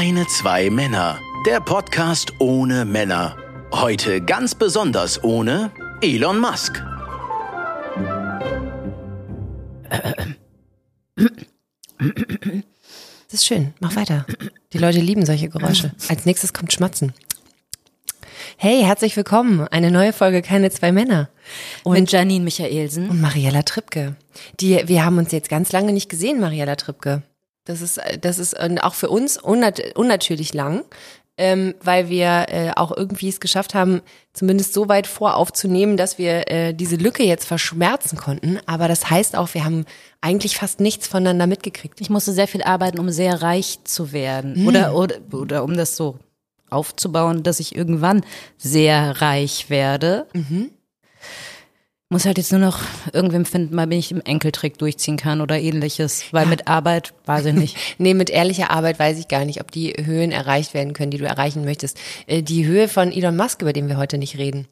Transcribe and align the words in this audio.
Keine 0.00 0.26
zwei 0.28 0.70
Männer. 0.70 1.20
Der 1.44 1.60
Podcast 1.60 2.32
ohne 2.38 2.86
Männer. 2.86 3.36
Heute 3.70 4.22
ganz 4.22 4.54
besonders 4.54 5.22
ohne 5.22 5.72
Elon 6.00 6.40
Musk. 6.40 6.82
Das 11.98 13.34
ist 13.34 13.44
schön. 13.44 13.74
Mach 13.80 13.94
weiter. 13.94 14.24
Die 14.72 14.78
Leute 14.78 15.00
lieben 15.00 15.26
solche 15.26 15.50
Geräusche. 15.50 15.92
Als 16.08 16.24
nächstes 16.24 16.54
kommt 16.54 16.72
Schmatzen. 16.72 17.12
Hey, 18.56 18.82
herzlich 18.82 19.14
willkommen. 19.18 19.68
Eine 19.68 19.90
neue 19.90 20.14
Folge 20.14 20.40
Keine 20.40 20.70
zwei 20.70 20.92
Männer. 20.92 21.28
Und 21.82 22.00
Mit 22.00 22.10
Janine 22.10 22.42
Michaelsen. 22.42 23.10
Und 23.10 23.20
Mariella 23.20 23.64
Trippke. 23.64 24.16
Die, 24.60 24.82
wir 24.88 25.04
haben 25.04 25.18
uns 25.18 25.30
jetzt 25.30 25.50
ganz 25.50 25.72
lange 25.72 25.92
nicht 25.92 26.08
gesehen, 26.08 26.40
Mariella 26.40 26.76
Trippke. 26.76 27.22
Das 27.70 27.80
ist, 27.80 28.00
das 28.20 28.38
ist 28.38 28.54
äh, 28.54 28.76
auch 28.82 28.94
für 28.94 29.08
uns 29.08 29.36
unnat 29.36 29.80
unnatürlich 29.94 30.52
lang, 30.52 30.84
ähm, 31.38 31.74
weil 31.82 32.08
wir 32.08 32.46
äh, 32.48 32.70
auch 32.76 32.94
irgendwie 32.94 33.28
es 33.28 33.40
geschafft 33.40 33.74
haben, 33.74 34.02
zumindest 34.32 34.74
so 34.74 34.88
weit 34.88 35.06
voraufzunehmen, 35.06 35.96
dass 35.96 36.18
wir 36.18 36.50
äh, 36.50 36.74
diese 36.74 36.96
Lücke 36.96 37.22
jetzt 37.22 37.46
verschmerzen 37.46 38.18
konnten. 38.18 38.58
Aber 38.66 38.88
das 38.88 39.08
heißt 39.08 39.36
auch, 39.36 39.54
wir 39.54 39.64
haben 39.64 39.86
eigentlich 40.20 40.56
fast 40.56 40.80
nichts 40.80 41.06
voneinander 41.06 41.46
mitgekriegt. 41.46 42.00
Ich 42.00 42.10
musste 42.10 42.32
sehr 42.32 42.48
viel 42.48 42.62
arbeiten, 42.62 42.98
um 42.98 43.10
sehr 43.10 43.40
reich 43.40 43.78
zu 43.84 44.12
werden. 44.12 44.60
Mhm. 44.60 44.68
Oder, 44.68 44.94
oder, 44.94 45.16
oder 45.32 45.64
um 45.64 45.76
das 45.76 45.96
so 45.96 46.18
aufzubauen, 46.68 47.42
dass 47.42 47.60
ich 47.60 47.74
irgendwann 47.74 48.22
sehr 48.58 49.20
reich 49.20 49.70
werde. 49.70 50.26
Mhm. 50.32 50.70
Muss 52.12 52.26
halt 52.26 52.38
jetzt 52.38 52.50
nur 52.50 52.60
noch 52.60 52.80
irgendwem 53.12 53.44
finden, 53.44 53.76
mal 53.76 53.86
bin 53.86 54.00
ich 54.00 54.10
im 54.10 54.20
Enkeltrick 54.20 54.78
durchziehen 54.78 55.16
kann 55.16 55.40
oder 55.40 55.60
ähnliches. 55.60 56.24
Weil 56.32 56.46
mit 56.46 56.66
Arbeit 56.66 57.14
weiß 57.26 57.46
ich 57.46 57.54
nicht. 57.54 57.76
nee, 57.98 58.14
mit 58.14 58.30
ehrlicher 58.30 58.70
Arbeit 58.70 58.98
weiß 58.98 59.16
ich 59.20 59.28
gar 59.28 59.44
nicht, 59.44 59.60
ob 59.60 59.70
die 59.70 59.94
Höhen 59.96 60.32
erreicht 60.32 60.74
werden 60.74 60.92
können, 60.92 61.12
die 61.12 61.18
du 61.18 61.24
erreichen 61.24 61.64
möchtest. 61.64 61.98
Äh, 62.26 62.42
die 62.42 62.66
Höhe 62.66 62.88
von 62.88 63.12
Elon 63.12 63.36
Musk, 63.36 63.62
über 63.62 63.72
den 63.72 63.86
wir 63.86 63.96
heute 63.96 64.18
nicht 64.18 64.38
reden. 64.38 64.66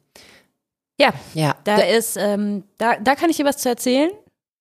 Ja, 0.99 1.13
ja. 1.33 1.55
Da, 1.63 1.77
da 1.77 1.83
ist, 1.83 2.17
ähm, 2.17 2.65
da, 2.77 2.97
da 2.97 3.15
kann 3.15 3.29
ich 3.29 3.37
dir 3.37 3.45
was 3.45 3.57
zu 3.57 3.69
erzählen. 3.69 4.11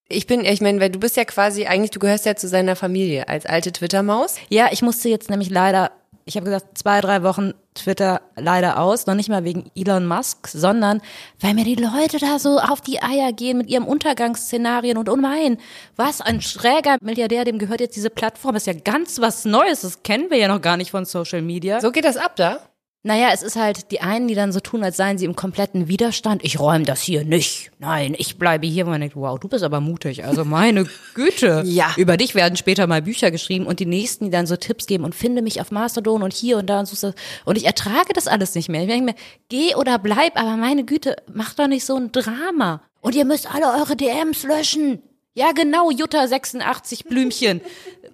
Ich 0.08 0.28
bin, 0.28 0.44
ich 0.44 0.60
meine, 0.60 0.80
weil 0.80 0.90
du 0.90 1.00
bist 1.00 1.16
ja 1.16 1.24
quasi, 1.24 1.66
eigentlich, 1.66 1.90
du 1.90 1.98
gehörst 1.98 2.26
ja 2.26 2.36
zu 2.36 2.46
seiner 2.46 2.76
Familie 2.76 3.28
als 3.28 3.44
alte 3.44 3.72
Twitter-Maus. 3.72 4.36
Ja, 4.50 4.68
ich 4.70 4.82
musste 4.82 5.08
jetzt 5.08 5.30
nämlich 5.30 5.50
leider 5.50 5.90
ich 6.28 6.36
habe 6.36 6.44
gesagt, 6.44 6.76
zwei, 6.76 7.00
drei 7.00 7.22
Wochen 7.22 7.54
Twitter 7.74 8.20
leider 8.36 8.78
aus, 8.78 9.06
noch 9.06 9.14
nicht 9.14 9.30
mal 9.30 9.44
wegen 9.44 9.70
Elon 9.74 10.06
Musk, 10.06 10.46
sondern 10.48 11.00
weil 11.40 11.54
mir 11.54 11.64
die 11.64 11.74
Leute 11.74 12.18
da 12.18 12.38
so 12.38 12.58
auf 12.58 12.82
die 12.82 13.02
Eier 13.02 13.32
gehen 13.32 13.56
mit 13.56 13.70
ihrem 13.70 13.86
Untergangsszenarien 13.86 14.98
und 14.98 15.08
oh 15.08 15.16
mein, 15.16 15.56
was 15.96 16.20
ein 16.20 16.42
schräger 16.42 16.98
Milliardär, 17.00 17.44
dem 17.44 17.58
gehört 17.58 17.80
jetzt 17.80 17.96
diese 17.96 18.10
Plattform, 18.10 18.52
das 18.52 18.66
ist 18.66 18.74
ja 18.74 18.80
ganz 18.80 19.20
was 19.20 19.46
Neues, 19.46 19.80
das 19.80 20.02
kennen 20.02 20.30
wir 20.30 20.36
ja 20.36 20.48
noch 20.48 20.60
gar 20.60 20.76
nicht 20.76 20.90
von 20.90 21.06
Social 21.06 21.40
Media. 21.40 21.80
So 21.80 21.90
geht 21.90 22.04
das 22.04 22.18
ab 22.18 22.36
da? 22.36 22.60
Naja, 23.04 23.28
es 23.32 23.42
ist 23.42 23.54
halt 23.54 23.92
die 23.92 24.00
einen, 24.00 24.26
die 24.26 24.34
dann 24.34 24.50
so 24.52 24.58
tun, 24.58 24.82
als 24.82 24.96
seien 24.96 25.18
sie 25.18 25.24
im 25.24 25.36
kompletten 25.36 25.86
Widerstand. 25.86 26.44
Ich 26.44 26.58
räume 26.58 26.84
das 26.84 27.00
hier 27.00 27.24
nicht. 27.24 27.70
Nein, 27.78 28.14
ich 28.18 28.38
bleibe 28.38 28.66
hier. 28.66 28.84
Und 28.84 28.90
man 28.90 29.00
denkt, 29.00 29.14
wow, 29.14 29.38
du 29.38 29.46
bist 29.48 29.62
aber 29.62 29.80
mutig. 29.80 30.24
Also 30.24 30.44
meine 30.44 30.84
Güte. 31.14 31.62
ja. 31.64 31.92
Über 31.96 32.16
dich 32.16 32.34
werden 32.34 32.56
später 32.56 32.88
mal 32.88 33.00
Bücher 33.00 33.30
geschrieben 33.30 33.66
und 33.66 33.78
die 33.78 33.86
nächsten, 33.86 34.26
die 34.26 34.30
dann 34.30 34.48
so 34.48 34.56
Tipps 34.56 34.86
geben 34.86 35.04
und 35.04 35.14
finde 35.14 35.42
mich 35.42 35.60
auf 35.60 35.70
Mastodon 35.70 36.24
und 36.24 36.32
hier 36.32 36.58
und 36.58 36.66
da 36.66 36.80
und 36.80 36.88
so. 36.88 37.12
Und 37.44 37.56
ich 37.56 37.66
ertrage 37.66 38.12
das 38.14 38.26
alles 38.26 38.56
nicht 38.56 38.68
mehr. 38.68 38.82
Ich 38.82 38.88
denke 38.88 39.04
mir, 39.04 39.14
geh 39.48 39.76
oder 39.76 39.98
bleib, 40.00 40.36
aber 40.38 40.56
meine 40.56 40.84
Güte, 40.84 41.16
mach 41.32 41.54
doch 41.54 41.68
nicht 41.68 41.84
so 41.84 41.94
ein 41.96 42.10
Drama. 42.10 42.82
Und 43.00 43.14
ihr 43.14 43.24
müsst 43.24 43.52
alle 43.54 43.66
eure 43.80 43.94
DMs 43.94 44.42
löschen. 44.42 45.02
Ja, 45.34 45.52
genau, 45.52 45.92
Jutta 45.92 46.26
86 46.26 47.04
Blümchen. 47.04 47.60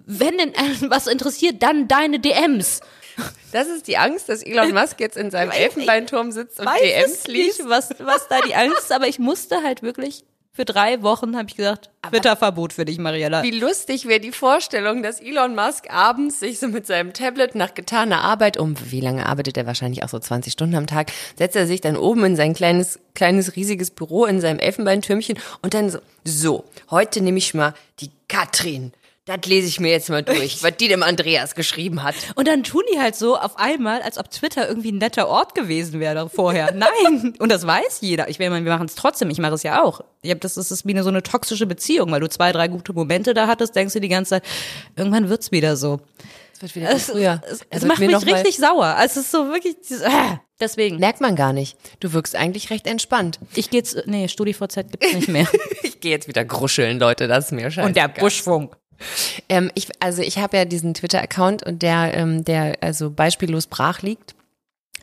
Wenn 0.05 0.37
denn 0.37 0.53
was 0.91 1.07
interessiert, 1.07 1.63
dann 1.63 1.87
deine 1.87 2.19
DMs. 2.19 2.81
Das 3.51 3.67
ist 3.67 3.87
die 3.87 3.97
Angst, 3.97 4.27
dass 4.27 4.41
Elon 4.41 4.73
Musk 4.73 4.99
jetzt 4.99 5.15
in 5.15 5.31
seinem 5.31 5.51
Elfenbeinturm 5.51 6.31
sitzt 6.31 6.59
und 6.59 6.67
DMs 6.67 7.27
liest. 7.27 7.59
Nicht, 7.59 7.69
was, 7.69 7.89
was 7.99 8.27
da 8.27 8.41
die 8.41 8.55
Angst 8.55 8.79
ist, 8.79 8.91
aber 8.91 9.07
ich 9.07 9.19
musste 9.19 9.63
halt 9.63 9.81
wirklich 9.81 10.25
für 10.55 10.63
drei 10.63 11.03
Wochen 11.03 11.35
habe 11.35 11.49
ich 11.49 11.57
gesagt, 11.57 11.89
Twitter-Verbot 12.09 12.71
für 12.71 12.85
dich, 12.85 12.97
Mariella. 12.97 13.43
Wie 13.43 13.51
lustig 13.51 14.07
wäre 14.07 14.21
die 14.21 14.31
Vorstellung, 14.31 15.03
dass 15.03 15.19
Elon 15.19 15.53
Musk 15.53 15.89
abends 15.89 16.39
sich 16.39 16.59
so 16.59 16.69
mit 16.69 16.87
seinem 16.87 17.11
Tablet 17.11 17.55
nach 17.55 17.73
getaner 17.73 18.21
Arbeit 18.21 18.55
um, 18.55 18.75
wie 18.89 19.01
lange 19.01 19.25
arbeitet 19.25 19.57
er 19.57 19.65
wahrscheinlich 19.65 20.03
auch 20.03 20.07
so 20.07 20.17
20 20.17 20.53
Stunden 20.53 20.75
am 20.75 20.87
Tag, 20.87 21.11
setzt 21.37 21.57
er 21.57 21.67
sich 21.67 21.81
dann 21.81 21.97
oben 21.97 22.23
in 22.23 22.35
sein 22.37 22.53
kleines, 22.53 23.01
kleines, 23.15 23.57
riesiges 23.57 23.91
Büro 23.91 24.23
in 24.23 24.39
seinem 24.39 24.59
Elfenbeintürmchen 24.59 25.37
und 25.61 25.73
dann 25.73 25.89
so, 25.89 25.99
so, 26.23 26.63
heute 26.89 27.19
nehme 27.19 27.37
ich 27.37 27.53
mal 27.53 27.73
die 27.99 28.11
Katrin 28.29 28.93
das 29.25 29.39
lese 29.45 29.67
ich 29.67 29.79
mir 29.79 29.89
jetzt 29.89 30.09
mal 30.09 30.21
durch, 30.21 30.61
was 30.63 30.77
die 30.77 30.87
dem 30.87 31.01
Andreas 31.01 31.55
geschrieben 31.55 32.03
hat. 32.03 32.15
Und 32.35 32.47
dann 32.47 32.63
tun 32.63 32.83
die 32.93 32.99
halt 32.99 33.15
so 33.15 33.37
auf 33.37 33.57
einmal, 33.57 34.01
als 34.01 34.19
ob 34.19 34.29
Twitter 34.29 34.67
irgendwie 34.67 34.91
ein 34.91 34.99
netter 34.99 35.27
Ort 35.27 35.55
gewesen 35.55 35.99
wäre 35.99 36.29
vorher. 36.29 36.71
Nein, 36.73 37.33
und 37.39 37.51
das 37.51 37.65
weiß 37.65 37.99
jeder. 38.01 38.29
Ich 38.29 38.37
meine, 38.37 38.63
wir 38.63 38.71
machen 38.71 38.85
es 38.85 38.95
trotzdem. 38.95 39.29
Ich 39.31 39.39
mache 39.39 39.55
es 39.55 39.63
ja 39.63 39.83
auch. 39.83 40.01
Ich 40.21 40.31
hab, 40.31 40.41
das, 40.41 40.53
das 40.53 40.71
ist 40.71 40.85
wie 40.85 40.91
eine, 40.91 41.03
so 41.03 41.09
eine 41.09 41.23
toxische 41.23 41.65
Beziehung, 41.65 42.11
weil 42.11 42.19
du 42.19 42.29
zwei, 42.29 42.51
drei 42.51 42.67
gute 42.67 42.93
Momente 42.93 43.33
da 43.33 43.47
hattest, 43.47 43.75
denkst 43.75 43.93
du 43.93 43.99
die 43.99 44.09
ganze 44.09 44.29
Zeit, 44.29 44.43
irgendwann 44.95 45.27
wird's 45.27 45.51
wieder 45.51 45.75
so. 45.75 45.99
Es 46.53 46.61
wird 46.61 46.75
wieder 46.75 46.91
es, 46.91 47.05
früher. 47.07 47.41
Es, 47.45 47.53
es, 47.53 47.67
es 47.69 47.85
macht 47.85 47.99
mich 47.99 48.25
richtig 48.25 48.57
sauer. 48.57 48.85
Also 48.85 49.19
es 49.19 49.25
ist 49.25 49.31
so 49.31 49.49
wirklich, 49.49 49.75
äh, 49.89 50.37
deswegen. 50.59 50.99
Merkt 50.99 51.19
man 51.19 51.35
gar 51.35 51.51
nicht. 51.51 51.77
Du 51.99 52.13
wirkst 52.13 52.35
eigentlich 52.35 52.69
recht 52.69 52.87
entspannt. 52.87 53.39
Ich 53.55 53.69
gehe 53.69 53.79
jetzt, 53.79 54.03
nee, 54.05 54.27
StudiVZ 54.27 54.75
gibt's 54.91 55.13
nicht 55.13 55.27
mehr. 55.27 55.47
ich 55.83 55.99
gehe 55.99 56.11
jetzt 56.11 56.29
wieder 56.29 56.45
gruscheln, 56.45 56.97
Leute, 56.97 57.27
das 57.27 57.45
ist 57.45 57.51
mir 57.51 57.69
scheiße. 57.69 57.87
Und 57.87 57.97
der 57.97 58.07
Buschfunk. 58.07 58.77
Ähm, 59.49 59.71
ich, 59.75 59.89
also 59.99 60.21
ich 60.21 60.37
habe 60.37 60.57
ja 60.57 60.65
diesen 60.65 60.93
Twitter-Account 60.93 61.63
und 61.63 61.81
der, 61.81 62.13
ähm, 62.13 62.43
der 62.43 62.77
also 62.81 63.11
beispiellos 63.11 63.67
brach 63.67 64.01
liegt 64.01 64.35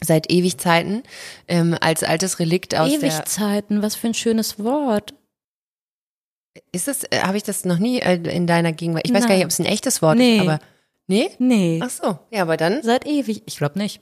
seit 0.05 0.31
Ewigzeiten 0.33 1.03
ähm, 1.49 1.77
als 1.81 2.03
altes 2.03 2.39
Relikt 2.39 2.75
aus 2.75 2.93
Ewigzeiten, 2.93 3.83
was 3.83 3.95
für 3.95 4.09
ein 4.09 4.15
schönes 4.15 4.59
Wort. 4.59 5.15
Ist 6.73 6.89
das, 6.89 7.05
äh, 7.05 7.21
habe 7.23 7.37
ich 7.37 7.43
das 7.43 7.65
noch 7.65 7.79
nie 7.79 8.01
äh, 8.01 8.15
in 8.15 8.47
deiner 8.47 8.73
Gegenwart? 8.73 9.07
Ich 9.07 9.13
weiß 9.13 9.21
Nein. 9.21 9.29
gar 9.29 9.37
nicht, 9.37 9.45
ob 9.45 9.51
es 9.51 9.59
ein 9.59 9.67
echtes 9.67 10.03
Wort 10.03 10.19
nee. 10.19 10.37
ist, 10.37 10.43
aber 10.43 10.59
nee? 11.07 11.31
Nee. 11.39 11.81
Ach 11.83 11.91
so, 11.91 12.19
ja, 12.31 12.43
aber 12.43 12.57
dann 12.57 12.83
seit 12.83 13.07
ewig. 13.07 13.43
Ich 13.47 13.57
glaube 13.57 13.79
nicht. 13.79 14.01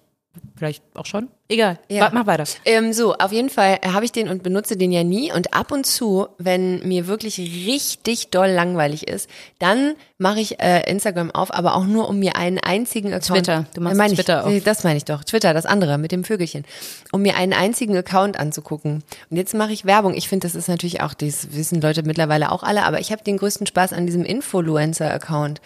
Vielleicht 0.57 0.83
auch 0.95 1.07
schon. 1.07 1.29
Egal. 1.49 1.79
Ja. 1.89 2.11
Mach 2.13 2.27
weiter. 2.27 2.45
Ähm, 2.65 2.93
so, 2.93 3.15
auf 3.15 3.33
jeden 3.33 3.51
Fall 3.51 3.81
habe 3.85 4.05
ich 4.05 4.13
den 4.13 4.29
und 4.29 4.43
benutze 4.43 4.77
den 4.77 4.93
ja 4.93 5.03
nie. 5.03 5.33
Und 5.33 5.55
ab 5.55 5.73
und 5.73 5.87
zu, 5.87 6.29
wenn 6.39 6.87
mir 6.87 7.09
wirklich 7.09 7.39
richtig 7.39 8.29
doll 8.29 8.49
langweilig 8.49 9.09
ist, 9.09 9.29
dann 9.59 9.95
mache 10.19 10.39
ich 10.39 10.61
äh, 10.61 10.89
Instagram 10.89 11.31
auf, 11.33 11.53
aber 11.53 11.75
auch 11.75 11.87
nur, 11.87 12.09
um 12.09 12.21
mir 12.21 12.37
einen 12.37 12.59
einzigen 12.59 13.13
Account. 13.13 13.47
Twitter. 13.47 13.67
Du 13.75 13.81
machst 13.81 13.97
mein 13.97 14.15
Twitter 14.15 14.47
ich, 14.47 14.59
auf. 14.59 14.65
Das 14.65 14.85
meine 14.85 14.99
ich 14.99 15.07
doch. 15.07 15.25
Twitter, 15.25 15.53
das 15.53 15.67
andere 15.67 15.99
mit 15.99 16.13
dem 16.13 16.23
Vögelchen. 16.23 16.65
Um 17.11 17.23
mir 17.23 17.37
einen 17.37 17.53
einzigen 17.53 17.97
Account 17.97 18.39
anzugucken. 18.39 19.03
Und 19.31 19.37
jetzt 19.37 19.55
mache 19.55 19.73
ich 19.73 19.87
Werbung. 19.87 20.15
Ich 20.15 20.29
finde, 20.29 20.47
das 20.47 20.55
ist 20.55 20.69
natürlich 20.69 21.01
auch, 21.01 21.15
das 21.15 21.55
wissen 21.55 21.81
Leute 21.81 22.05
mittlerweile 22.05 22.53
auch 22.53 22.63
alle, 22.63 22.85
aber 22.85 23.01
ich 23.01 23.11
habe 23.11 23.25
den 23.25 23.39
größten 23.39 23.67
Spaß 23.67 23.93
an 23.95 24.07
diesem 24.07 24.25
Influencer-Account. 24.25 25.61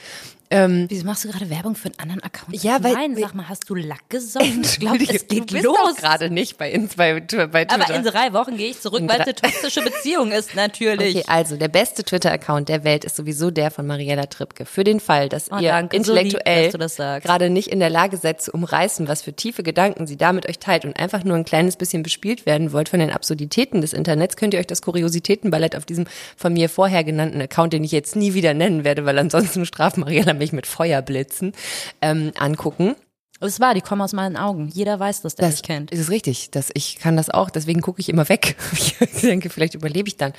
Ähm, 0.54 0.86
Wieso 0.88 1.04
machst 1.04 1.24
du 1.24 1.28
gerade 1.28 1.50
Werbung 1.50 1.74
für 1.74 1.88
einen 1.88 1.98
anderen 1.98 2.22
Account? 2.22 2.62
Ja, 2.62 2.82
weil 2.82 2.92
Nein, 2.92 3.16
sag 3.16 3.34
mal, 3.34 3.48
hast 3.48 3.68
du 3.68 3.74
Lack 3.74 4.08
gesoffen? 4.08 4.62
Ich 4.74 4.80
glaube, 4.80 5.04
es 5.04 5.26
geht 5.26 5.50
du 5.50 5.54
bist 5.54 5.64
los. 5.64 5.96
gerade 5.96 6.30
nicht 6.30 6.58
bei, 6.58 6.70
bei, 6.96 7.20
bei 7.20 7.20
Twitter. 7.20 7.74
Aber 7.74 7.94
in 7.94 8.02
drei 8.04 8.32
Wochen 8.32 8.56
gehe 8.56 8.70
ich 8.70 8.80
zurück, 8.80 9.02
weil 9.06 9.20
es 9.20 9.26
eine 9.26 9.34
toxische 9.34 9.82
Beziehung 9.82 10.30
ist, 10.30 10.54
natürlich. 10.54 11.16
Okay, 11.16 11.24
also 11.28 11.56
der 11.56 11.68
beste 11.68 12.04
Twitter-Account 12.04 12.68
der 12.68 12.84
Welt 12.84 13.04
ist 13.04 13.16
sowieso 13.16 13.50
der 13.50 13.70
von 13.70 13.86
Mariella 13.86 14.26
Trippke. 14.26 14.64
Für 14.64 14.84
den 14.84 15.00
Fall, 15.00 15.28
dass 15.28 15.50
oh, 15.50 15.58
ihr 15.58 15.70
danke, 15.70 15.96
intellektuell 15.96 16.70
so 16.70 16.78
gerade 16.78 17.50
nicht 17.50 17.68
in 17.68 17.80
der 17.80 17.90
Lage 17.90 18.16
seid 18.16 18.40
zu 18.40 18.52
umreißen, 18.52 19.08
was 19.08 19.22
für 19.22 19.32
tiefe 19.32 19.62
Gedanken 19.62 20.06
sie 20.06 20.16
da 20.16 20.32
mit 20.32 20.48
euch 20.48 20.58
teilt 20.58 20.84
und 20.84 20.98
einfach 20.98 21.24
nur 21.24 21.36
ein 21.36 21.44
kleines 21.44 21.76
bisschen 21.76 22.02
bespielt 22.02 22.46
werden 22.46 22.72
wollt 22.72 22.88
von 22.88 23.00
den 23.00 23.10
Absurditäten 23.10 23.80
des 23.80 23.92
Internets, 23.92 24.36
könnt 24.36 24.54
ihr 24.54 24.60
euch 24.60 24.66
das 24.66 24.82
Kuriositätenballett 24.82 25.76
auf 25.76 25.84
diesem 25.84 26.06
von 26.36 26.52
mir 26.52 26.68
vorher 26.68 27.04
genannten 27.04 27.40
Account, 27.40 27.72
den 27.72 27.84
ich 27.84 27.92
jetzt 27.92 28.16
nie 28.16 28.34
wieder 28.34 28.54
nennen 28.54 28.84
werde, 28.84 29.04
weil 29.04 29.18
ansonsten 29.18 29.66
straft 29.66 29.96
Mariella 29.96 30.34
mich 30.34 30.43
mit 30.52 30.66
Feuer 30.66 31.02
blitzen, 31.02 31.52
ähm, 32.00 32.32
angucken. 32.38 32.96
Es 33.40 33.60
war, 33.60 33.74
die 33.74 33.80
kommen 33.80 34.00
aus 34.00 34.12
meinen 34.12 34.36
Augen. 34.36 34.68
Jeder 34.68 34.98
weiß 34.98 35.22
das, 35.22 35.34
der 35.34 35.48
das 35.48 35.56
mich 35.56 35.62
kennt. 35.62 35.90
Ist 35.90 36.00
es 36.00 36.10
richtig, 36.10 36.50
dass 36.50 36.70
ich 36.72 36.98
kann 36.98 37.16
das 37.16 37.30
auch, 37.30 37.50
deswegen 37.50 37.80
gucke 37.80 38.00
ich 38.00 38.08
immer 38.08 38.28
weg. 38.28 38.56
Ich 38.72 39.20
denke, 39.20 39.50
vielleicht 39.50 39.74
überlebe 39.74 40.08
ich 40.08 40.16
dann. 40.16 40.32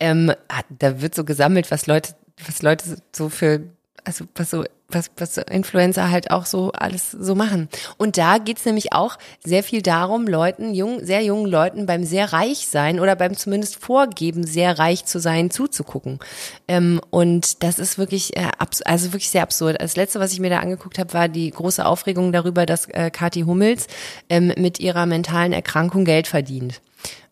Ähm, 0.00 0.32
ah, 0.48 0.62
da 0.78 1.00
wird 1.00 1.14
so 1.14 1.24
gesammelt, 1.24 1.70
was 1.70 1.86
Leute, 1.86 2.14
was 2.46 2.62
Leute 2.62 2.98
so 3.14 3.28
für 3.28 3.60
also 4.06 4.24
was 4.36 4.50
so, 4.50 4.64
was, 4.88 5.10
was 5.16 5.36
Influencer 5.36 6.10
halt 6.10 6.30
auch 6.30 6.46
so 6.46 6.70
alles 6.72 7.10
so 7.10 7.34
machen. 7.34 7.68
Und 7.96 8.18
da 8.18 8.38
geht's 8.38 8.64
nämlich 8.64 8.92
auch 8.92 9.18
sehr 9.44 9.64
viel 9.64 9.82
darum, 9.82 10.28
Leuten, 10.28 10.74
jung, 10.74 11.04
sehr 11.04 11.22
jungen 11.22 11.46
Leuten 11.46 11.86
beim 11.86 12.04
sehr 12.04 12.32
reich 12.32 12.68
sein 12.68 13.00
oder 13.00 13.16
beim 13.16 13.36
zumindest 13.36 13.76
Vorgeben, 13.76 14.46
sehr 14.46 14.78
reich 14.78 15.04
zu 15.04 15.18
sein, 15.18 15.50
zuzugucken. 15.50 16.20
Ähm, 16.68 17.00
und 17.10 17.64
das 17.64 17.80
ist 17.80 17.98
wirklich, 17.98 18.36
äh, 18.36 18.50
also 18.84 19.12
wirklich 19.12 19.30
sehr 19.30 19.42
absurd. 19.42 19.80
Das 19.80 19.96
letzte, 19.96 20.20
was 20.20 20.32
ich 20.32 20.40
mir 20.40 20.50
da 20.50 20.60
angeguckt 20.60 20.98
habe, 20.98 21.12
war 21.12 21.28
die 21.28 21.50
große 21.50 21.84
Aufregung 21.84 22.30
darüber, 22.30 22.64
dass 22.64 22.88
äh, 22.90 23.10
Kathi 23.10 23.42
Hummels 23.42 23.88
ähm, 24.28 24.52
mit 24.56 24.78
ihrer 24.78 25.06
mentalen 25.06 25.52
Erkrankung 25.52 26.04
Geld 26.04 26.28
verdient. 26.28 26.80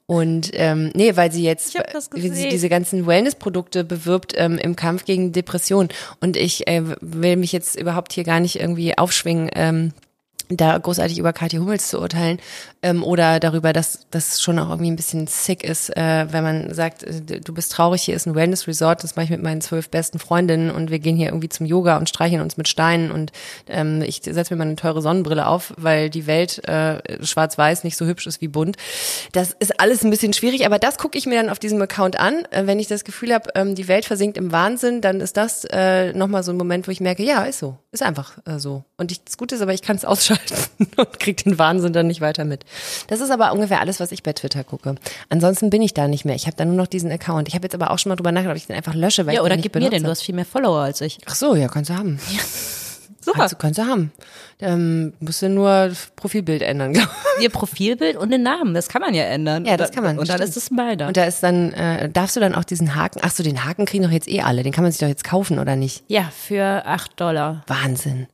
Und 0.06 0.50
ähm, 0.52 0.90
nee, 0.94 1.16
weil 1.16 1.32
sie 1.32 1.42
jetzt 1.42 1.74
wie 2.12 2.28
sie 2.28 2.48
diese 2.50 2.68
ganzen 2.68 3.06
Wellness-Produkte 3.06 3.84
bewirbt 3.84 4.34
ähm, 4.36 4.58
im 4.58 4.76
Kampf 4.76 5.06
gegen 5.06 5.32
Depressionen. 5.32 5.88
Und 6.20 6.36
ich 6.36 6.66
äh, 6.66 6.82
will 7.00 7.36
mich 7.36 7.52
jetzt 7.52 7.80
überhaupt 7.80 8.12
hier 8.12 8.24
gar 8.24 8.40
nicht 8.40 8.60
irgendwie 8.60 8.98
aufschwingen. 8.98 9.50
Ähm, 9.54 9.92
da 10.48 10.76
großartig 10.76 11.18
über 11.18 11.32
Kathi 11.32 11.56
Hummels 11.56 11.88
zu 11.88 12.00
urteilen 12.00 12.38
ähm, 12.82 13.02
oder 13.02 13.40
darüber, 13.40 13.72
dass 13.72 14.06
das 14.10 14.42
schon 14.42 14.58
auch 14.58 14.68
irgendwie 14.68 14.90
ein 14.90 14.96
bisschen 14.96 15.26
sick 15.26 15.64
ist, 15.64 15.96
äh, 15.96 16.26
wenn 16.30 16.44
man 16.44 16.74
sagt, 16.74 17.02
äh, 17.02 17.40
du 17.40 17.54
bist 17.54 17.72
traurig, 17.72 18.02
hier 18.02 18.14
ist 18.14 18.26
ein 18.26 18.34
Wellness-Resort, 18.34 19.02
das 19.02 19.16
mache 19.16 19.24
ich 19.24 19.30
mit 19.30 19.42
meinen 19.42 19.62
zwölf 19.62 19.88
besten 19.88 20.18
Freundinnen 20.18 20.70
und 20.70 20.90
wir 20.90 20.98
gehen 20.98 21.16
hier 21.16 21.28
irgendwie 21.28 21.48
zum 21.48 21.64
Yoga 21.66 21.96
und 21.96 22.08
streicheln 22.08 22.42
uns 22.42 22.56
mit 22.56 22.68
Steinen 22.68 23.10
und 23.10 23.32
ähm, 23.68 24.02
ich 24.02 24.20
setze 24.22 24.54
mir 24.54 24.58
mal 24.58 24.66
eine 24.66 24.76
teure 24.76 25.00
Sonnenbrille 25.00 25.46
auf, 25.46 25.72
weil 25.78 26.10
die 26.10 26.26
Welt 26.26 26.66
äh, 26.68 27.24
schwarz-weiß 27.24 27.84
nicht 27.84 27.96
so 27.96 28.04
hübsch 28.04 28.26
ist 28.26 28.40
wie 28.42 28.48
bunt. 28.48 28.76
Das 29.32 29.52
ist 29.58 29.80
alles 29.80 30.04
ein 30.04 30.10
bisschen 30.10 30.34
schwierig, 30.34 30.66
aber 30.66 30.78
das 30.78 30.98
gucke 30.98 31.16
ich 31.16 31.26
mir 31.26 31.36
dann 31.36 31.48
auf 31.48 31.58
diesem 31.58 31.80
Account 31.80 32.18
an. 32.20 32.44
Äh, 32.50 32.66
wenn 32.66 32.78
ich 32.78 32.86
das 32.86 33.04
Gefühl 33.04 33.32
habe, 33.32 33.50
ähm, 33.54 33.74
die 33.74 33.88
Welt 33.88 34.04
versinkt 34.04 34.36
im 34.36 34.52
Wahnsinn, 34.52 35.00
dann 35.00 35.20
ist 35.20 35.38
das 35.38 35.64
äh, 35.70 36.12
nochmal 36.12 36.42
so 36.42 36.52
ein 36.52 36.58
Moment, 36.58 36.86
wo 36.86 36.92
ich 36.92 37.00
merke, 37.00 37.22
ja, 37.22 37.44
ist 37.44 37.60
so, 37.60 37.78
ist 37.92 38.02
einfach 38.02 38.36
äh, 38.44 38.58
so. 38.58 38.84
Und 38.98 39.10
ich, 39.10 39.24
das 39.24 39.38
Gute 39.38 39.54
ist 39.54 39.62
aber, 39.62 39.72
ich 39.72 39.82
kann 39.82 39.96
es 39.96 40.04
ausschalten 40.04 40.33
und 40.96 41.20
krieg 41.20 41.42
den 41.44 41.58
Wahnsinn 41.58 41.92
dann 41.92 42.06
nicht 42.06 42.20
weiter 42.20 42.44
mit. 42.44 42.64
Das 43.08 43.20
ist 43.20 43.30
aber 43.30 43.52
ungefähr 43.52 43.80
alles, 43.80 44.00
was 44.00 44.12
ich 44.12 44.22
bei 44.22 44.32
Twitter 44.32 44.64
gucke. 44.64 44.94
Ansonsten 45.28 45.70
bin 45.70 45.82
ich 45.82 45.94
da 45.94 46.08
nicht 46.08 46.24
mehr. 46.24 46.34
Ich 46.34 46.46
habe 46.46 46.56
da 46.56 46.64
nur 46.64 46.74
noch 46.76 46.86
diesen 46.86 47.10
Account. 47.10 47.48
Ich 47.48 47.54
habe 47.54 47.64
jetzt 47.64 47.74
aber 47.74 47.90
auch 47.90 47.98
schon 47.98 48.10
mal 48.10 48.16
drüber 48.16 48.32
nachgedacht, 48.32 48.52
ob 48.56 48.56
ich 48.58 48.66
den 48.66 48.76
einfach 48.76 48.94
lösche, 48.94 49.26
weil 49.26 49.34
Ja, 49.34 49.40
ich 49.40 49.44
oder 49.44 49.54
den 49.54 49.58
nicht 49.60 49.64
gib 49.64 49.74
mir 49.74 49.80
den, 49.80 49.90
du 49.90 49.96
benutze. 49.96 50.10
hast 50.10 50.22
viel 50.22 50.34
mehr 50.34 50.44
Follower 50.44 50.80
als 50.80 51.00
ich. 51.00 51.18
Ach 51.26 51.34
so, 51.34 51.54
ja, 51.54 51.68
kannst 51.68 51.90
du 51.90 51.94
haben. 51.94 52.18
Super. 53.20 53.38
Kannst 53.38 53.54
du, 53.54 53.56
kannst 53.56 53.78
du 53.78 53.86
haben. 53.86 54.12
Ähm, 54.60 55.14
musst 55.18 55.40
du 55.40 55.48
nur 55.48 55.92
Profilbild 56.14 56.60
ändern. 56.60 56.92
Ihr 57.40 57.48
Profilbild 57.48 58.16
und 58.18 58.30
den 58.30 58.42
Namen, 58.42 58.74
das 58.74 58.88
kann 58.88 59.00
man 59.00 59.14
ja 59.14 59.24
ändern. 59.24 59.64
Ja, 59.64 59.78
das 59.78 59.92
kann 59.92 60.04
man, 60.04 60.18
Und 60.18 60.28
dann 60.28 60.36
stimmt. 60.36 60.50
ist 60.50 60.56
es 60.58 60.70
meiner. 60.70 61.06
Und 61.08 61.16
da 61.16 61.24
ist 61.24 61.42
dann, 61.42 61.72
äh, 61.72 62.10
darfst 62.10 62.36
du 62.36 62.40
dann 62.40 62.54
auch 62.54 62.64
diesen 62.64 62.94
Haken, 62.94 63.20
ach 63.22 63.30
so, 63.30 63.42
den 63.42 63.64
Haken 63.64 63.86
kriegen 63.86 64.04
doch 64.04 64.10
jetzt 64.10 64.28
eh 64.28 64.42
alle. 64.42 64.62
Den 64.62 64.72
kann 64.72 64.84
man 64.84 64.92
sich 64.92 65.00
doch 65.00 65.08
jetzt 65.08 65.24
kaufen, 65.24 65.58
oder 65.58 65.74
nicht? 65.74 66.04
Ja, 66.08 66.30
für 66.36 66.84
acht 66.84 67.18
Dollar. 67.18 67.62
Wahnsinn. 67.66 68.26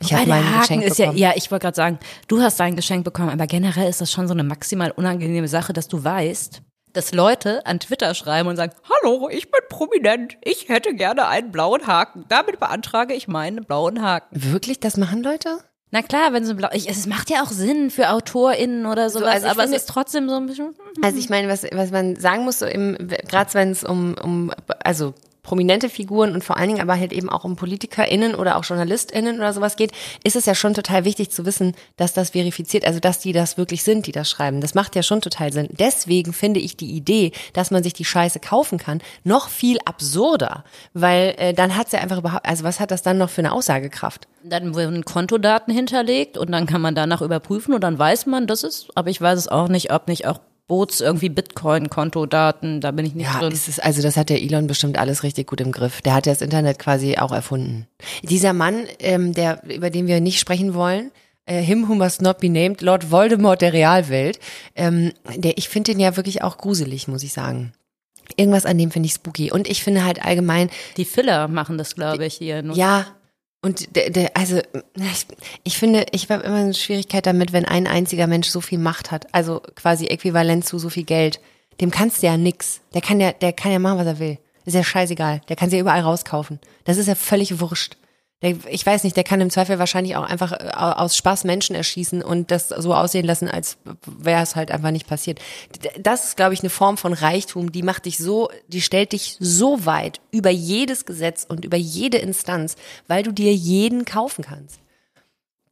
Ich 0.00 0.12
habe 0.12 0.26
mein 0.26 0.44
Haken 0.44 0.60
Geschenk 0.60 0.82
ist 0.84 0.98
ja, 0.98 1.06
bekommen. 1.06 1.18
ja, 1.18 1.32
ich 1.36 1.50
wollte 1.50 1.62
gerade 1.64 1.76
sagen, 1.76 1.98
du 2.28 2.40
hast 2.42 2.58
dein 2.60 2.76
Geschenk 2.76 3.04
bekommen, 3.04 3.30
aber 3.30 3.46
generell 3.46 3.88
ist 3.88 4.00
das 4.00 4.10
schon 4.12 4.26
so 4.28 4.34
eine 4.34 4.44
maximal 4.44 4.90
unangenehme 4.90 5.48
Sache, 5.48 5.72
dass 5.72 5.88
du 5.88 6.02
weißt, 6.04 6.62
dass 6.92 7.12
Leute 7.12 7.64
an 7.66 7.80
Twitter 7.80 8.14
schreiben 8.14 8.48
und 8.48 8.56
sagen, 8.56 8.72
hallo, 9.02 9.28
ich 9.30 9.50
bin 9.50 9.60
prominent, 9.68 10.36
ich 10.42 10.68
hätte 10.68 10.94
gerne 10.94 11.28
einen 11.28 11.52
blauen 11.52 11.86
Haken. 11.86 12.24
Damit 12.28 12.58
beantrage 12.60 13.14
ich 13.14 13.28
meinen 13.28 13.64
blauen 13.64 14.02
Haken. 14.02 14.28
Wirklich, 14.52 14.80
das 14.80 14.96
machen 14.96 15.22
Leute? 15.22 15.58
Na 15.90 16.02
klar, 16.02 16.32
wenn 16.34 16.44
so 16.44 16.54
blau, 16.54 16.68
ich, 16.72 16.86
es 16.88 17.06
macht 17.06 17.30
ja 17.30 17.42
auch 17.42 17.50
Sinn 17.50 17.90
für 17.90 18.10
AutorInnen 18.10 18.84
oder 18.84 19.08
sowas, 19.08 19.28
also 19.36 19.46
ich 19.46 19.52
aber 19.52 19.62
finde- 19.62 19.76
es 19.76 19.82
ist 19.84 19.88
trotzdem 19.88 20.28
so 20.28 20.34
ein 20.36 20.46
bisschen, 20.46 20.74
Also 21.02 21.18
ich 21.18 21.30
meine, 21.30 21.48
was, 21.48 21.62
was 21.72 21.90
man 21.90 22.16
sagen 22.16 22.44
muss, 22.44 22.58
so 22.58 22.66
im, 22.66 22.96
gerade 23.28 23.54
wenn 23.54 23.70
es 23.70 23.84
um, 23.84 24.14
um, 24.22 24.52
also 24.84 25.14
prominente 25.48 25.88
Figuren 25.88 26.34
und 26.34 26.44
vor 26.44 26.58
allen 26.58 26.68
Dingen 26.68 26.82
aber 26.82 27.00
halt 27.00 27.10
eben 27.10 27.30
auch 27.30 27.44
um 27.44 27.56
PolitikerInnen 27.56 28.34
oder 28.34 28.56
auch 28.58 28.64
JournalistInnen 28.64 29.38
oder 29.38 29.54
sowas 29.54 29.76
geht, 29.76 29.92
ist 30.22 30.36
es 30.36 30.44
ja 30.44 30.54
schon 30.54 30.74
total 30.74 31.06
wichtig 31.06 31.30
zu 31.30 31.46
wissen, 31.46 31.74
dass 31.96 32.12
das 32.12 32.30
verifiziert, 32.30 32.84
also 32.84 33.00
dass 33.00 33.18
die 33.18 33.32
das 33.32 33.56
wirklich 33.56 33.82
sind, 33.82 34.06
die 34.06 34.12
das 34.12 34.28
schreiben. 34.28 34.60
Das 34.60 34.74
macht 34.74 34.94
ja 34.94 35.02
schon 35.02 35.22
total 35.22 35.50
Sinn. 35.50 35.68
Deswegen 35.70 36.34
finde 36.34 36.60
ich 36.60 36.76
die 36.76 36.90
Idee, 36.90 37.32
dass 37.54 37.70
man 37.70 37.82
sich 37.82 37.94
die 37.94 38.04
Scheiße 38.04 38.40
kaufen 38.40 38.76
kann, 38.76 39.00
noch 39.24 39.48
viel 39.48 39.78
absurder, 39.86 40.64
weil 40.92 41.34
äh, 41.38 41.54
dann 41.54 41.76
hat 41.76 41.88
sie 41.88 41.96
ja 41.96 42.02
einfach 42.02 42.18
überhaupt, 42.18 42.44
also 42.44 42.64
was 42.64 42.78
hat 42.78 42.90
das 42.90 43.00
dann 43.00 43.16
noch 43.16 43.30
für 43.30 43.40
eine 43.40 43.52
Aussagekraft? 43.52 44.28
dann 44.44 44.74
werden 44.76 45.04
Kontodaten 45.04 45.74
hinterlegt 45.74 46.38
und 46.38 46.52
dann 46.52 46.66
kann 46.66 46.80
man 46.80 46.94
danach 46.94 47.22
überprüfen 47.22 47.74
und 47.74 47.82
dann 47.82 47.98
weiß 47.98 48.26
man, 48.26 48.46
das 48.46 48.62
ist, 48.62 48.88
aber 48.94 49.10
ich 49.10 49.20
weiß 49.20 49.38
es 49.38 49.48
auch 49.48 49.68
nicht, 49.68 49.92
ob 49.92 50.08
nicht 50.08 50.26
auch 50.26 50.40
Boots 50.68 51.00
irgendwie 51.00 51.30
Bitcoin-Kontodaten, 51.30 52.80
da 52.80 52.90
bin 52.90 53.04
ich 53.06 53.14
nicht 53.14 53.26
Ja, 53.26 53.40
drin. 53.40 53.52
ist 53.52 53.68
es, 53.68 53.78
also 53.78 54.02
das 54.02 54.16
hat 54.16 54.28
der 54.28 54.40
Elon 54.42 54.66
bestimmt 54.66 54.98
alles 54.98 55.22
richtig 55.22 55.46
gut 55.48 55.60
im 55.60 55.72
Griff. 55.72 56.02
Der 56.02 56.14
hat 56.14 56.26
ja 56.26 56.32
das 56.32 56.42
Internet 56.42 56.78
quasi 56.78 57.16
auch 57.16 57.32
erfunden. 57.32 57.86
Dieser 58.22 58.52
Mann, 58.52 58.84
ähm, 59.00 59.32
der, 59.32 59.62
über 59.64 59.90
den 59.90 60.06
wir 60.06 60.20
nicht 60.20 60.38
sprechen 60.38 60.74
wollen, 60.74 61.10
äh, 61.46 61.60
him 61.62 61.88
who 61.88 61.94
must 61.94 62.22
not 62.22 62.38
be 62.38 62.48
named, 62.50 62.82
Lord 62.82 63.10
Voldemort 63.10 63.62
der 63.62 63.72
Realwelt, 63.72 64.38
ähm, 64.76 65.12
der, 65.34 65.56
ich 65.58 65.68
finde 65.68 65.92
den 65.92 66.00
ja 66.00 66.16
wirklich 66.16 66.42
auch 66.42 66.58
gruselig, 66.58 67.08
muss 67.08 67.22
ich 67.22 67.32
sagen. 67.32 67.72
Irgendwas 68.36 68.66
an 68.66 68.76
dem 68.76 68.90
finde 68.90 69.06
ich 69.06 69.14
spooky. 69.14 69.50
Und 69.50 69.66
ich 69.68 69.82
finde 69.82 70.04
halt 70.04 70.22
allgemein, 70.22 70.68
Die 70.98 71.06
Filler 71.06 71.48
machen 71.48 71.78
das, 71.78 71.94
glaube 71.94 72.26
ich, 72.26 72.34
hier. 72.34 72.62
Nur. 72.62 72.76
ja, 72.76 73.06
und 73.60 73.96
der, 73.96 74.10
der, 74.10 74.36
also 74.36 74.60
ich, 74.94 75.26
ich 75.64 75.78
finde, 75.78 76.06
ich 76.12 76.30
habe 76.30 76.44
immer 76.44 76.56
eine 76.56 76.74
Schwierigkeit 76.74 77.26
damit, 77.26 77.52
wenn 77.52 77.64
ein 77.64 77.86
einziger 77.86 78.26
Mensch 78.26 78.48
so 78.48 78.60
viel 78.60 78.78
Macht 78.78 79.10
hat, 79.10 79.32
also 79.34 79.60
quasi 79.74 80.06
äquivalent 80.06 80.64
zu 80.64 80.78
so 80.78 80.88
viel 80.88 81.04
Geld. 81.04 81.40
Dem 81.80 81.90
kannst 81.90 82.22
du 82.22 82.26
ja 82.26 82.36
nix. 82.36 82.80
Der 82.94 83.00
kann 83.00 83.20
ja, 83.20 83.32
der 83.32 83.52
kann 83.52 83.72
ja 83.72 83.78
machen, 83.78 83.98
was 83.98 84.06
er 84.06 84.18
will. 84.18 84.38
Ist 84.64 84.74
ja 84.74 84.84
scheißegal. 84.84 85.40
Der 85.48 85.56
kann 85.56 85.70
sie 85.70 85.76
ja 85.76 85.82
überall 85.82 86.02
rauskaufen. 86.02 86.60
Das 86.84 86.98
ist 86.98 87.06
ja 87.06 87.14
völlig 87.14 87.60
wurscht. 87.60 87.96
Der, 88.42 88.54
ich 88.70 88.86
weiß 88.86 89.02
nicht, 89.02 89.16
der 89.16 89.24
kann 89.24 89.40
im 89.40 89.50
Zweifel 89.50 89.80
wahrscheinlich 89.80 90.14
auch 90.14 90.22
einfach 90.22 90.52
äh, 90.52 90.70
aus 90.72 91.16
Spaß 91.16 91.42
Menschen 91.44 91.74
erschießen 91.74 92.22
und 92.22 92.52
das 92.52 92.68
so 92.68 92.94
aussehen 92.94 93.26
lassen, 93.26 93.48
als 93.48 93.78
wäre 94.06 94.42
es 94.42 94.54
halt 94.54 94.70
einfach 94.70 94.92
nicht 94.92 95.08
passiert. 95.08 95.40
Das 95.98 96.24
ist, 96.24 96.36
glaube 96.36 96.54
ich, 96.54 96.60
eine 96.60 96.70
Form 96.70 96.98
von 96.98 97.12
Reichtum, 97.12 97.72
die 97.72 97.82
macht 97.82 98.04
dich 98.04 98.18
so, 98.18 98.48
die 98.68 98.80
stellt 98.80 99.12
dich 99.12 99.36
so 99.40 99.84
weit 99.86 100.20
über 100.30 100.50
jedes 100.50 101.04
Gesetz 101.04 101.44
und 101.48 101.64
über 101.64 101.76
jede 101.76 102.18
Instanz, 102.18 102.76
weil 103.08 103.24
du 103.24 103.32
dir 103.32 103.52
jeden 103.52 104.04
kaufen 104.04 104.44
kannst. 104.44 104.78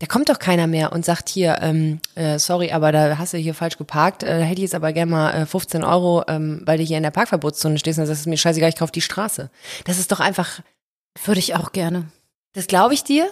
Da 0.00 0.06
kommt 0.06 0.28
doch 0.28 0.38
keiner 0.38 0.66
mehr 0.66 0.92
und 0.92 1.04
sagt 1.04 1.28
hier, 1.28 1.58
ähm, 1.62 2.00
äh, 2.16 2.38
sorry, 2.38 2.72
aber 2.72 2.92
da 2.92 3.16
hast 3.16 3.32
du 3.32 3.38
hier 3.38 3.54
falsch 3.54 3.78
geparkt, 3.78 4.24
äh, 4.24 4.40
da 4.40 4.44
hätte 4.44 4.58
ich 4.58 4.64
jetzt 4.64 4.74
aber 4.74 4.92
gerne 4.92 5.10
mal 5.10 5.42
äh, 5.42 5.46
15 5.46 5.84
Euro, 5.84 6.24
ähm, 6.28 6.62
weil 6.66 6.78
du 6.78 6.84
hier 6.84 6.98
in 6.98 7.02
der 7.02 7.12
Parkverbotszone 7.12 7.78
stehst 7.78 7.98
und 7.98 8.06
das 8.06 8.18
ist 8.18 8.26
mir 8.26 8.36
scheißegal, 8.36 8.68
ich 8.68 8.76
kaufe 8.76 8.92
die 8.92 9.00
Straße. 9.00 9.50
Das 9.84 9.98
ist 9.98 10.12
doch 10.12 10.20
einfach, 10.20 10.60
Würde 11.24 11.38
ich 11.38 11.54
auch 11.54 11.72
gerne. 11.72 12.08
Das 12.56 12.66
glaube 12.66 12.94
ich 12.94 13.04
dir, 13.04 13.28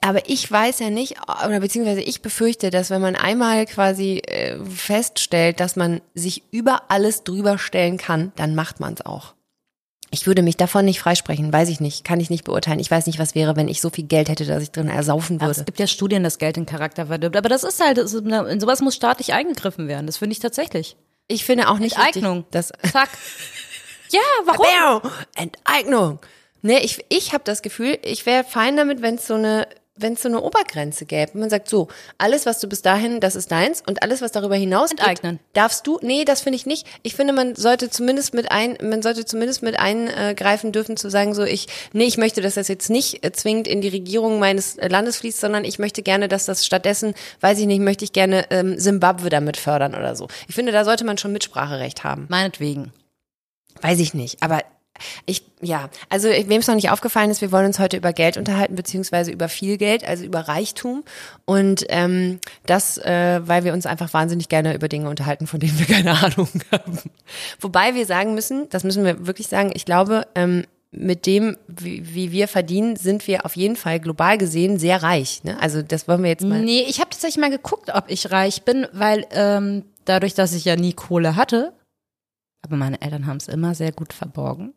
aber 0.00 0.28
ich 0.28 0.50
weiß 0.50 0.80
ja 0.80 0.90
nicht, 0.90 1.16
oder 1.46 1.60
beziehungsweise 1.60 2.00
ich 2.00 2.22
befürchte, 2.22 2.70
dass 2.70 2.90
wenn 2.90 3.00
man 3.00 3.14
einmal 3.14 3.66
quasi 3.66 4.18
äh, 4.18 4.58
feststellt, 4.66 5.60
dass 5.60 5.76
man 5.76 6.00
sich 6.12 6.42
über 6.50 6.90
alles 6.90 7.22
drüber 7.22 7.56
stellen 7.56 7.98
kann, 7.98 8.32
dann 8.34 8.54
macht 8.54 8.80
man 8.80 8.94
es 8.94 9.06
auch. 9.06 9.34
Ich 10.10 10.26
würde 10.26 10.42
mich 10.42 10.56
davon 10.56 10.84
nicht 10.84 11.00
freisprechen, 11.00 11.52
weiß 11.52 11.68
ich 11.68 11.80
nicht, 11.80 12.04
kann 12.04 12.18
ich 12.18 12.30
nicht 12.30 12.44
beurteilen. 12.44 12.80
Ich 12.80 12.90
weiß 12.90 13.06
nicht, 13.06 13.18
was 13.18 13.34
wäre, 13.34 13.56
wenn 13.56 13.68
ich 13.68 13.80
so 13.80 13.90
viel 13.90 14.04
Geld 14.04 14.28
hätte, 14.28 14.44
dass 14.44 14.62
ich 14.62 14.72
drin 14.72 14.88
ersaufen 14.88 15.36
Aber 15.36 15.46
würde. 15.46 15.60
es 15.60 15.64
gibt 15.66 15.78
ja 15.78 15.86
Studien, 15.86 16.24
dass 16.24 16.38
Geld 16.38 16.56
den 16.56 16.66
Charakter 16.66 17.06
verdirbt. 17.06 17.36
Aber 17.36 17.48
das 17.48 17.62
ist 17.62 17.82
halt, 17.82 17.96
das 17.96 18.12
ist, 18.12 18.26
in 18.26 18.60
sowas 18.60 18.80
muss 18.80 18.96
staatlich 18.96 19.32
eingegriffen 19.32 19.88
werden. 19.88 20.06
Das 20.06 20.16
finde 20.16 20.34
ich 20.34 20.40
tatsächlich. 20.40 20.96
Ich 21.28 21.44
finde 21.44 21.68
auch 21.68 21.78
nicht 21.78 21.96
Enteignung. 21.96 22.38
richtig, 22.38 22.50
dass 22.50 22.72
Zack. 22.92 23.08
ja, 24.10 24.20
warum? 24.44 25.10
Enteignung. 25.36 26.18
Nee, 26.64 26.78
ich, 26.78 27.04
ich 27.10 27.34
habe 27.34 27.44
das 27.44 27.60
Gefühl, 27.60 27.98
ich 28.02 28.24
wäre 28.24 28.42
fein 28.42 28.78
damit, 28.78 29.02
wenn 29.02 29.16
es 29.16 29.26
so 29.26 29.34
eine 29.34 29.68
wenn 29.96 30.14
es 30.14 30.22
so 30.22 30.28
eine 30.28 30.40
Obergrenze 30.40 31.06
gäbe. 31.06 31.38
Man 31.38 31.50
sagt 31.50 31.68
so, 31.68 31.86
alles, 32.18 32.46
was 32.46 32.58
du 32.58 32.68
bis 32.68 32.82
dahin, 32.82 33.20
das 33.20 33.36
ist 33.36 33.52
deins 33.52 33.80
und 33.86 34.02
alles, 34.02 34.22
was 34.22 34.32
darüber 34.32 34.56
hinaus 34.56 34.90
Enteignen. 34.90 35.36
geht, 35.36 35.56
darfst 35.56 35.86
du, 35.86 36.00
nee, 36.02 36.24
das 36.24 36.40
finde 36.40 36.56
ich 36.56 36.66
nicht. 36.66 36.84
Ich 37.04 37.14
finde, 37.14 37.32
man 37.32 37.54
sollte 37.54 37.90
zumindest 37.90 38.34
mit 38.34 38.50
ein, 38.50 38.76
man 38.82 39.02
sollte 39.02 39.24
zumindest 39.24 39.62
mit 39.62 39.78
eingreifen 39.78 40.72
dürfen, 40.72 40.96
zu 40.96 41.10
sagen 41.10 41.32
so, 41.32 41.44
ich, 41.44 41.68
nee, 41.92 42.06
ich 42.06 42.18
möchte, 42.18 42.40
dass 42.40 42.54
das 42.54 42.66
jetzt 42.66 42.90
nicht 42.90 43.24
äh, 43.24 43.30
zwingend 43.30 43.68
in 43.68 43.82
die 43.82 43.88
Regierung 43.88 44.40
meines 44.40 44.78
äh, 44.78 44.88
Landes 44.88 45.18
fließt, 45.18 45.38
sondern 45.38 45.64
ich 45.64 45.78
möchte 45.78 46.02
gerne, 46.02 46.26
dass 46.26 46.44
das 46.44 46.66
stattdessen, 46.66 47.14
weiß 47.40 47.60
ich 47.60 47.66
nicht, 47.66 47.80
möchte 47.80 48.04
ich 48.04 48.12
gerne 48.12 48.46
ähm, 48.50 48.76
Simbabwe 48.80 49.28
damit 49.28 49.56
fördern 49.56 49.94
oder 49.94 50.16
so. 50.16 50.26
Ich 50.48 50.56
finde, 50.56 50.72
da 50.72 50.84
sollte 50.84 51.04
man 51.04 51.18
schon 51.18 51.32
Mitspracherecht 51.32 52.02
haben. 52.02 52.26
Meinetwegen. 52.30 52.92
Weiß 53.80 54.00
ich 54.00 54.12
nicht, 54.12 54.42
aber 54.42 54.62
ich, 55.26 55.44
ja, 55.60 55.90
also 56.08 56.28
wem 56.28 56.60
es 56.60 56.66
noch 56.66 56.74
nicht 56.74 56.90
aufgefallen 56.90 57.30
ist, 57.30 57.40
wir 57.40 57.52
wollen 57.52 57.66
uns 57.66 57.78
heute 57.78 57.96
über 57.96 58.12
Geld 58.12 58.36
unterhalten, 58.36 58.76
beziehungsweise 58.76 59.32
über 59.32 59.48
viel 59.48 59.76
Geld, 59.76 60.06
also 60.06 60.24
über 60.24 60.40
Reichtum. 60.40 61.04
Und 61.44 61.84
ähm, 61.88 62.38
das, 62.66 62.98
äh, 62.98 63.40
weil 63.44 63.64
wir 63.64 63.72
uns 63.72 63.86
einfach 63.86 64.12
wahnsinnig 64.14 64.48
gerne 64.48 64.74
über 64.74 64.88
Dinge 64.88 65.08
unterhalten, 65.08 65.46
von 65.46 65.60
denen 65.60 65.78
wir 65.78 65.86
keine 65.94 66.12
Ahnung 66.12 66.48
haben. 66.70 66.98
Wobei 67.60 67.94
wir 67.94 68.06
sagen 68.06 68.34
müssen, 68.34 68.68
das 68.70 68.84
müssen 68.84 69.04
wir 69.04 69.26
wirklich 69.26 69.48
sagen, 69.48 69.72
ich 69.74 69.84
glaube, 69.84 70.26
ähm, 70.34 70.64
mit 70.96 71.26
dem, 71.26 71.56
wie, 71.66 72.14
wie 72.14 72.30
wir 72.30 72.46
verdienen, 72.46 72.94
sind 72.94 73.26
wir 73.26 73.44
auf 73.44 73.56
jeden 73.56 73.74
Fall 73.74 73.98
global 73.98 74.38
gesehen 74.38 74.78
sehr 74.78 75.02
reich. 75.02 75.42
Ne? 75.42 75.60
Also 75.60 75.82
das 75.82 76.06
wollen 76.06 76.22
wir 76.22 76.30
jetzt 76.30 76.44
mal. 76.44 76.60
Nee, 76.60 76.84
ich 76.88 77.00
habe 77.00 77.10
tatsächlich 77.10 77.40
mal 77.40 77.50
geguckt, 77.50 77.90
ob 77.92 78.04
ich 78.08 78.30
reich 78.30 78.62
bin, 78.62 78.86
weil 78.92 79.26
ähm, 79.32 79.84
dadurch, 80.04 80.34
dass 80.34 80.52
ich 80.54 80.64
ja 80.64 80.76
nie 80.76 80.92
Kohle 80.92 81.34
hatte, 81.34 81.72
aber 82.64 82.76
meine 82.76 83.00
Eltern 83.02 83.26
haben 83.26 83.36
es 83.36 83.48
immer 83.48 83.74
sehr 83.74 83.92
gut 83.92 84.12
verborgen, 84.12 84.74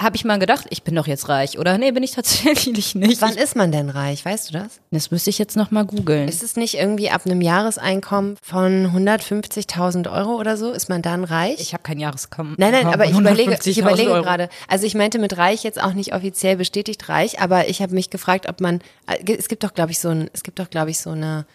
habe 0.00 0.16
ich 0.16 0.24
mal 0.24 0.38
gedacht, 0.38 0.66
ich 0.70 0.82
bin 0.82 0.96
doch 0.96 1.06
jetzt 1.06 1.28
reich, 1.28 1.58
oder? 1.58 1.78
Nee, 1.78 1.92
bin 1.92 2.02
ich 2.02 2.10
tatsächlich 2.10 2.94
nicht. 2.96 3.22
Wann 3.22 3.36
ist 3.36 3.54
man 3.54 3.70
denn 3.70 3.88
reich? 3.88 4.24
Weißt 4.24 4.48
du 4.48 4.54
das? 4.54 4.80
Das 4.90 5.12
müsste 5.12 5.30
ich 5.30 5.38
jetzt 5.38 5.56
noch 5.56 5.70
mal 5.70 5.84
googeln. 5.84 6.28
Ist 6.28 6.42
es 6.42 6.56
nicht 6.56 6.74
irgendwie 6.74 7.10
ab 7.10 7.22
einem 7.24 7.40
Jahreseinkommen 7.40 8.36
von 8.42 8.88
150.000 8.88 10.12
Euro 10.12 10.40
oder 10.40 10.56
so? 10.56 10.72
Ist 10.72 10.88
man 10.88 11.02
dann 11.02 11.22
reich? 11.22 11.60
Ich 11.60 11.72
habe 11.72 11.84
kein 11.84 12.00
Jahreskommen. 12.00 12.54
Nein, 12.58 12.72
nein, 12.72 12.86
aber 12.86 13.04
ich 13.04 13.16
überlege, 13.16 13.52
ich 13.52 13.60
150.000 13.60 13.80
überlege 13.80 14.10
Euro. 14.10 14.22
gerade. 14.24 14.48
Also 14.66 14.86
ich 14.86 14.94
meinte 14.94 15.20
mit 15.20 15.36
reich 15.36 15.62
jetzt 15.62 15.80
auch 15.80 15.92
nicht 15.92 16.14
offiziell 16.14 16.56
bestätigt 16.56 17.08
reich, 17.08 17.40
aber 17.40 17.68
ich 17.68 17.80
habe 17.80 17.94
mich 17.94 18.10
gefragt, 18.10 18.48
ob 18.48 18.60
man, 18.60 18.80
äh, 19.06 19.36
es 19.36 19.48
gibt 19.48 19.62
doch, 19.62 19.72
glaube 19.74 19.92
ich, 19.92 20.00
so 20.00 20.08
ein, 20.08 20.28
es 20.32 20.42
gibt 20.42 20.58
doch, 20.58 20.68
glaube 20.68 20.90
ich, 20.90 20.98
so 20.98 21.10
eine, 21.10 21.46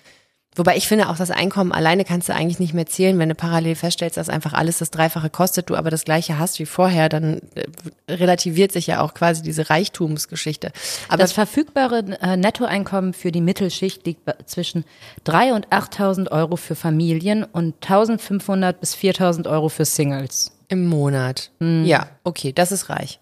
Wobei 0.58 0.76
ich 0.76 0.88
finde, 0.88 1.10
auch 1.10 1.18
das 1.18 1.32
Einkommen 1.32 1.72
alleine 1.72 2.04
kannst 2.04 2.30
du 2.30 2.34
eigentlich 2.34 2.60
nicht 2.60 2.74
mehr 2.74 2.88
zählen, 2.88 3.18
wenn 3.20 3.30
du 3.30 3.36
parallel 3.36 3.76
feststellst, 3.76 4.18
dass 4.18 4.28
einfach 4.28 4.54
alles 4.54 4.80
das 4.80 4.92
Dreifache 4.92 5.30
kostet, 5.30 5.70
du 5.70 5.76
aber 5.76 5.92
das 5.92 6.04
Gleiche 6.04 6.40
hast 6.40 6.60
wie 6.60 6.66
vorher, 6.66 7.10
dann 7.10 7.42
äh, 7.56 7.66
relativiert 8.12 8.72
sich 8.72 8.88
ja 8.88 9.02
auch 9.02 9.14
quasi 9.14 9.44
diese 9.44 9.70
Reichtumsgeschichte. 9.70 10.72
Aber 11.10 11.20
das 11.20 11.32
verfügbare 11.32 12.04
äh, 12.22 12.38
Nettoeinkommen 12.38 13.14
für 13.14 13.32
die 13.32 13.42
Mittelschicht 13.42 14.06
liegt 14.06 14.22
zwischen 14.46 14.84
3.000 15.26 15.54
und 15.54 15.68
8.000 15.68 16.32
Euro 16.32 16.56
für 16.56 16.76
Familien 16.76 17.44
und 17.44 17.76
1.500 17.86 18.74
bis 18.74 18.96
4.000 18.96 19.50
Euro 19.50 19.70
für 19.70 19.86
Singles. 19.86 20.52
im 20.70 20.86
Monat. 20.88 21.52
Ja, 21.86 22.08
okay, 22.24 22.52
das 22.52 22.72
ist 22.72 22.90
reich. 22.90 23.20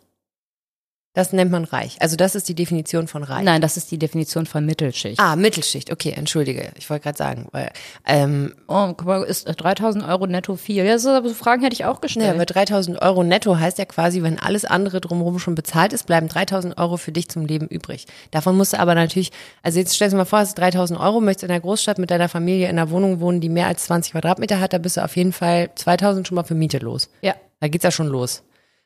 Das 1.16 1.34
nennt 1.34 1.50
man 1.50 1.64
reich. 1.64 1.98
Also 2.02 2.16
das 2.18 2.36
ist 2.36 2.48
die 2.50 2.54
Definition 2.54 3.08
von 3.08 3.24
reich. 3.24 3.44
Nein, 3.44 3.62
das 3.62 3.78
ist 3.78 3.90
die 3.90 3.98
Definition 3.98 4.46
von 4.46 4.66
Mittelschicht. 4.66 5.20
Ah, 5.20 5.36
Mittelschicht. 5.36 5.92
Okay, 5.92 6.12
entschuldige. 6.16 6.72
Ich 6.78 6.90
wollte 6.90 7.04
gerade 7.06 7.18
sagen, 7.18 7.48
weil 7.52 7.72
ähm, 8.06 8.54
Oh, 8.68 8.88
guck 8.90 9.06
mal, 9.06 9.24
ist 9.24 9.48
äh, 9.48 9.52
3.000 9.52 10.08
Euro 10.08 10.28
netto 10.28 10.56
viel? 10.58 10.84
Ja, 10.86 11.00
so 11.00 11.28
Fragen 11.34 11.64
hätte 11.64 11.74
ich 11.74 11.86
auch 11.86 11.96
Ja, 11.96 12.00
gestellt. 12.02 12.36
aber 12.36 12.46
3000 12.46 13.02
Euro 13.02 13.24
netto 13.24 13.58
heißt 13.58 13.78
ja 13.80 13.86
quasi, 13.86 14.22
wenn 14.24 14.38
alles 14.40 14.66
andere 14.66 15.02
drumherum 15.02 15.40
schon 15.40 15.56
bezahlt 15.56 15.94
ist, 15.94 16.06
bleiben 16.06 16.28
3000 16.28 16.78
Euro 16.78 16.98
für 16.98 17.12
dich 17.12 17.30
zum 17.30 17.46
Leben 17.46 17.68
übrig. 17.68 18.06
Davon 18.32 18.58
musst 18.58 18.74
du 18.74 18.80
aber 18.80 18.94
natürlich, 18.94 19.32
also 19.64 19.80
jetzt 19.80 19.96
stell 19.96 20.10
dir 20.10 20.18
mal 20.18 20.26
vor, 20.26 20.42
es 20.42 20.50
ist 20.50 20.58
3000 20.60 21.00
Euro, 21.00 21.22
möchtest 21.22 21.46
in 21.46 21.50
einer 21.52 21.62
Großstadt 21.62 21.98
mit 21.98 22.12
deiner 22.12 22.28
Familie 22.30 22.66
in 22.70 22.78
einer 22.78 22.90
Wohnung 22.90 23.22
wohnen, 23.22 23.40
die 23.40 23.50
mehr 23.50 23.68
als 23.68 23.86
20 23.86 24.12
Quadratmeter 24.12 24.60
hat, 24.60 24.74
da 24.74 24.80
bist 24.80 24.98
du 24.98 25.04
auf 25.04 25.16
jeden 25.16 25.32
Fall 25.34 25.70
2000 25.76 26.28
schon 26.28 26.36
mal 26.36 26.44
für 26.44 26.56
Miete 26.56 26.80
los. 26.80 27.10
ja. 27.22 27.36
Da 27.62 27.70
geht's 27.70 27.86
ja 27.86 27.92
schon 27.92 28.08
los. 28.08 28.44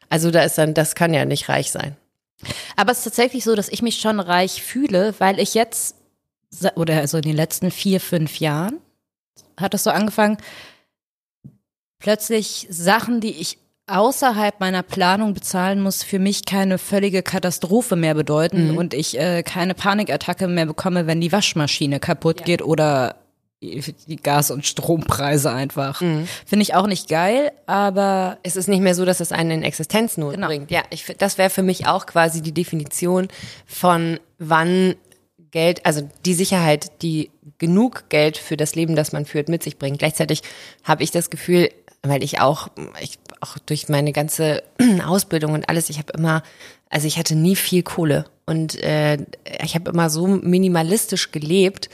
Also 0.09 0.29
da 0.29 0.43
ist 0.43 0.57
dann, 0.59 0.75
das 0.75 0.93
kann 0.93 1.11
ja 1.13 1.25
nicht 1.25 1.49
reich 1.49 1.71
sein. 1.71 1.97
Aber 2.75 2.91
es 2.91 2.99
ist 2.99 3.03
tatsächlich 3.05 3.43
so, 3.43 3.55
dass 3.55 3.69
ich 3.69 3.81
mich 3.81 3.99
schon 3.99 4.19
reich 4.19 4.63
fühle, 4.63 5.13
weil 5.19 5.39
ich 5.39 5.53
jetzt, 5.53 5.95
oder 6.75 6.97
also 6.97 7.17
in 7.17 7.23
den 7.23 7.35
letzten 7.35 7.71
vier, 7.71 7.99
fünf 7.99 8.39
Jahren, 8.39 8.79
hat 9.57 9.73
es 9.73 9.83
so 9.83 9.89
angefangen, 9.89 10.37
plötzlich 11.99 12.67
Sachen, 12.69 13.19
die 13.19 13.31
ich 13.31 13.57
außerhalb 13.87 14.59
meiner 14.59 14.83
Planung 14.83 15.33
bezahlen 15.33 15.81
muss, 15.81 16.03
für 16.03 16.19
mich 16.19 16.45
keine 16.45 16.77
völlige 16.77 17.23
Katastrophe 17.23 17.95
mehr 17.95 18.13
bedeuten 18.13 18.77
und 18.77 18.93
ich 18.93 19.19
äh, 19.19 19.43
keine 19.43 19.73
Panikattacke 19.73 20.47
mehr 20.47 20.67
bekomme, 20.67 21.07
wenn 21.07 21.21
die 21.21 21.31
Waschmaschine 21.31 21.99
kaputt 21.99 22.45
geht 22.45 22.61
oder 22.61 23.15
die 23.61 24.15
Gas- 24.15 24.51
und 24.51 24.65
Strompreise 24.65 25.51
einfach. 25.51 25.99
Finde 25.99 26.27
ich 26.61 26.75
auch 26.75 26.87
nicht 26.87 27.09
geil, 27.09 27.51
aber 27.65 28.37
Es 28.43 28.55
ist 28.55 28.67
nicht 28.69 28.79
mehr 28.81 28.95
so, 28.95 29.03
dass 29.05 29.19
es 29.19 29.31
einen 29.31 29.51
in 29.51 29.63
Existenznot 29.63 30.35
Genau. 30.35 30.47
bringt. 30.47 30.71
Ja, 30.71 30.83
ich, 30.91 31.05
das 31.17 31.37
wäre 31.37 31.49
für 31.49 31.63
mich 31.63 31.85
auch 31.87 32.05
quasi 32.05 32.41
die 32.41 32.53
Definition 32.53 33.27
von 33.65 34.19
wann 34.37 34.95
Geld, 35.51 35.85
also 35.85 36.07
die 36.25 36.35
Sicherheit, 36.35 37.01
die 37.01 37.31
genug 37.57 38.07
Geld 38.09 38.37
für 38.37 38.55
das 38.55 38.75
Leben, 38.75 38.95
das 38.95 39.11
man 39.11 39.25
führt, 39.25 39.49
mit 39.49 39.63
sich 39.63 39.77
bringt. 39.77 39.99
Gleichzeitig 39.99 40.41
habe 40.83 41.03
ich 41.03 41.11
das 41.11 41.29
Gefühl, 41.29 41.69
weil 42.01 42.23
ich 42.23 42.39
auch, 42.39 42.69
ich 43.01 43.19
auch 43.41 43.57
durch 43.65 43.89
meine 43.89 44.13
ganze 44.13 44.63
Ausbildung 45.05 45.53
und 45.53 45.67
alles, 45.67 45.89
ich 45.89 45.97
habe 45.97 46.13
immer, 46.15 46.43
also 46.89 47.07
ich 47.07 47.17
hatte 47.17 47.35
nie 47.35 47.55
viel 47.57 47.83
Kohle 47.83 48.25
und 48.45 48.81
äh, 48.81 49.17
ich 49.63 49.75
habe 49.75 49.91
immer 49.91 50.09
so 50.09 50.27
minimalistisch 50.27 51.31
gelebt, 51.31 51.89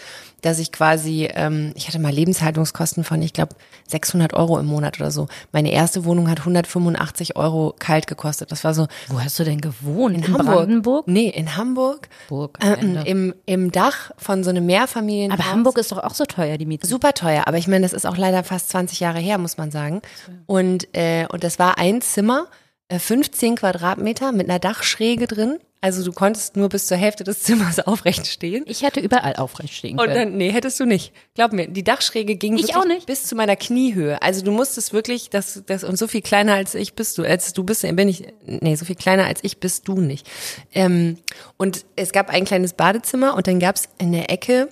dass 0.46 0.60
ich 0.60 0.72
quasi, 0.72 1.28
ähm, 1.34 1.72
ich 1.76 1.88
hatte 1.88 2.00
mal 2.00 2.12
Lebenshaltungskosten 2.14 3.04
von, 3.04 3.22
ich 3.22 3.34
glaube, 3.34 3.56
600 3.88 4.34
Euro 4.34 4.58
im 4.60 4.66
Monat 4.68 5.00
oder 5.00 5.12
so. 5.12 5.28
Meine 5.52 5.72
erste 5.72 6.06
Wohnung 6.06 6.30
hat 6.30 6.40
185 6.40 7.36
Euro 7.36 7.74
kalt 7.78 8.08
gekostet. 8.08 8.52
Das 8.52 8.64
war 8.64 8.74
so 8.74 8.88
wo 9.08 9.20
hast 9.20 9.38
du 9.40 9.44
denn 9.44 9.62
gewohnt? 9.62 10.16
in, 10.16 10.24
Hamburg. 10.28 10.46
Brandenburg? 10.46 11.08
Nee, 11.08 11.30
in 11.30 11.56
Hamburg. 11.58 12.10
Hamburg, 12.30 12.58
am 12.62 12.70
Äh, 12.74 12.78
Ende. 12.78 13.02
im, 13.02 13.34
Im 13.46 13.72
Dach 13.72 14.12
von 14.18 14.44
so 14.44 14.50
einem 14.50 14.66
Mehrfamilienhaus. 14.66 15.40
Aber 15.40 15.52
Hamburg 15.52 15.78
ist 15.78 15.92
doch 15.92 16.04
auch 16.04 16.14
so 16.14 16.26
teuer, 16.26 16.58
die 16.58 16.66
Miete. 16.66 16.88
Super 16.88 17.14
teuer, 17.14 17.44
aber 17.48 17.58
ich 17.58 17.68
meine, 17.68 17.82
das 17.84 17.94
ist 17.94 18.06
auch 18.06 18.18
leider 18.18 18.44
fast 18.44 18.70
20 18.70 19.00
Jahre 19.00 19.20
her, 19.20 19.38
muss 19.38 19.58
man 19.58 19.72
sagen. 19.72 20.02
Und, 20.46 20.88
äh, 20.96 21.26
und 21.32 21.44
das 21.44 21.60
war 21.60 21.78
ein 21.78 22.02
Zimmer, 22.02 22.48
äh, 22.88 23.00
15 23.00 23.56
Quadratmeter 23.56 24.32
mit 24.32 24.50
einer 24.50 24.60
Dachschräge 24.60 25.28
drin. 25.28 25.58
Also 25.86 26.04
du 26.04 26.12
konntest 26.14 26.58
nur 26.58 26.68
bis 26.68 26.88
zur 26.88 26.98
Hälfte 26.98 27.24
des 27.24 27.44
Zimmers 27.44 27.80
aufrecht 27.86 28.26
stehen. 28.26 28.64
Ich 28.66 28.82
hätte 28.82 29.00
überall 29.02 29.36
aufrecht 29.36 29.72
stehen 29.72 30.00
Und 30.00 30.08
können. 30.08 30.16
dann, 30.16 30.38
nee, 30.38 30.52
hättest 30.52 30.80
du 30.80 30.86
nicht. 30.86 31.14
Glaub 31.36 31.54
mir, 31.54 31.68
die 31.68 31.84
Dachschräge 31.84 32.38
ging 32.38 32.58
Ich 32.58 32.76
auch 32.76 32.86
nicht. 32.86 33.06
bis 33.06 33.26
zu 33.28 33.36
meiner 33.36 33.56
Kniehöhe. 33.56 34.20
Also 34.20 34.44
du 34.44 34.52
musstest 34.52 34.94
wirklich, 34.94 35.30
das, 35.30 35.62
das, 35.68 35.84
und 35.84 36.00
so 36.00 36.08
viel 36.08 36.24
kleiner 36.24 36.56
als 36.56 36.74
ich 36.74 36.96
bist 36.96 37.20
du, 37.20 37.24
als 37.24 37.54
du 37.54 37.64
bist, 37.64 37.84
bin 37.84 38.10
ich, 38.10 38.26
nee, 38.48 38.74
so 38.74 38.84
viel 38.84 38.96
kleiner 38.96 39.26
als 39.28 39.42
ich 39.44 39.60
bist 39.60 39.88
du 39.88 40.02
nicht. 40.02 40.28
Ähm, 40.74 41.20
und 41.58 41.86
es 41.96 42.12
gab 42.12 42.30
ein 42.32 42.46
kleines 42.46 42.74
Badezimmer 42.74 43.36
und 43.36 43.46
dann 43.46 43.60
gab's 43.60 43.84
in 44.00 44.12
der 44.12 44.32
Ecke 44.32 44.70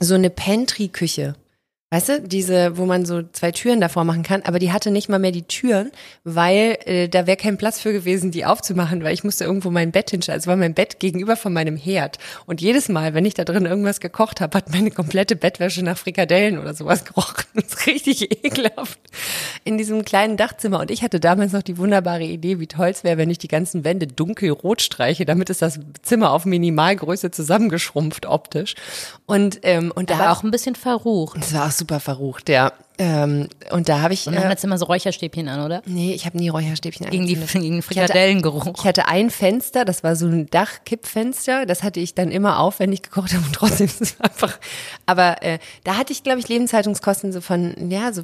so 0.00 0.16
eine 0.16 0.30
Pantry-Küche. 0.30 1.36
Weißt 1.92 2.08
du, 2.08 2.20
diese, 2.20 2.76
wo 2.76 2.86
man 2.86 3.04
so 3.04 3.22
zwei 3.32 3.50
Türen 3.50 3.80
davor 3.80 4.04
machen 4.04 4.22
kann, 4.22 4.42
aber 4.42 4.60
die 4.60 4.70
hatte 4.70 4.92
nicht 4.92 5.08
mal 5.08 5.18
mehr 5.18 5.32
die 5.32 5.42
Türen, 5.42 5.90
weil 6.22 6.78
äh, 6.84 7.08
da 7.08 7.26
wäre 7.26 7.36
kein 7.36 7.58
Platz 7.58 7.80
für 7.80 7.92
gewesen, 7.92 8.30
die 8.30 8.44
aufzumachen, 8.44 9.02
weil 9.02 9.12
ich 9.12 9.24
musste 9.24 9.42
irgendwo 9.42 9.72
mein 9.72 9.90
Bett 9.90 10.10
hinstellen. 10.10 10.38
Also 10.38 10.50
war 10.50 10.56
mein 10.56 10.74
Bett 10.74 11.00
gegenüber 11.00 11.34
von 11.34 11.52
meinem 11.52 11.76
Herd. 11.76 12.18
Und 12.46 12.60
jedes 12.60 12.88
Mal, 12.88 13.12
wenn 13.14 13.24
ich 13.24 13.34
da 13.34 13.42
drin 13.42 13.66
irgendwas 13.66 13.98
gekocht 13.98 14.40
habe, 14.40 14.56
hat 14.56 14.70
meine 14.70 14.92
komplette 14.92 15.34
Bettwäsche 15.34 15.82
nach 15.82 15.98
Frikadellen 15.98 16.58
oder 16.58 16.74
sowas 16.74 17.04
gerochen. 17.06 17.44
Das 17.54 17.64
ist 17.64 17.86
richtig 17.88 18.44
ekelhaft. 18.44 19.00
In 19.64 19.76
diesem 19.76 20.04
kleinen 20.04 20.36
Dachzimmer. 20.36 20.78
Und 20.78 20.92
ich 20.92 21.02
hatte 21.02 21.18
damals 21.18 21.50
noch 21.52 21.62
die 21.62 21.76
wunderbare 21.76 22.22
Idee, 22.22 22.60
wie 22.60 22.68
toll 22.68 22.90
es 22.90 23.02
wäre, 23.02 23.18
wenn 23.18 23.30
ich 23.30 23.38
die 23.38 23.48
ganzen 23.48 23.82
Wände 23.82 24.06
dunkelrot 24.06 24.80
streiche. 24.80 25.24
Damit 25.24 25.50
ist 25.50 25.60
das 25.60 25.80
Zimmer 26.02 26.30
auf 26.30 26.44
Minimalgröße 26.44 27.32
zusammengeschrumpft 27.32 28.26
optisch. 28.26 28.76
Und, 29.26 29.58
ähm, 29.64 29.90
und 29.92 30.10
da 30.10 30.20
aber 30.20 30.30
auch 30.30 30.44
ein 30.44 30.52
bisschen 30.52 30.76
verrucht. 30.76 31.38
Super 31.80 31.98
verrucht, 32.00 32.48
ja. 32.48 32.72
Ähm, 32.98 33.48
und 33.72 33.88
da 33.88 34.00
habe 34.02 34.14
ich, 34.14 34.26
Und 34.26 34.34
dann 34.36 34.44
äh, 34.44 34.48
hat 34.48 34.62
immer 34.62 34.76
so 34.78 34.84
Räucherstäbchen 34.84 35.48
an, 35.48 35.64
oder? 35.64 35.82
nee, 35.86 36.12
ich 36.14 36.26
habe 36.26 36.36
nie 36.36 36.48
Räucherstäbchen 36.50 37.08
Gegen, 37.10 37.26
die, 37.26 37.34
gegen 37.34 37.62
den 37.62 37.78
Ich 37.78 37.84
hatte- 37.86 37.94
Frikadellengeruch. 37.94 38.74
Ich 38.78 38.84
hatte 38.84 39.08
ein 39.08 39.30
Fenster, 39.30 39.84
das 39.84 40.04
war 40.04 40.14
so 40.16 40.26
ein 40.26 40.46
Dachkippfenster, 40.50 41.66
das 41.66 41.82
hatte 41.82 41.98
ich 42.00 42.14
dann 42.14 42.30
immer 42.30 42.58
auf, 42.60 42.78
wenn 42.78 42.92
ich 42.92 43.02
gekocht 43.02 43.32
habe 43.32 43.44
und 43.44 43.54
trotzdem 43.54 43.86
ist 43.86 44.00
es 44.02 44.16
einfach. 44.20 44.58
Aber 45.06 45.42
äh, 45.42 45.58
da 45.84 45.96
hatte 45.96 46.12
ich, 46.12 46.22
glaube 46.22 46.40
ich, 46.40 46.48
Lebenshaltungskosten 46.48 47.32
so 47.32 47.40
von, 47.40 47.90
ja, 47.90 48.12
so 48.12 48.22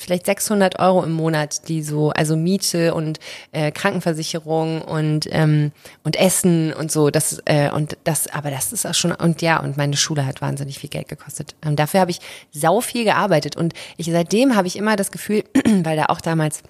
vielleicht 0.00 0.26
600 0.26 0.78
Euro 0.78 1.04
im 1.04 1.12
Monat, 1.12 1.68
die 1.68 1.82
so, 1.82 2.10
also 2.10 2.36
Miete 2.36 2.94
und 2.94 3.20
äh, 3.52 3.70
Krankenversicherung 3.70 4.82
und 4.82 5.28
ähm, 5.30 5.72
und 6.04 6.16
Essen 6.16 6.72
und 6.72 6.90
so, 6.90 7.10
das 7.10 7.40
äh, 7.44 7.70
und 7.70 7.96
das, 8.04 8.26
aber 8.28 8.50
das 8.50 8.72
ist 8.72 8.86
auch 8.86 8.94
schon 8.94 9.12
und 9.12 9.42
ja 9.42 9.60
und 9.60 9.76
meine 9.76 9.96
Schule 9.96 10.26
hat 10.26 10.40
wahnsinnig 10.40 10.78
viel 10.78 10.90
Geld 10.90 11.08
gekostet. 11.08 11.54
Ähm, 11.64 11.76
dafür 11.76 12.00
habe 12.00 12.10
ich 12.10 12.20
sau 12.52 12.80
viel 12.80 13.04
gearbeitet 13.04 13.56
und 13.56 13.74
ich 13.96 14.06
seitdem 14.06 14.56
habe 14.56 14.66
ich 14.66 14.76
immer 14.76 14.96
das 14.96 15.10
Gefühl, 15.10 15.44
weil 15.82 15.96
da 15.96 16.06
auch 16.06 16.20
damals 16.20 16.62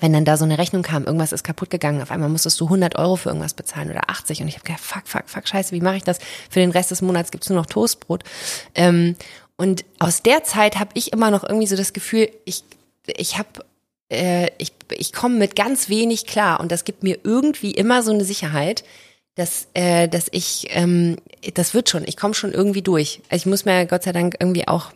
wenn 0.00 0.12
dann 0.12 0.24
da 0.24 0.36
so 0.36 0.44
eine 0.44 0.58
Rechnung 0.58 0.82
kam, 0.82 1.04
irgendwas 1.04 1.32
ist 1.32 1.44
kaputt 1.44 1.70
gegangen, 1.70 2.02
auf 2.02 2.10
einmal 2.10 2.28
musstest 2.28 2.60
du 2.60 2.64
100 2.64 2.96
Euro 2.96 3.16
für 3.16 3.28
irgendwas 3.28 3.54
bezahlen 3.54 3.90
oder 3.90 4.10
80 4.10 4.42
und 4.42 4.48
ich 4.48 4.54
habe 4.54 4.64
gedacht, 4.64 4.82
fuck, 4.82 5.06
fuck, 5.06 5.24
fuck, 5.26 5.46
scheiße, 5.46 5.72
wie 5.72 5.80
mache 5.80 5.96
ich 5.96 6.04
das? 6.04 6.18
Für 6.50 6.60
den 6.60 6.70
Rest 6.70 6.90
des 6.90 7.02
Monats 7.02 7.30
gibt's 7.30 7.48
nur 7.48 7.58
noch 7.58 7.66
Toastbrot. 7.66 8.24
Ähm, 8.74 9.16
und 9.56 9.84
aus 9.98 10.22
der 10.22 10.44
Zeit 10.44 10.78
habe 10.78 10.90
ich 10.94 11.12
immer 11.12 11.30
noch 11.30 11.44
irgendwie 11.44 11.66
so 11.66 11.76
das 11.76 11.92
Gefühl, 11.92 12.28
ich, 12.44 12.64
ich 13.06 13.38
habe 13.38 13.64
äh, 14.10 14.50
ich, 14.58 14.72
ich 14.90 15.12
komme 15.12 15.36
mit 15.36 15.56
ganz 15.56 15.88
wenig 15.88 16.26
klar. 16.26 16.60
Und 16.60 16.72
das 16.72 16.84
gibt 16.84 17.02
mir 17.02 17.18
irgendwie 17.22 17.72
immer 17.72 18.02
so 18.02 18.12
eine 18.12 18.24
Sicherheit, 18.24 18.84
dass, 19.34 19.66
äh, 19.74 20.08
dass 20.08 20.28
ich, 20.30 20.68
ähm, 20.70 21.16
das 21.54 21.74
wird 21.74 21.88
schon, 21.88 22.04
ich 22.06 22.16
komme 22.16 22.34
schon 22.34 22.52
irgendwie 22.52 22.82
durch. 22.82 23.20
Also 23.28 23.42
ich 23.42 23.46
muss 23.46 23.64
mir 23.64 23.86
Gott 23.86 24.04
sei 24.04 24.12
Dank 24.12 24.36
irgendwie 24.38 24.68
auch 24.68 24.92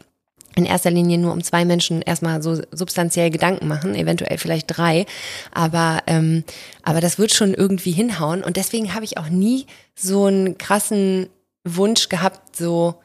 in 0.54 0.64
erster 0.64 0.90
Linie 0.90 1.18
nur 1.18 1.32
um 1.32 1.42
zwei 1.42 1.64
Menschen 1.64 2.02
erstmal 2.02 2.42
so 2.42 2.60
substanziell 2.72 3.30
Gedanken 3.30 3.68
machen, 3.68 3.94
eventuell 3.94 4.38
vielleicht 4.38 4.66
drei, 4.76 5.06
aber 5.52 6.02
ähm, 6.08 6.42
aber 6.82 7.00
das 7.00 7.16
wird 7.16 7.32
schon 7.32 7.54
irgendwie 7.54 7.92
hinhauen. 7.92 8.42
Und 8.42 8.56
deswegen 8.56 8.92
habe 8.92 9.04
ich 9.04 9.18
auch 9.18 9.28
nie 9.28 9.66
so 9.94 10.24
einen 10.24 10.58
krassen 10.58 11.28
Wunsch 11.62 12.08
gehabt, 12.08 12.56
so 12.56 12.96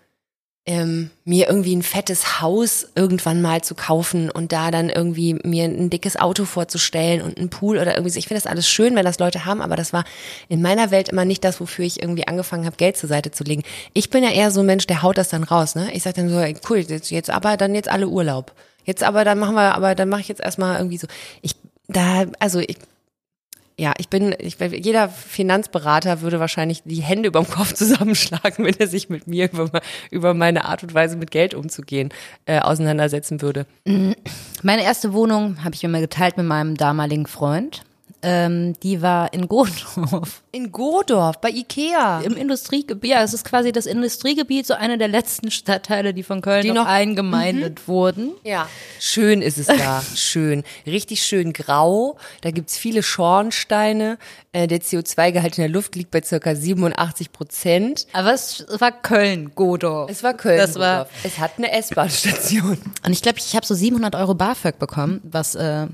ähm, 0.65 1.10
mir 1.25 1.48
irgendwie 1.50 1.75
ein 1.75 1.84
fettes 1.84 2.39
Haus 2.39 2.88
irgendwann 2.96 3.41
mal 3.41 3.62
zu 3.62 3.75
kaufen 3.75 4.32
und 4.32 4.53
da 4.53 4.72
dann 4.72 4.89
irgendwie 4.89 5.34
mir 5.43 5.65
ein 5.65 5.89
dickes 5.89 6.15
Auto 6.15 6.46
vorzustellen 6.46 7.22
und 7.22 7.38
einen 7.38 7.50
Pool 7.50 7.77
oder 7.77 7.96
irgendwie. 7.96 8.17
Ich 8.17 8.27
finde 8.27 8.41
das 8.41 8.50
alles 8.50 8.67
schön, 8.70 8.96
wenn 8.96 9.03
das 9.03 9.20
Leute 9.20 9.43
haben, 9.43 9.62
aber 9.62 9.75
das 9.75 9.91
war 9.91 10.05
in 10.48 10.62
meiner 10.62 10.89
Welt 10.89 11.10
immer 11.10 11.25
nicht 11.25 11.43
das, 11.43 11.60
wofür 11.60 11.84
ich 11.84 12.01
irgendwie 12.01 12.27
angefangen 12.27 12.65
habe, 12.65 12.77
Geld 12.77 12.96
zur 12.96 13.10
Seite 13.10 13.32
zu 13.32 13.43
legen. 13.43 13.63
Ich 13.93 14.10
bin 14.10 14.24
ja 14.24 14.29
eher 14.29 14.51
so 14.51 14.62
ein 14.62 14.65
Mensch, 14.65 14.88
der 14.88 15.01
haut 15.01 15.17
das 15.17 15.29
dann 15.29 15.43
raus, 15.43 15.75
ne? 15.75 15.93
Ich 15.93 16.03
sag 16.03 16.15
dann 16.15 16.29
so, 16.29 16.39
ey, 16.39 16.55
cool, 16.70 16.77
jetzt, 16.77 17.12
jetzt 17.12 17.29
aber 17.29 17.58
dann 17.58 17.75
jetzt 17.75 17.89
alle 17.89 18.08
Urlaub. 18.08 18.53
Jetzt 18.86 19.03
aber 19.03 19.25
dann 19.25 19.39
machen 19.39 19.55
wir, 19.55 19.75
aber 19.75 19.96
dann 19.96 20.08
mache 20.08 20.22
ich 20.22 20.27
jetzt 20.29 20.41
erstmal 20.41 20.77
irgendwie 20.77 20.98
so. 20.98 21.08
Ich 21.41 21.55
da, 21.88 22.25
also 22.39 22.60
ich 22.60 22.77
ja, 23.80 23.94
ich 23.98 24.10
bin, 24.10 24.36
ich, 24.38 24.58
jeder 24.60 25.10
Finanzberater 25.10 26.22
würde 26.22 26.39
wahrscheinlich 26.39 26.84
die 26.86 27.01
Hände 27.01 27.27
überm 27.27 27.48
Kopf 27.48 27.74
zusammenschlagen, 27.74 28.65
wenn 28.65 28.75
er 28.80 28.88
sich 28.88 29.10
mit 29.10 29.27
mir 29.27 29.51
über, 29.51 29.82
über 30.12 30.34
meine 30.34 30.65
Art 30.65 30.84
und 30.84 30.94
Weise 30.94 31.18
mit 31.18 31.32
Geld 31.32 31.53
umzugehen 31.53 32.10
äh, 32.46 32.60
auseinandersetzen 32.60 33.42
würde. 33.42 33.65
Meine 34.62 34.84
erste 34.84 35.13
Wohnung 35.13 35.63
habe 35.63 35.75
ich 35.75 35.84
immer 35.84 36.00
geteilt 36.00 36.38
mit 36.38 36.46
meinem 36.46 36.75
damaligen 36.75 37.25
Freund. 37.25 37.84
Ähm, 38.24 38.74
die 38.82 39.01
war 39.01 39.32
in 39.34 39.48
Godorf. 39.48 40.42
In 40.51 40.72
Godorf, 40.72 41.39
bei 41.42 41.50
Ikea. 41.50 42.22
Im 42.22 42.36
Industriegebiet, 42.38 43.10
ja, 43.12 43.22
es 43.24 43.34
ist 43.34 43.44
quasi 43.46 43.72
das 43.72 43.86
Industriegebiet, 43.86 44.65
so 44.68 44.74
einer 44.74 44.98
der 44.98 45.08
letzten 45.08 45.51
Stadtteile, 45.51 46.13
die 46.13 46.24
von 46.24 46.42
Köln 46.42 46.62
Die 46.63 46.70
noch, 46.70 46.84
noch- 46.84 46.88
eingemeindet 46.88 47.88
wurden. 47.88 48.32
Ja. 48.44 48.68
Schön 49.00 49.42
ist 49.42 49.58
es 49.58 49.68
da. 49.68 50.01
schön. 50.15 50.63
Richtig 50.88 51.24
schön 51.24 51.53
grau. 51.53 52.18
Da 52.42 52.51
gibt's 52.51 52.77
viele 52.77 53.03
Schornsteine. 53.03 54.18
Äh, 54.51 54.68
der 54.68 54.80
CO2-Gehalt 54.82 55.58
in 55.58 55.63
der 55.63 55.70
Luft 55.70 55.96
liegt 55.96 56.12
bei 56.12 56.22
circa 56.22 56.56
87 56.56 57.32
Prozent. 57.32 58.08
Aber 58.13 58.34
es 58.34 58.65
war 58.80 58.92
Köln, 58.92 59.51
Godorf. 59.56 60.10
Es 60.10 60.24
war 60.24 60.34
Köln. 60.34 60.58
Das 60.58 60.75
war, 60.75 61.08
Es 61.24 61.39
hat 61.39 61.53
eine 61.58 61.72
S-Bahn-Station. 61.72 62.77
und 63.06 63.12
ich 63.12 63.22
glaube, 63.22 63.39
ich 63.39 63.56
habe 63.56 63.65
so 63.65 63.74
700 63.74 64.15
Euro 64.15 64.36
BAföG 64.36 64.77
bekommen, 64.80 65.22
was, 65.24 65.56
äh, 65.56 65.88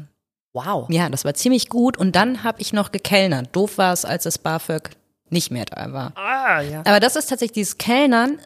Wow. 0.53 0.87
ja, 0.89 1.09
das 1.09 1.25
war 1.25 1.33
ziemlich 1.35 1.69
gut. 1.69 1.97
Und 1.97 2.15
dann 2.15 2.43
habe 2.43 2.61
ich 2.61 2.73
noch 2.73 2.91
gekellnert. 2.91 3.49
Doof 3.51 3.77
war 3.77 3.93
es, 3.93 4.03
als 4.03 4.23
das 4.23 4.37
BAföG 4.37 4.89
nicht 5.29 5.51
mehr 5.51 5.65
da 5.65 5.93
war. 5.93 6.13
Ah, 6.15 6.61
ja. 6.61 6.79
Aber 6.79 6.99
das 6.99 7.15
ist 7.15 7.27
tatsächlich 7.27 7.53
dieses 7.53 7.77
Kellnern 7.77 8.39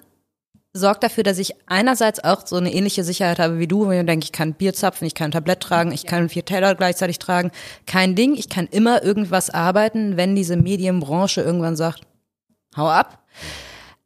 sorgt 0.73 1.03
dafür, 1.03 1.23
dass 1.23 1.37
ich 1.37 1.53
einerseits 1.67 2.23
auch 2.23 2.45
so 2.47 2.55
eine 2.55 2.73
ähnliche 2.73 3.03
Sicherheit 3.03 3.37
habe 3.37 3.59
wie 3.59 3.67
du, 3.67 3.85
wo 3.85 3.91
ich 3.91 4.05
denke, 4.05 4.25
ich 4.25 4.31
kann 4.31 4.53
Bier 4.53 4.73
zapfen, 4.73 5.05
ich 5.05 5.13
kann 5.13 5.29
ein 5.29 5.31
Tablett 5.31 5.59
tragen, 5.59 5.91
ich 5.91 6.05
kann 6.05 6.29
vier 6.29 6.45
Teller 6.45 6.73
gleichzeitig 6.73 7.19
tragen. 7.19 7.51
Kein 7.85 8.15
Ding, 8.15 8.33
ich 8.33 8.49
kann 8.49 8.65
immer 8.67 9.03
irgendwas 9.03 9.51
arbeiten, 9.51 10.17
wenn 10.17 10.35
diese 10.35 10.57
Medienbranche 10.57 11.41
irgendwann 11.41 11.75
sagt, 11.75 12.01
hau 12.75 12.89
ab. 12.89 13.19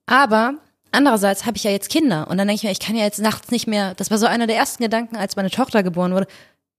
Aber 0.05 0.55
andererseits 0.91 1.45
habe 1.45 1.55
ich 1.55 1.63
ja 1.63 1.71
jetzt 1.71 1.89
Kinder 1.89 2.27
und 2.29 2.37
dann 2.37 2.47
denke 2.47 2.59
ich 2.59 2.63
mir, 2.63 2.71
ich 2.71 2.79
kann 2.79 2.97
ja 2.97 3.05
jetzt 3.05 3.19
nachts 3.19 3.49
nicht 3.49 3.67
mehr, 3.67 3.95
das 3.95 4.11
war 4.11 4.17
so 4.17 4.25
einer 4.25 4.47
der 4.47 4.57
ersten 4.57 4.83
Gedanken, 4.83 5.15
als 5.15 5.37
meine 5.37 5.49
Tochter 5.49 5.83
geboren 5.83 6.13
wurde. 6.13 6.27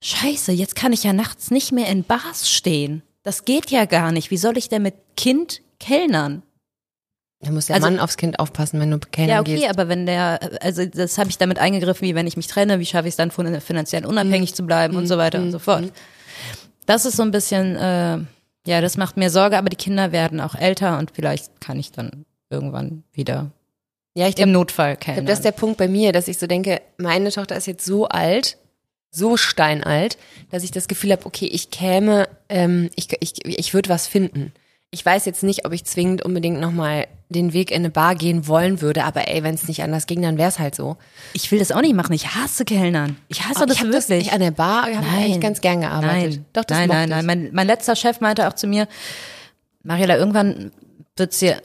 Scheiße, 0.03 0.53
jetzt 0.53 0.77
kann 0.77 0.93
ich 0.93 1.03
ja 1.05 1.13
nachts 1.13 1.51
nicht 1.51 1.73
mehr 1.73 1.89
in 1.89 2.05
Bars 2.05 2.49
stehen. 2.51 3.03
Das 3.23 3.45
geht 3.45 3.71
ja 3.71 3.85
gar 3.85 4.13
nicht. 4.13 4.31
Wie 4.31 4.37
soll 4.37 4.57
ich 4.57 4.69
denn 4.69 4.83
mit 4.83 4.95
Kind 5.17 5.61
kellnern? 5.81 6.43
Da 7.41 7.51
muss 7.51 7.67
der 7.67 7.77
Also- 7.77 7.87
Mann 7.89 8.01
aufs 8.01 8.17
Kind 8.17 8.39
aufpassen, 8.41 8.81
wenn 8.81 8.91
du 8.91 8.99
Kellnern 8.99 9.35
Ja, 9.37 9.41
okay, 9.41 9.57
gehst. 9.57 9.69
aber 9.71 9.89
wenn 9.89 10.07
der, 10.07 10.41
also 10.61 10.85
das 10.87 11.19
habe 11.19 11.31
ich 11.31 11.39
damit 11.39 11.59
eingegriffen, 11.59 12.07
wie 12.07 12.15
wenn 12.15 12.27
ich 12.27 12.37
mich 12.37 12.47
trenne, 12.49 12.81
wie 12.81 12.87
schaffe 12.87 13.07
ich 13.09 13.13
es 13.13 13.17
dann 13.17 13.31
von- 13.31 13.61
finanziell 13.61 14.07
unabhängig 14.07 14.55
zu 14.55 14.65
bleiben 14.65 14.97
und 14.97 15.07
so 15.07 15.19
weiter 15.19 15.41
und 15.41 15.53
so 15.53 15.59
fort. 15.59 15.93
Das 16.87 17.05
ist 17.05 17.17
so 17.17 17.23
ein 17.23 17.31
bisschen, 17.31 17.77
äh, 17.77 18.19
ja, 18.67 18.81
das 18.81 18.97
macht 18.97 19.17
mir 19.17 19.31
Sorge, 19.31 19.59
aber 19.59 19.69
die 19.69 19.77
Kinder 19.77 20.11
werden 20.11 20.41
auch 20.41 20.55
älter 20.55 20.99
und 20.99 21.13
vielleicht 21.13 21.61
kann 21.61 21.79
ich 21.79 21.93
dann 21.93 22.25
irgendwann 22.51 23.05
wieder 23.13 23.51
Ja, 24.15 24.25
ich 24.27 24.31
im 24.33 24.37
glaube, 24.37 24.51
Notfall 24.53 24.93
ich 24.95 25.01
kennen. 25.01 25.17
glaub, 25.19 25.27
das 25.27 25.39
ist 25.41 25.45
der 25.45 25.53
Punkt 25.53 25.77
bei 25.79 25.87
mir, 25.87 26.13
dass 26.13 26.27
ich 26.29 26.39
so 26.39 26.47
denke, 26.49 26.81
meine 26.97 27.31
Tochter 27.31 27.57
ist 27.57 27.67
jetzt 27.67 27.85
so 27.85 28.09
alt, 28.09 28.59
so 29.11 29.37
steinalt, 29.37 30.19
dass 30.51 30.63
ich 30.63 30.71
das 30.71 30.89
Gefühl 30.89 31.13
habe, 31.13 31.27
okay, 31.27 31.47
ich 31.47 31.71
käme, 31.71 32.29
ähm, 32.49 32.91
ich, 32.97 33.09
ich, 33.21 33.45
ich 33.45 33.75
würde 33.75 33.89
was 33.89 34.07
finden. 34.07 34.53
Ich 34.91 35.05
weiß 35.05 35.27
jetzt 35.27 35.43
nicht, 35.43 35.67
ob 35.67 35.73
ich 35.73 35.85
zwingend 35.85 36.25
unbedingt 36.25 36.61
nochmal 36.61 37.07
den 37.29 37.53
Weg 37.53 37.71
in 37.71 37.79
eine 37.79 37.91
Bar 37.91 38.15
gehen 38.15 38.47
wollen 38.49 38.81
würde, 38.81 39.05
aber 39.05 39.29
ey, 39.29 39.43
wenn 39.43 39.55
es 39.55 39.69
nicht 39.69 39.83
anders 39.83 40.07
ging, 40.07 40.23
dann 40.23 40.39
wäre 40.39 40.49
es 40.49 40.59
halt 40.59 40.75
so. 40.75 40.97
ich 41.35 41.51
will 41.53 41.59
das 41.59 41.73
auch 41.73 41.83
nicht 41.83 41.95
machen. 41.95 42.15
Ich 42.15 42.35
hasse 42.35 42.65
Kellnern. 42.65 43.17
Ich 43.29 43.45
hasse 43.45 43.67
das 43.67 43.77
ich 43.77 43.83
wirklich. 43.83 43.97
das 43.97 44.09
nicht 44.09 44.33
an 44.33 44.41
der 44.41 44.51
Bar, 44.51 44.89
ich 44.89 44.97
habe 44.97 45.07
eigentlich 45.07 45.41
ganz 45.41 45.61
gern 45.61 45.83
gearbeitet. 45.83 46.37
Nein, 46.37 46.45
Doch, 46.55 46.65
das 46.65 46.79
nein, 46.79 46.89
nein, 46.89 47.09
nein. 47.11 47.21
ich. 47.21 47.27
Mein, 47.27 47.51
mein 47.53 47.67
letzter 47.67 47.97
Chef 47.97 48.21
meinte 48.21 48.49
auch 48.49 48.55
zu 48.55 48.67
mir, 48.67 48.89
Mariela, 49.83 50.17
irgendwann 50.17 50.73
wird's 51.17 51.39
dir, 51.39 51.61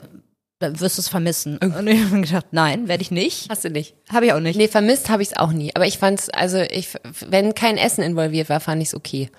da 0.64 0.80
wirst 0.80 0.98
du 0.98 1.02
es 1.02 1.08
vermissen. 1.08 1.58
Und 1.58 1.86
ich 1.86 2.02
habe 2.02 2.20
gedacht, 2.20 2.46
nein, 2.52 2.88
werde 2.88 3.02
ich 3.02 3.10
nicht. 3.10 3.48
Hast 3.50 3.64
du 3.64 3.70
nicht? 3.70 3.94
Habe 4.10 4.26
ich 4.26 4.32
auch 4.32 4.40
nicht. 4.40 4.56
Nee, 4.56 4.68
vermisst 4.68 5.08
habe 5.10 5.22
ich 5.22 5.30
es 5.30 5.36
auch 5.36 5.52
nie. 5.52 5.74
Aber 5.74 5.86
ich 5.86 5.98
fand's, 5.98 6.30
also 6.30 6.58
ich, 6.58 6.88
wenn 7.26 7.54
kein 7.54 7.76
Essen 7.76 8.02
involviert 8.02 8.48
war, 8.48 8.60
fand 8.60 8.82
ich 8.82 8.88
es 8.88 8.94
okay. 8.94 9.30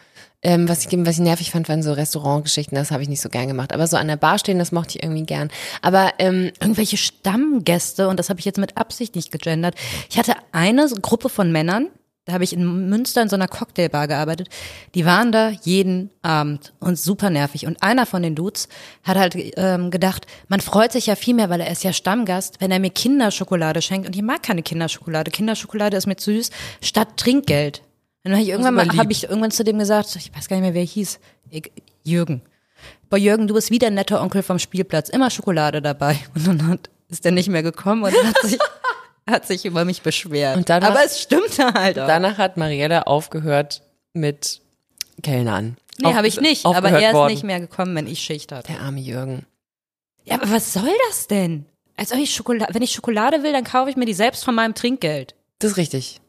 Ähm, 0.41 0.69
was, 0.69 0.85
ich, 0.85 0.91
was 0.91 1.15
ich 1.15 1.23
nervig 1.23 1.49
fand, 1.49 1.67
waren 1.69 1.81
so 1.81 1.93
Restaurantgeschichten, 1.93 2.75
das 2.75 2.91
habe 2.91 3.01
ich 3.01 3.09
nicht 3.09 3.21
so 3.21 3.29
gern 3.29 3.47
gemacht. 3.47 3.73
Aber 3.73 3.87
so 3.87 3.97
an 3.97 4.07
der 4.07 4.15
Bar 4.15 4.37
stehen, 4.37 4.59
das 4.59 4.71
mochte 4.71 4.97
ich 4.97 5.03
irgendwie 5.03 5.23
gern. 5.23 5.49
Aber 5.81 6.13
ähm, 6.19 6.51
irgendwelche 6.59 6.97
Stammgäste, 6.97 8.07
und 8.07 8.19
das 8.19 8.29
habe 8.29 8.39
ich 8.39 8.45
jetzt 8.45 8.59
mit 8.59 8.77
Absicht 8.77 9.15
nicht 9.15 9.31
gegendert. 9.31 9.73
Ich 10.09 10.19
hatte 10.19 10.33
eine 10.51 10.87
Gruppe 11.01 11.29
von 11.29 11.51
Männern, 11.51 11.87
da 12.25 12.33
habe 12.33 12.43
ich 12.43 12.53
in 12.53 12.89
Münster 12.89 13.21
in 13.21 13.29
so 13.29 13.35
einer 13.35 13.47
Cocktailbar 13.47 14.07
gearbeitet, 14.07 14.49
die 14.95 15.05
waren 15.05 15.31
da 15.31 15.49
jeden 15.49 16.09
Abend 16.23 16.73
und 16.79 16.97
super 16.97 17.29
nervig. 17.29 17.67
Und 17.67 17.83
einer 17.83 18.07
von 18.07 18.23
den 18.23 18.33
Dudes 18.33 18.67
hat 19.03 19.17
halt 19.17 19.35
ähm, 19.57 19.91
gedacht, 19.91 20.25
man 20.47 20.59
freut 20.59 20.91
sich 20.91 21.05
ja 21.05 21.15
viel 21.15 21.35
mehr, 21.35 21.51
weil 21.51 21.61
er 21.61 21.71
ist 21.71 21.83
ja 21.83 21.93
Stammgast, 21.93 22.59
wenn 22.61 22.71
er 22.71 22.79
mir 22.79 22.89
Kinderschokolade 22.89 23.83
schenkt. 23.83 24.07
Und 24.07 24.15
ich 24.15 24.23
mag 24.23 24.41
keine 24.41 24.63
Kinderschokolade. 24.63 25.29
Kinderschokolade 25.29 25.97
ist 25.97 26.07
mir 26.07 26.15
zu 26.15 26.33
süß, 26.33 26.49
statt 26.81 27.09
Trinkgeld. 27.17 27.83
Und 28.23 28.31
dann 28.31 28.33
habe 28.33 28.43
ich 28.43 28.49
irgendwann 28.49 28.73
mal, 28.73 28.97
habe 28.97 29.11
ich 29.11 29.25
irgendwann 29.25 29.51
zu 29.51 29.63
dem 29.63 29.77
gesagt, 29.77 30.15
ich 30.15 30.35
weiß 30.35 30.47
gar 30.47 30.55
nicht 30.55 30.63
mehr, 30.63 30.73
wer 30.73 30.81
er 30.81 30.87
hieß, 30.87 31.19
ich, 31.51 31.71
Jürgen. 32.03 32.41
Boah, 33.11 33.17
Jürgen, 33.17 33.47
du 33.47 33.53
bist 33.53 33.69
wie 33.69 33.77
der 33.77 33.91
nette 33.91 34.19
Onkel 34.19 34.41
vom 34.41 34.57
Spielplatz, 34.57 35.09
immer 35.09 35.29
Schokolade 35.29 35.79
dabei. 35.79 36.17
Und 36.33 36.47
dann 36.47 36.67
hat, 36.67 36.89
ist 37.07 37.23
er 37.23 37.31
nicht 37.31 37.49
mehr 37.49 37.61
gekommen 37.61 38.03
und 38.03 38.11
hat 38.11 38.41
sich, 38.41 38.57
hat 39.29 39.45
sich 39.47 39.65
über 39.65 39.85
mich 39.85 40.01
beschwert. 40.01 40.57
Und 40.57 40.69
danach- 40.69 40.89
Aber 40.91 41.03
es 41.03 41.19
stimmte 41.21 41.73
halt 41.73 41.97
auch. 41.99 42.07
danach 42.07 42.37
hat 42.37 42.57
Mariella 42.57 43.03
aufgehört 43.03 43.81
mit 44.13 44.61
Kellnern. 45.23 45.77
nee, 45.99 46.13
habe 46.13 46.27
ich 46.27 46.39
nicht. 46.41 46.65
Aber 46.65 46.89
er 46.89 47.09
ist 47.09 47.13
worden. 47.15 47.31
nicht 47.33 47.43
mehr 47.43 47.59
gekommen, 47.59 47.95
wenn 47.95 48.07
ich 48.07 48.19
Schicht 48.19 48.51
hatte. 48.51 48.71
Der 48.71 48.81
arme 48.81 48.99
Jürgen. 48.99 49.45
Ja, 50.23 50.35
aber 50.35 50.49
was 50.51 50.73
soll 50.73 50.91
das 51.09 51.27
denn? 51.27 51.65
Als 51.97 52.11
ob 52.11 52.19
ich 52.19 52.33
Schokolade, 52.33 52.73
wenn 52.73 52.81
ich 52.81 52.91
Schokolade 52.91 53.43
will, 53.43 53.53
dann 53.53 53.63
kaufe 53.63 53.89
ich 53.89 53.95
mir 53.95 54.05
die 54.05 54.13
selbst 54.13 54.43
von 54.43 54.53
meinem 54.55 54.73
Trinkgeld. 54.75 55.35
Das 55.59 55.71
ist 55.71 55.77
richtig. 55.77 56.19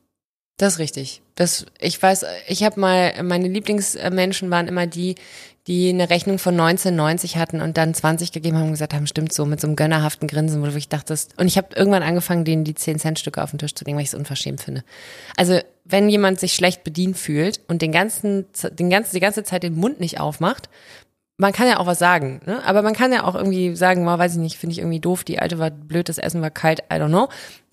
Das 0.58 0.74
ist 0.74 0.78
richtig. 0.78 1.22
Das, 1.34 1.66
ich 1.80 2.00
weiß, 2.00 2.24
ich 2.48 2.62
habe 2.62 2.78
mal, 2.80 3.22
meine 3.22 3.48
Lieblingsmenschen 3.48 4.50
waren 4.50 4.68
immer 4.68 4.86
die, 4.86 5.16
die 5.66 5.88
eine 5.88 6.10
Rechnung 6.10 6.38
von 6.38 6.56
19,90 6.56 7.36
hatten 7.36 7.60
und 7.60 7.76
dann 7.76 7.92
20 7.92 8.30
gegeben 8.30 8.56
haben 8.56 8.66
und 8.66 8.72
gesagt 8.72 8.94
haben, 8.94 9.06
stimmt 9.06 9.32
so, 9.32 9.44
mit 9.46 9.60
so 9.60 9.66
einem 9.66 9.76
gönnerhaften 9.76 10.28
Grinsen, 10.28 10.60
wo 10.60 10.66
du 10.66 10.72
wirklich 10.72 10.88
dachtest, 10.88 11.36
und 11.38 11.48
ich 11.48 11.56
habe 11.56 11.74
irgendwann 11.74 12.04
angefangen, 12.04 12.44
denen 12.44 12.64
die 12.64 12.74
10-Cent-Stücke 12.74 13.42
auf 13.42 13.50
den 13.50 13.58
Tisch 13.58 13.74
zu 13.74 13.84
legen, 13.84 13.96
weil 13.96 14.04
ich 14.04 14.10
es 14.10 14.14
unverschämt 14.14 14.60
finde. 14.60 14.84
Also, 15.36 15.58
wenn 15.84 16.08
jemand 16.08 16.38
sich 16.38 16.54
schlecht 16.54 16.84
bedient 16.84 17.16
fühlt 17.16 17.60
und 17.68 17.82
den 17.82 17.92
ganzen, 17.92 18.46
den 18.72 18.90
ganzen, 18.90 19.14
die 19.14 19.20
ganze 19.20 19.42
Zeit 19.42 19.62
den 19.62 19.76
Mund 19.76 20.00
nicht 20.00 20.20
aufmacht, 20.20 20.68
man 21.36 21.52
kann 21.52 21.68
ja 21.68 21.78
auch 21.78 21.86
was 21.86 21.98
sagen, 21.98 22.40
ne? 22.46 22.64
aber 22.64 22.82
man 22.82 22.94
kann 22.94 23.12
ja 23.12 23.24
auch 23.24 23.34
irgendwie 23.34 23.76
sagen, 23.76 24.06
wow, 24.06 24.18
weiß 24.18 24.32
ich 24.32 24.38
nicht, 24.38 24.56
finde 24.56 24.72
ich 24.72 24.78
irgendwie 24.78 25.00
doof, 25.00 25.22
die 25.22 25.38
alte 25.38 25.58
war 25.58 25.70
blöd, 25.70 26.08
das 26.08 26.18
Essen 26.18 26.40
war 26.40 26.50
kalt, 26.50 26.80
I 26.90 26.96
don't 26.96 27.08
know. 27.08 27.28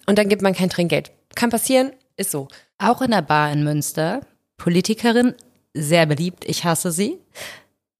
Und 0.05 0.17
dann 0.17 0.27
gibt 0.27 0.41
man 0.41 0.53
kein 0.53 0.69
Trinkgeld. 0.69 1.11
Kann 1.35 1.49
passieren, 1.49 1.91
ist 2.17 2.31
so. 2.31 2.49
Auch 2.77 3.01
in 3.01 3.11
der 3.11 3.21
Bar 3.21 3.51
in 3.51 3.63
Münster. 3.63 4.21
Politikerin, 4.57 5.33
sehr 5.73 6.05
beliebt. 6.05 6.45
Ich 6.45 6.65
hasse 6.65 6.91
sie. 6.91 7.19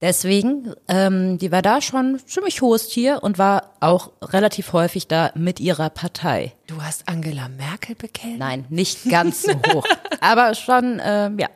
Deswegen, 0.04 0.74
ähm, 0.90 1.38
die 1.38 1.52
war 1.52 1.62
da 1.62 1.82
schon 1.82 2.20
ziemlich 2.26 2.62
hohes 2.62 2.90
Tier 2.90 3.24
und 3.24 3.38
war 3.38 3.72
auch 3.80 4.12
relativ 4.22 4.74
häufig 4.74 5.08
da 5.08 5.32
mit 5.34 5.62
ihrer 5.62 5.90
Partei. 5.90 6.52
Du 6.68 6.84
hast 6.84 7.08
Angela 7.08 7.48
Merkel 7.48 7.96
bekennt? 7.96 8.38
Nein, 8.38 8.66
nicht 8.68 9.10
ganz 9.10 9.44
so 9.44 9.54
hoch. 9.74 9.86
Aber 10.20 10.56
schon, 10.56 11.02
ähm, 11.04 11.40
ja, 11.40 11.48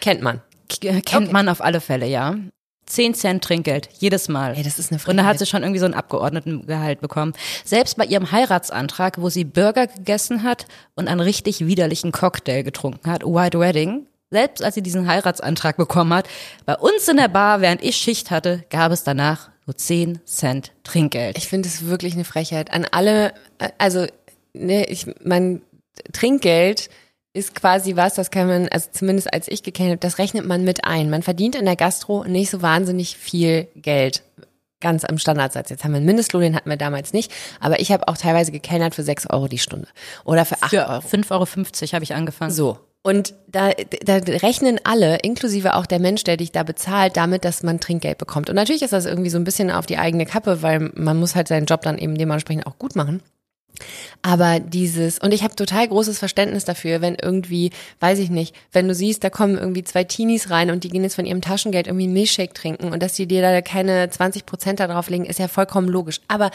Kennt 0.00 0.22
man. 0.22 0.40
K 0.68 1.00
kennt 1.00 1.32
man 1.32 1.48
auf 1.48 1.60
alle 1.60 1.80
Fälle, 1.80 2.06
ja. 2.06 2.36
10 2.86 3.14
Cent 3.14 3.44
Trinkgeld, 3.44 3.88
jedes 3.98 4.28
Mal. 4.28 4.56
Ey, 4.56 4.62
das 4.62 4.78
ist 4.78 4.92
eine 4.92 5.00
Und 5.04 5.16
da 5.16 5.24
hat 5.24 5.38
sie 5.38 5.46
schon 5.46 5.62
irgendwie 5.62 5.80
so 5.80 5.86
ein 5.86 5.94
Abgeordnetengehalt 5.94 7.00
bekommen. 7.00 7.32
Selbst 7.64 7.96
bei 7.96 8.04
ihrem 8.04 8.30
Heiratsantrag, 8.30 9.20
wo 9.20 9.28
sie 9.28 9.44
Burger 9.44 9.88
gegessen 9.88 10.44
hat 10.44 10.66
und 10.94 11.08
einen 11.08 11.20
richtig 11.20 11.66
widerlichen 11.66 12.12
Cocktail 12.12 12.62
getrunken 12.62 13.10
hat, 13.10 13.24
White 13.24 13.58
Wedding, 13.58 14.06
selbst 14.30 14.62
als 14.62 14.74
sie 14.74 14.82
diesen 14.82 15.06
Heiratsantrag 15.06 15.76
bekommen 15.76 16.12
hat, 16.14 16.28
bei 16.64 16.74
uns 16.74 17.08
in 17.08 17.16
der 17.16 17.28
Bar, 17.28 17.60
während 17.60 17.82
ich 17.82 17.96
Schicht 17.96 18.30
hatte, 18.30 18.64
gab 18.70 18.92
es 18.92 19.04
danach 19.04 19.50
nur 19.66 19.76
10 19.76 20.20
Cent 20.24 20.72
Trinkgeld. 20.84 21.36
Ich 21.38 21.48
finde 21.48 21.68
es 21.68 21.86
wirklich 21.86 22.14
eine 22.14 22.24
Frechheit. 22.24 22.72
An 22.72 22.86
alle, 22.90 23.34
äh, 23.58 23.70
also, 23.78 24.06
ne, 24.54 24.86
ich, 24.86 25.06
mein 25.24 25.62
Trinkgeld 26.12 26.88
ist 27.32 27.54
quasi 27.54 27.96
was, 27.96 28.14
das 28.14 28.30
kann 28.30 28.48
man, 28.48 28.68
also 28.68 28.88
zumindest 28.92 29.32
als 29.32 29.48
ich 29.48 29.62
gekannt 29.62 29.90
habe, 29.90 29.98
das 29.98 30.18
rechnet 30.18 30.46
man 30.46 30.64
mit 30.64 30.84
ein. 30.84 31.10
Man 31.10 31.22
verdient 31.22 31.54
in 31.54 31.66
der 31.66 31.76
Gastro 31.76 32.24
nicht 32.24 32.50
so 32.50 32.62
wahnsinnig 32.62 33.16
viel 33.16 33.68
Geld. 33.76 34.22
Ganz 34.80 35.04
am 35.04 35.18
Standardsatz. 35.18 35.70
Jetzt 35.70 35.84
haben 35.84 35.92
wir 35.92 35.98
einen 35.98 36.06
Mindestlohn, 36.06 36.42
den 36.42 36.54
hatten 36.54 36.68
wir 36.68 36.76
damals 36.76 37.12
nicht. 37.12 37.32
Aber 37.60 37.80
ich 37.80 37.92
habe 37.92 38.08
auch 38.08 38.16
teilweise 38.16 38.52
gekellnert 38.52 38.94
für 38.94 39.02
6 39.02 39.28
Euro 39.30 39.48
die 39.48 39.58
Stunde. 39.58 39.88
Oder 40.24 40.44
für 40.44 40.62
8 40.62 40.70
Für 40.70 40.88
Euro. 40.88 41.00
5,50 41.00 41.30
Euro 41.30 41.92
habe 41.92 42.04
ich 42.04 42.14
angefangen. 42.14 42.52
So. 42.52 42.78
Und 43.06 43.34
da, 43.46 43.70
da 44.04 44.16
rechnen 44.16 44.80
alle, 44.82 45.18
inklusive 45.18 45.76
auch 45.76 45.86
der 45.86 46.00
Mensch, 46.00 46.24
der 46.24 46.36
dich 46.36 46.50
da 46.50 46.64
bezahlt, 46.64 47.16
damit, 47.16 47.44
dass 47.44 47.62
man 47.62 47.78
Trinkgeld 47.78 48.18
bekommt. 48.18 48.50
Und 48.50 48.56
natürlich 48.56 48.82
ist 48.82 48.92
das 48.92 49.06
irgendwie 49.06 49.30
so 49.30 49.38
ein 49.38 49.44
bisschen 49.44 49.70
auf 49.70 49.86
die 49.86 49.96
eigene 49.96 50.26
Kappe, 50.26 50.60
weil 50.60 50.90
man 50.92 51.16
muss 51.16 51.36
halt 51.36 51.46
seinen 51.46 51.66
Job 51.66 51.82
dann 51.82 51.98
eben 51.98 52.18
dementsprechend 52.18 52.66
auch 52.66 52.80
gut 52.80 52.96
machen. 52.96 53.22
Aber 54.22 54.60
dieses, 54.60 55.18
und 55.18 55.32
ich 55.32 55.42
habe 55.42 55.54
total 55.54 55.86
großes 55.86 56.18
Verständnis 56.18 56.64
dafür, 56.64 57.00
wenn 57.00 57.14
irgendwie, 57.14 57.70
weiß 58.00 58.18
ich 58.18 58.30
nicht, 58.30 58.54
wenn 58.72 58.88
du 58.88 58.94
siehst, 58.94 59.22
da 59.22 59.30
kommen 59.30 59.56
irgendwie 59.56 59.84
zwei 59.84 60.04
Teenies 60.04 60.50
rein 60.50 60.70
und 60.70 60.84
die 60.84 60.88
gehen 60.88 61.02
jetzt 61.02 61.14
von 61.14 61.26
ihrem 61.26 61.40
Taschengeld 61.40 61.86
irgendwie 61.86 62.04
einen 62.04 62.14
Milchshake 62.14 62.54
trinken 62.54 62.92
und 62.92 63.02
dass 63.02 63.14
die 63.14 63.26
dir 63.26 63.42
da 63.42 63.60
keine 63.62 64.08
20 64.10 64.46
Prozent 64.46 64.80
da 64.80 64.86
drauf 64.86 65.10
legen, 65.10 65.24
ist 65.24 65.38
ja 65.38 65.48
vollkommen 65.48 65.88
logisch. 65.88 66.20
Aber 66.28 66.50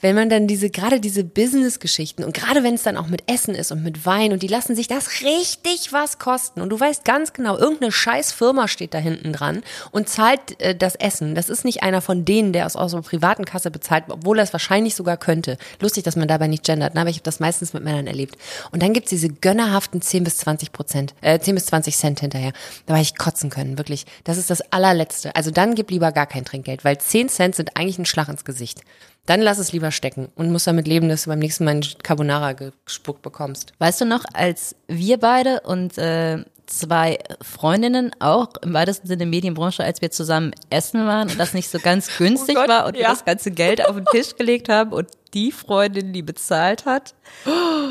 wenn 0.00 0.14
man 0.14 0.28
dann 0.28 0.46
diese, 0.46 0.70
gerade 0.70 1.00
diese 1.00 1.24
Business-Geschichten 1.24 2.24
und 2.24 2.34
gerade 2.34 2.62
wenn 2.62 2.74
es 2.74 2.82
dann 2.82 2.96
auch 2.96 3.06
mit 3.06 3.30
Essen 3.30 3.54
ist 3.54 3.72
und 3.72 3.82
mit 3.82 4.04
Wein 4.04 4.32
und 4.32 4.42
die 4.42 4.48
lassen 4.48 4.76
sich 4.76 4.88
das 4.88 5.22
richtig 5.22 5.92
was 5.92 6.18
kosten 6.18 6.60
und 6.60 6.70
du 6.70 6.78
weißt 6.78 7.04
ganz 7.04 7.32
genau, 7.32 7.56
irgendeine 7.56 7.92
scheiß 7.92 8.32
Firma 8.32 8.68
steht 8.68 8.94
da 8.94 8.98
hinten 8.98 9.32
dran 9.32 9.62
und 9.92 10.08
zahlt 10.08 10.60
äh, 10.60 10.74
das 10.74 10.94
Essen. 10.94 11.34
Das 11.34 11.48
ist 11.48 11.64
nicht 11.64 11.82
einer 11.82 12.00
von 12.00 12.24
denen, 12.24 12.52
der 12.52 12.66
aus, 12.66 12.76
einer 12.76 13.02
privaten 13.02 13.44
Kasse 13.44 13.70
bezahlt, 13.70 14.04
obwohl 14.08 14.38
er 14.38 14.44
es 14.44 14.52
wahrscheinlich 14.52 14.94
sogar 14.94 15.16
könnte. 15.16 15.56
Lustig, 15.80 16.04
dass 16.04 16.16
man 16.16 16.28
dabei 16.28 16.48
nicht 16.48 16.63
gendert, 16.64 16.94
ne? 16.94 17.00
aber 17.00 17.10
ich 17.10 17.16
habe 17.16 17.24
das 17.24 17.40
meistens 17.40 17.72
mit 17.72 17.84
Männern 17.84 18.06
erlebt. 18.06 18.36
Und 18.72 18.82
dann 18.82 18.92
gibt's 18.92 19.10
diese 19.10 19.28
gönnerhaften 19.28 20.02
10 20.02 20.24
bis 20.24 20.38
20 20.38 20.72
Prozent, 20.72 21.14
äh, 21.20 21.38
10 21.38 21.54
bis 21.54 21.66
20 21.66 21.96
Cent 21.96 22.20
hinterher. 22.20 22.52
Da 22.86 22.94
war 22.94 23.00
ich 23.00 23.16
kotzen 23.16 23.50
können, 23.50 23.78
wirklich. 23.78 24.06
Das 24.24 24.38
ist 24.38 24.50
das 24.50 24.60
allerletzte. 24.72 25.34
Also 25.36 25.50
dann 25.50 25.74
gib 25.74 25.90
lieber 25.90 26.12
gar 26.12 26.26
kein 26.26 26.44
Trinkgeld, 26.44 26.84
weil 26.84 26.98
10 26.98 27.28
Cent 27.28 27.54
sind 27.54 27.76
eigentlich 27.76 27.98
ein 27.98 28.06
Schlag 28.06 28.28
ins 28.28 28.44
Gesicht. 28.44 28.82
Dann 29.26 29.40
lass 29.40 29.58
es 29.58 29.72
lieber 29.72 29.90
stecken 29.90 30.28
und 30.34 30.52
musst 30.52 30.66
damit 30.66 30.86
leben, 30.86 31.08
dass 31.08 31.24
du 31.24 31.30
beim 31.30 31.38
nächsten 31.38 31.64
Mal 31.64 31.72
einen 31.72 31.86
Carbonara 32.02 32.52
gespuckt 32.52 33.22
bekommst. 33.22 33.72
Weißt 33.78 34.02
du 34.02 34.04
noch, 34.04 34.24
als 34.34 34.76
wir 34.86 35.18
beide 35.18 35.60
und 35.60 35.96
äh, 35.96 36.44
zwei 36.66 37.18
Freundinnen 37.40 38.10
auch 38.18 38.48
im 38.62 38.74
weitesten 38.74 39.06
Sinne 39.06 39.26
Medienbranche, 39.26 39.82
als 39.82 40.02
wir 40.02 40.10
zusammen 40.10 40.52
essen 40.70 41.06
waren 41.06 41.30
und 41.30 41.38
das 41.38 41.54
nicht 41.54 41.68
so 41.68 41.78
ganz 41.78 42.08
günstig 42.18 42.56
Oh 42.56 42.60
Gott, 42.60 42.68
war 42.68 42.86
und 42.86 42.94
wir 42.94 43.02
ja. 43.02 43.10
das 43.10 43.24
ganze 43.24 43.50
Geld 43.50 43.86
auf 43.86 43.96
den 43.96 44.04
Tisch 44.06 44.36
gelegt 44.36 44.68
haben 44.68 44.92
und 44.92 45.08
die 45.34 45.52
Freundin, 45.52 46.12
die 46.12 46.22
bezahlt 46.22 46.86
hat, 46.86 47.14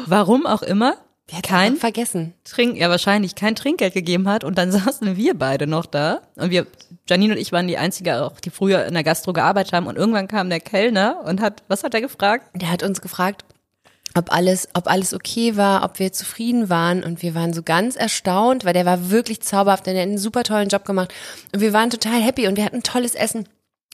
warum 0.06 0.46
auch 0.46 0.64
immer, 0.64 0.96
Die 1.30 1.36
hat 1.36 1.44
kein 1.44 1.78
vergessen. 1.78 2.34
Trink, 2.44 2.78
ja 2.78 2.90
wahrscheinlich 2.90 3.36
kein 3.36 3.56
Trinkgeld 3.56 3.94
gegeben 3.94 4.28
hat. 4.28 4.44
Und 4.44 4.58
dann 4.58 4.72
saßen 4.72 5.16
wir 5.16 5.38
beide 5.38 5.68
noch 5.68 5.86
da. 5.86 6.22
Und 6.36 6.52
wir, 6.52 6.68
Janine 7.08 7.34
und 7.34 7.40
ich 7.40 7.52
waren 7.52 7.68
die 7.68 7.78
einzige 7.78 8.24
auch, 8.24 8.40
die 8.40 8.50
früher 8.50 8.86
in 8.86 8.94
der 8.94 9.04
Gastro 9.04 9.34
gearbeitet 9.34 9.74
haben. 9.74 9.88
Und 9.88 9.98
irgendwann 9.98 10.28
kam 10.28 10.50
der 10.50 10.60
Kellner 10.60 11.22
und 11.26 11.42
hat, 11.42 11.64
was 11.68 11.84
hat 11.84 11.94
er 11.94 12.02
gefragt? 12.02 12.50
Der 12.54 12.70
hat 12.70 12.84
uns 12.84 13.02
gefragt, 13.02 13.46
ob 14.16 14.32
alles, 14.32 14.70
ob 14.74 14.88
alles 14.88 15.14
okay 15.14 15.58
war, 15.58 15.84
ob 15.84 15.98
wir 16.00 16.12
zufrieden 16.12 16.70
waren. 16.70 17.04
Und 17.04 17.22
wir 17.22 17.34
waren 17.36 17.54
so 17.54 17.64
ganz 17.64 17.96
erstaunt, 17.96 18.66
weil 18.66 18.74
der 18.74 18.86
war 18.86 19.10
wirklich 19.10 19.42
zauberhaft, 19.42 19.86
der 19.86 19.96
hat 19.96 20.02
einen 20.02 20.18
super 20.18 20.44
tollen 20.44 20.70
Job 20.70 20.86
gemacht. 20.86 21.14
Und 21.54 21.62
wir 21.62 21.74
waren 21.74 21.90
total 21.90 22.22
happy 22.22 22.48
und 22.48 22.58
wir 22.58 22.66
hatten 22.66 22.84
tolles 22.84 23.16
Essen. 23.16 23.48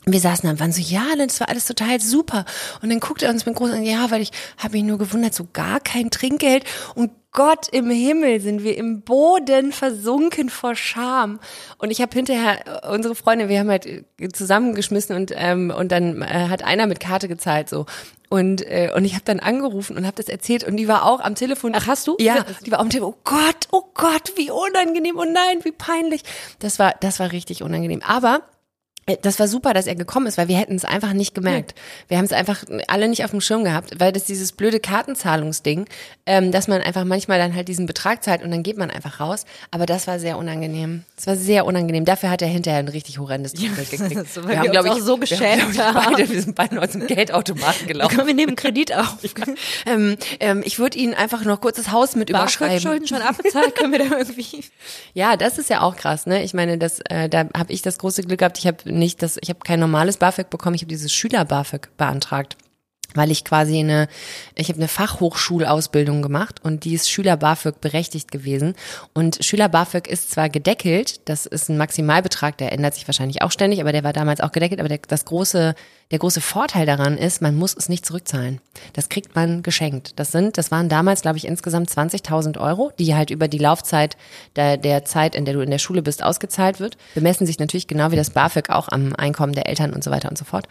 Und 0.06 0.14
wir 0.14 0.20
saßen 0.20 0.44
da 0.44 0.52
und 0.52 0.60
waren 0.60 0.72
so, 0.72 0.82
ja, 0.82 1.04
das 1.18 1.40
war 1.40 1.50
alles 1.50 1.66
total 1.66 2.00
super. 2.00 2.46
Und 2.82 2.90
dann 2.90 3.00
guckt 3.00 3.22
er 3.22 3.30
uns 3.30 3.46
mit 3.46 3.56
großen 3.56 3.76
Augen, 3.76 3.84
ja, 3.84 4.10
weil 4.12 4.22
ich 4.22 4.32
habe 4.58 4.74
mich 4.74 4.84
nur 4.84 4.98
gewundert, 4.98 5.34
so 5.34 5.48
gar 5.52 5.80
kein 5.80 6.10
Trinkgeld. 6.10 6.64
Und 6.96 7.12
Gott 7.32 7.68
im 7.72 7.92
Himmel 7.92 8.42
sind 8.42 8.64
wir 8.64 8.76
im 8.76 9.02
Boden 9.02 9.72
versunken 9.72 10.50
vor 10.50 10.76
Scham. 10.76 11.40
Und 11.78 11.92
ich 11.92 12.02
habe 12.02 12.12
hinterher 12.14 12.84
äh, 12.84 12.88
unsere 12.90 13.14
Freunde, 13.14 13.50
wir 13.50 13.60
haben 13.60 13.70
halt 13.70 13.86
äh, 13.86 14.04
zusammengeschmissen 14.34 15.16
und 15.16 15.32
ähm, 15.36 15.72
und 15.76 15.92
dann 15.92 16.24
äh, 16.24 16.48
hat 16.50 16.64
einer 16.64 16.88
mit 16.88 17.00
Karte 17.00 17.28
gezahlt 17.28 17.70
so. 17.70 17.86
Und 18.30 18.66
äh, 18.66 18.92
und 18.96 19.06
ich 19.06 19.14
habe 19.14 19.26
dann 19.26 19.40
angerufen 19.40 19.96
und 19.96 20.08
habe 20.08 20.16
das 20.16 20.28
erzählt 20.28 20.64
und 20.64 20.78
die 20.78 20.88
war 20.88 21.06
auch 21.06 21.20
am 21.20 21.36
Telefon. 21.36 21.74
Ach, 21.76 21.86
hast 21.86 22.08
du? 22.08 22.16
Ja, 22.20 22.46
die 22.66 22.72
war 22.72 22.80
am 22.80 22.90
Telefon. 22.90 23.14
Oh 23.14 23.22
Gott, 23.24 23.68
oh 23.72 23.84
Gott, 23.94 24.34
wie 24.36 24.50
unangenehm. 24.50 25.18
Oh 25.18 25.26
nein, 25.26 25.64
wie 25.64 25.72
peinlich. 25.72 26.24
Das 26.58 26.80
war 26.80 26.96
das 27.00 27.20
war 27.20 27.32
richtig 27.32 27.62
unangenehm. 27.62 28.02
Aber 28.04 28.42
das 29.22 29.40
war 29.40 29.48
super, 29.48 29.74
dass 29.74 29.88
er 29.88 29.96
gekommen 29.96 30.28
ist, 30.28 30.38
weil 30.38 30.48
wir 30.48 30.58
hätten 30.58 30.76
es 30.76 30.86
einfach 30.86 31.14
nicht 31.14 31.36
gemerkt. 31.36 31.76
Wir 32.08 32.18
haben 32.18 32.26
es 32.26 32.32
einfach 32.32 32.64
alle 32.88 33.08
nicht 33.08 33.24
auf 33.24 33.32
dem 33.32 33.42
Schirm 33.42 33.64
gehabt, 33.64 34.00
weil 34.00 34.12
das 34.12 34.24
dieses 34.26 34.52
blöde 34.52 34.80
Kartenzahlungsding, 34.80 35.86
ähm, 36.26 36.52
dass 36.52 36.68
man 36.68 36.82
einfach 36.82 37.06
manchmal 37.06 37.40
dann 37.40 37.56
halt 37.56 37.68
diesen 37.68 37.86
Betrag 37.86 38.24
zahlt 38.24 38.44
und 38.44 38.52
dann 38.52 38.64
geht 38.64 38.78
man 38.78 38.92
einfach 38.92 39.20
raus. 39.20 39.46
Aber 39.72 39.86
das 39.86 40.08
war 40.08 40.20
sehr 40.20 40.38
unangenehm. 40.38 41.04
Das 41.16 41.28
war 41.28 41.36
sehr 41.36 41.66
unangenehm. 41.66 42.06
Dafür 42.06 42.30
hat 42.30 42.42
er 42.42 42.48
hinterher 42.48 42.80
ein 42.80 42.88
richtig 42.88 43.20
horrendes 43.20 43.54
Trinkgeld 43.54 43.92
gekriegt. 43.92 44.34
so, 44.34 44.44
weil 44.44 44.62
wir 44.64 44.80
uns 44.80 44.90
auch 44.90 45.00
so 45.00 45.18
geschämt 45.18 45.42
wir 45.44 45.60
haben. 45.60 45.70
ich, 45.74 45.80
haben. 45.80 46.16
Beide, 46.16 46.30
wir 46.30 46.42
sind 46.42 46.56
beide 46.56 46.82
aus 46.82 46.92
dem 46.92 47.08
Geldautomaten 47.08 47.88
gelaufen. 47.88 48.18
Komm, 48.18 48.28
wir 48.28 48.34
nehmen 48.34 48.56
Kredit 48.56 48.96
auf. 48.96 49.18
ähm, 49.86 50.18
ähm, 50.40 50.62
ich 50.66 50.80
würde 50.80 50.98
Ihnen 50.98 51.14
einfach 51.14 51.44
noch 51.46 51.62
kurz 51.62 51.78
das 51.78 51.92
Haus 51.92 52.16
mit 52.16 52.30
überschreiben. 52.30 52.80
Schulden 52.80 53.08
schon 53.08 53.22
abbezahlt, 53.22 53.76
können 53.76 53.92
wir 53.92 54.00
da 54.00 54.18
irgendwie. 54.18 54.64
Ja, 55.14 55.38
das 55.38 55.58
ist 55.58 55.70
ja 55.70 55.82
auch 55.82 55.96
krass, 55.96 56.26
ne? 56.26 56.44
Ich 56.44 56.54
meine, 56.54 56.78
das, 56.78 57.00
äh, 57.10 57.30
da 57.30 57.46
habe 57.58 57.72
ich 57.74 57.82
das 57.82 57.98
große 57.98 58.24
Glück 58.24 58.40
gehabt. 58.40 58.58
Ich 58.58 58.68
habe 58.68 58.78
nicht 59.00 59.22
das, 59.24 59.38
ich 59.42 59.50
habe 59.50 59.60
kein 59.60 59.80
normales 59.80 60.18
BAföG 60.18 60.50
bekommen. 60.50 60.76
Ich 60.76 60.82
habe 60.82 60.90
dieses 60.90 61.14
Schüler 61.14 61.46
BAföG 61.46 61.90
beantragt, 61.98 62.58
weil 63.16 63.32
ich 63.32 63.44
quasi 63.44 63.80
eine, 63.80 64.08
ich 64.56 64.70
habe 64.70 64.78
eine 64.78 64.88
Fachhochschulausbildung 64.88 66.22
gemacht 66.22 66.60
und 66.64 66.84
die 66.86 66.94
ist 66.94 67.10
Schüler 67.10 67.38
BAföG 67.38 67.82
berechtigt 67.82 68.32
gewesen. 68.32 68.76
Und 69.14 69.44
Schüler 69.44 69.70
BAföG 69.70 70.08
ist 70.08 70.32
zwar 70.32 70.50
gedeckelt, 70.50 71.28
das 71.28 71.46
ist 71.46 71.70
ein 71.70 71.78
Maximalbetrag, 71.78 72.58
der 72.58 72.72
ändert 72.72 72.94
sich 72.94 73.08
wahrscheinlich 73.08 73.42
auch 73.42 73.52
ständig, 73.52 73.82
aber 73.82 73.92
der 73.92 74.04
war 74.04 74.14
damals 74.14 74.42
auch 74.42 74.52
gedeckelt. 74.52 74.80
Aber 74.80 74.90
der, 74.90 75.00
das 75.08 75.26
große, 75.26 75.74
der 76.12 76.20
große 76.20 76.42
Vorteil 76.42 76.86
daran 76.86 77.18
ist, 77.18 77.42
man 77.42 77.56
muss 77.56 77.76
es 77.76 77.90
nicht 77.90 78.06
zurückzahlen. 78.06 78.62
Das 78.94 79.10
kriegt 79.10 79.36
man 79.36 79.64
geschenkt. 79.64 80.20
Das 80.20 80.32
sind, 80.32 80.58
das 80.58 80.72
waren 80.72 80.90
damals, 80.90 81.22
glaube 81.22 81.38
ich, 81.38 81.48
insgesamt 81.48 81.90
20.000 81.90 82.60
Euro, 82.60 82.92
die 83.00 83.16
halt 83.16 83.32
über 83.32 83.48
die 83.48 83.58
Laufzeit 83.58 84.18
der, 84.56 84.78
der 84.78 85.04
Zeit, 85.06 85.36
in 85.36 85.46
der 85.46 85.56
du 85.56 85.62
in 85.62 85.72
der 85.72 85.80
Schule 85.80 86.04
bist, 86.04 86.24
ausgezahlt 86.24 86.80
wird. 86.80 86.98
Bemessen 87.16 87.48
sich 87.48 87.58
natürlich 87.58 87.88
genau 87.88 88.12
wie 88.12 88.16
das 88.16 88.30
BAföG 88.32 88.70
auch 88.70 88.90
am 88.90 89.16
Einkommen 89.16 89.54
der 89.54 89.68
Eltern 89.68 89.94
und 89.94 90.04
so 90.04 90.12
weiter 90.12 90.30
und 90.30 90.38
so 90.38 90.46
fort. 90.46 90.68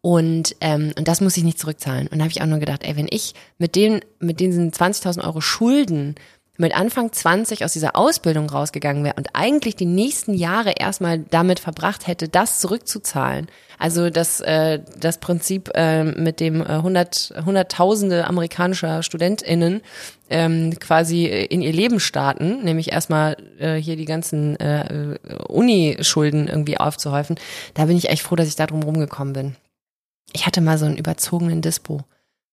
Und, 0.00 0.54
ähm, 0.60 0.92
und 0.96 1.08
das 1.08 1.20
muss 1.20 1.36
ich 1.36 1.44
nicht 1.44 1.58
zurückzahlen. 1.58 2.06
Und 2.06 2.18
da 2.18 2.24
habe 2.24 2.30
ich 2.30 2.40
auch 2.40 2.46
nur 2.46 2.60
gedacht, 2.60 2.84
ey, 2.84 2.96
wenn 2.96 3.08
ich 3.10 3.34
mit 3.58 3.74
den, 3.74 4.00
mit 4.20 4.40
diesen 4.40 4.70
20.000 4.70 5.24
Euro 5.24 5.40
Schulden 5.40 6.14
mit 6.58 6.76
Anfang 6.76 7.12
20 7.12 7.64
aus 7.64 7.72
dieser 7.72 7.96
Ausbildung 7.96 8.50
rausgegangen 8.50 9.04
wäre 9.04 9.14
und 9.16 9.28
eigentlich 9.32 9.76
die 9.76 9.86
nächsten 9.86 10.34
Jahre 10.34 10.72
erstmal 10.76 11.20
damit 11.20 11.60
verbracht 11.60 12.08
hätte, 12.08 12.28
das 12.28 12.58
zurückzuzahlen. 12.60 13.46
Also 13.78 14.10
das, 14.10 14.40
äh, 14.40 14.80
das 14.98 15.18
Prinzip 15.18 15.70
äh, 15.74 16.02
mit 16.02 16.40
dem 16.40 16.60
äh, 16.60 16.82
hundert, 16.82 17.32
hunderttausende 17.44 18.26
amerikanischer 18.26 19.04
StudentInnen 19.04 19.82
ähm, 20.30 20.76
quasi 20.80 21.26
in 21.26 21.62
ihr 21.62 21.72
Leben 21.72 22.00
starten, 22.00 22.64
nämlich 22.64 22.90
erstmal 22.90 23.36
äh, 23.60 23.76
hier 23.76 23.94
die 23.94 24.04
ganzen 24.04 24.56
äh, 24.56 25.16
Uni-Schulden 25.48 26.48
irgendwie 26.48 26.78
aufzuhäufen. 26.78 27.36
Da 27.74 27.84
bin 27.84 27.96
ich 27.96 28.10
echt 28.10 28.22
froh, 28.22 28.34
dass 28.34 28.48
ich 28.48 28.56
da 28.56 28.66
drum 28.66 28.82
rumgekommen 28.82 29.32
bin. 29.32 29.56
Ich 30.32 30.46
hatte 30.46 30.60
mal 30.60 30.78
so 30.78 30.86
einen 30.86 30.96
überzogenen 30.96 31.62
Dispo. 31.62 32.02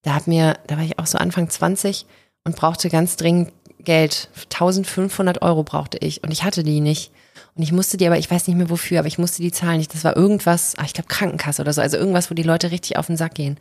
Da 0.02 0.14
hat 0.14 0.28
mir, 0.28 0.58
da 0.68 0.78
war 0.78 0.84
ich 0.84 1.00
auch 1.00 1.08
so 1.08 1.18
Anfang 1.18 1.50
20 1.50 2.06
und 2.44 2.56
brauchte 2.56 2.90
ganz 2.90 3.16
dringend 3.18 3.52
Geld. 3.80 4.30
1500 4.54 5.42
Euro 5.42 5.64
brauchte 5.64 5.98
ich 5.98 6.24
und 6.24 6.32
ich 6.32 6.44
hatte 6.44 6.64
die 6.64 6.80
nicht. 6.80 7.12
Und 7.56 7.64
ich 7.64 7.72
musste 7.72 7.98
die 7.98 8.06
aber, 8.06 8.18
ich 8.18 8.30
weiß 8.30 8.48
nicht 8.48 8.58
mehr 8.58 8.70
wofür, 8.70 9.00
aber 9.00 9.08
ich 9.08 9.18
musste 9.18 9.42
die 9.42 9.52
zahlen 9.52 9.78
nicht. 9.78 9.94
Das 9.94 10.04
war 10.04 10.16
irgendwas, 10.16 10.74
ach, 10.78 10.86
ich 10.86 10.94
glaube 10.94 11.08
Krankenkasse 11.08 11.62
oder 11.62 11.74
so, 11.74 11.82
also 11.82 11.98
irgendwas, 11.98 12.30
wo 12.30 12.36
die 12.36 12.44
Leute 12.44 12.72
richtig 12.72 12.98
auf 12.98 13.08
den 13.08 13.18
Sack 13.18 13.36
gehen. 13.36 13.58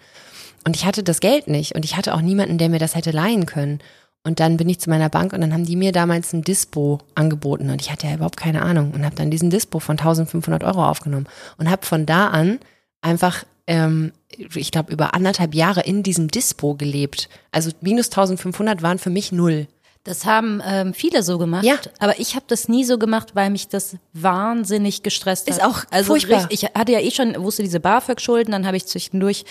Und 0.66 0.76
ich 0.76 0.84
hatte 0.86 1.02
das 1.02 1.20
Geld 1.20 1.46
nicht 1.48 1.74
und 1.74 1.84
ich 1.84 1.96
hatte 1.96 2.14
auch 2.14 2.20
niemanden, 2.20 2.58
der 2.58 2.68
mir 2.68 2.78
das 2.78 2.94
hätte 2.94 3.10
leihen 3.10 3.46
können. 3.46 3.80
Und 4.26 4.40
dann 4.40 4.56
bin 4.56 4.68
ich 4.68 4.80
zu 4.80 4.88
meiner 4.88 5.10
Bank 5.10 5.34
und 5.34 5.42
dann 5.42 5.52
haben 5.52 5.66
die 5.66 5.76
mir 5.76 5.92
damals 5.92 6.32
ein 6.32 6.42
Dispo 6.42 6.98
angeboten 7.14 7.68
und 7.68 7.82
ich 7.82 7.92
hatte 7.92 8.06
ja 8.06 8.14
überhaupt 8.14 8.38
keine 8.38 8.62
Ahnung 8.62 8.92
und 8.92 9.04
habe 9.04 9.14
dann 9.16 9.30
diesen 9.30 9.50
Dispo 9.50 9.80
von 9.80 9.98
1500 9.98 10.64
Euro 10.64 10.88
aufgenommen 10.88 11.28
und 11.58 11.70
habe 11.70 11.84
von 11.84 12.06
da 12.06 12.28
an 12.28 12.58
einfach, 13.02 13.44
ähm, 13.66 14.12
ich 14.28 14.70
glaube, 14.70 14.92
über 14.92 15.14
anderthalb 15.14 15.54
Jahre 15.54 15.82
in 15.82 16.02
diesem 16.02 16.28
Dispo 16.28 16.74
gelebt. 16.74 17.28
Also 17.52 17.70
minus 17.80 18.06
1500 18.06 18.82
waren 18.82 18.98
für 18.98 19.10
mich 19.10 19.32
null. 19.32 19.66
Das 20.02 20.26
haben 20.26 20.60
ähm, 20.66 20.92
viele 20.92 21.22
so 21.22 21.38
gemacht, 21.38 21.64
Ja. 21.64 21.76
aber 21.98 22.20
ich 22.20 22.34
habe 22.34 22.44
das 22.48 22.68
nie 22.68 22.84
so 22.84 22.98
gemacht, 22.98 23.30
weil 23.34 23.48
mich 23.48 23.68
das 23.68 23.96
wahnsinnig 24.12 25.02
gestresst 25.02 25.46
hat. 25.48 25.56
Ist 25.56 25.64
auch 25.64 25.84
also 25.90 26.08
furchtbar. 26.08 26.40
richtig- 26.50 26.64
Ich 26.64 26.70
hatte 26.78 26.92
ja 26.92 27.00
eh 27.00 27.10
schon, 27.10 27.42
wusste 27.42 27.62
diese 27.62 27.80
BAföG-Schulden, 27.80 28.52
dann 28.52 28.66
habe 28.66 28.76
ich 28.76 28.84
zwischendurch, 28.84 29.46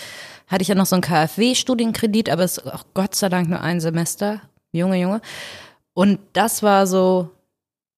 hatte 0.47 0.62
ich 0.62 0.67
ja 0.67 0.76
noch 0.76 0.86
so 0.86 0.95
einen 0.95 1.02
KfW-Studienkredit, 1.02 2.30
aber 2.30 2.43
es 2.43 2.60
ist 2.60 2.67
auch 2.71 2.86
Gott 2.93 3.15
sei 3.15 3.30
Dank 3.30 3.49
nur 3.49 3.62
ein 3.62 3.80
Semester. 3.82 4.41
Junge, 4.71 4.97
Junge. 4.99 5.21
Und 5.95 6.19
das 6.34 6.62
war 6.62 6.86
so, 6.86 7.30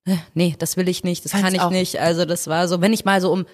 äh, 0.06 0.15
nee, 0.34 0.56
das 0.58 0.78
will 0.78 0.88
ich 0.88 1.04
nicht, 1.04 1.25
das 1.25 1.32
Fand's 1.34 1.45
kann 1.45 1.56
ich 1.56 1.62
auch. 1.62 1.71
nicht. 1.71 1.99
Also 1.99 2.23
das 2.23 2.47
war 2.47 2.69
so, 2.69 2.80
wenn 2.80 2.93
ich 2.93 3.04
mal 3.04 3.19
so 3.19 3.34
um 3.34 3.45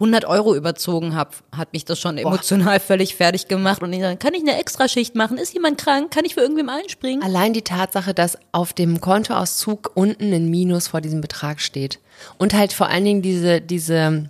100 0.00 0.26
Euro 0.26 0.54
überzogen 0.54 1.16
habe, 1.16 1.30
hat 1.50 1.72
mich 1.72 1.84
das 1.84 1.98
schon 1.98 2.18
emotional 2.18 2.78
völlig 2.78 3.16
fertig 3.16 3.48
gemacht. 3.48 3.82
Und 3.82 3.92
ich 3.92 4.00
dann, 4.00 4.18
kann 4.18 4.32
ich 4.32 4.42
eine 4.42 4.56
Extraschicht 4.58 5.16
machen? 5.16 5.38
Ist 5.38 5.54
jemand 5.54 5.78
krank? 5.78 6.12
Kann 6.12 6.24
ich 6.24 6.34
für 6.34 6.40
irgendwem 6.40 6.68
einspringen? 6.68 7.22
Allein 7.22 7.52
die 7.52 7.62
Tatsache, 7.62 8.14
dass 8.14 8.38
auf 8.52 8.72
dem 8.72 9.00
Kontoauszug 9.00 9.90
unten 9.94 10.32
ein 10.32 10.48
Minus 10.50 10.86
vor 10.86 11.00
diesem 11.00 11.20
Betrag 11.20 11.60
steht. 11.60 11.98
Und 12.38 12.54
halt 12.54 12.72
vor 12.72 12.88
allen 12.88 13.04
Dingen 13.04 13.22
diese, 13.22 13.60
diese, 13.60 14.28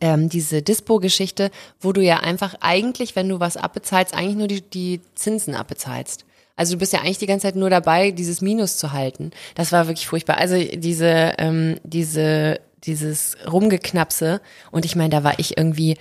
ähm, 0.00 0.28
diese 0.28 0.62
Dispo-Geschichte, 0.62 1.52
wo 1.80 1.92
du 1.92 2.02
ja 2.02 2.18
einfach 2.18 2.56
eigentlich, 2.60 3.14
wenn 3.14 3.28
du 3.28 3.38
was 3.38 3.56
abbezahlst, 3.56 4.12
eigentlich 4.12 4.36
nur 4.36 4.48
die, 4.48 4.62
die 4.62 5.00
Zinsen 5.14 5.54
abbezahlst. 5.54 6.24
Also 6.56 6.72
du 6.72 6.78
bist 6.78 6.92
ja 6.92 7.00
eigentlich 7.00 7.18
die 7.18 7.26
ganze 7.26 7.46
Zeit 7.46 7.54
nur 7.56 7.70
dabei, 7.70 8.10
dieses 8.10 8.40
Minus 8.40 8.78
zu 8.78 8.92
halten. 8.92 9.30
Das 9.54 9.70
war 9.70 9.86
wirklich 9.86 10.08
furchtbar. 10.08 10.38
Also 10.38 10.56
diese, 10.56 11.34
ähm, 11.38 11.78
diese, 11.84 12.58
dieses 12.86 13.36
Rumgeknapse. 13.50 14.40
Und 14.70 14.84
ich 14.84 14.96
meine, 14.96 15.10
da 15.10 15.24
war 15.24 15.38
ich 15.38 15.56
irgendwie, 15.56 15.96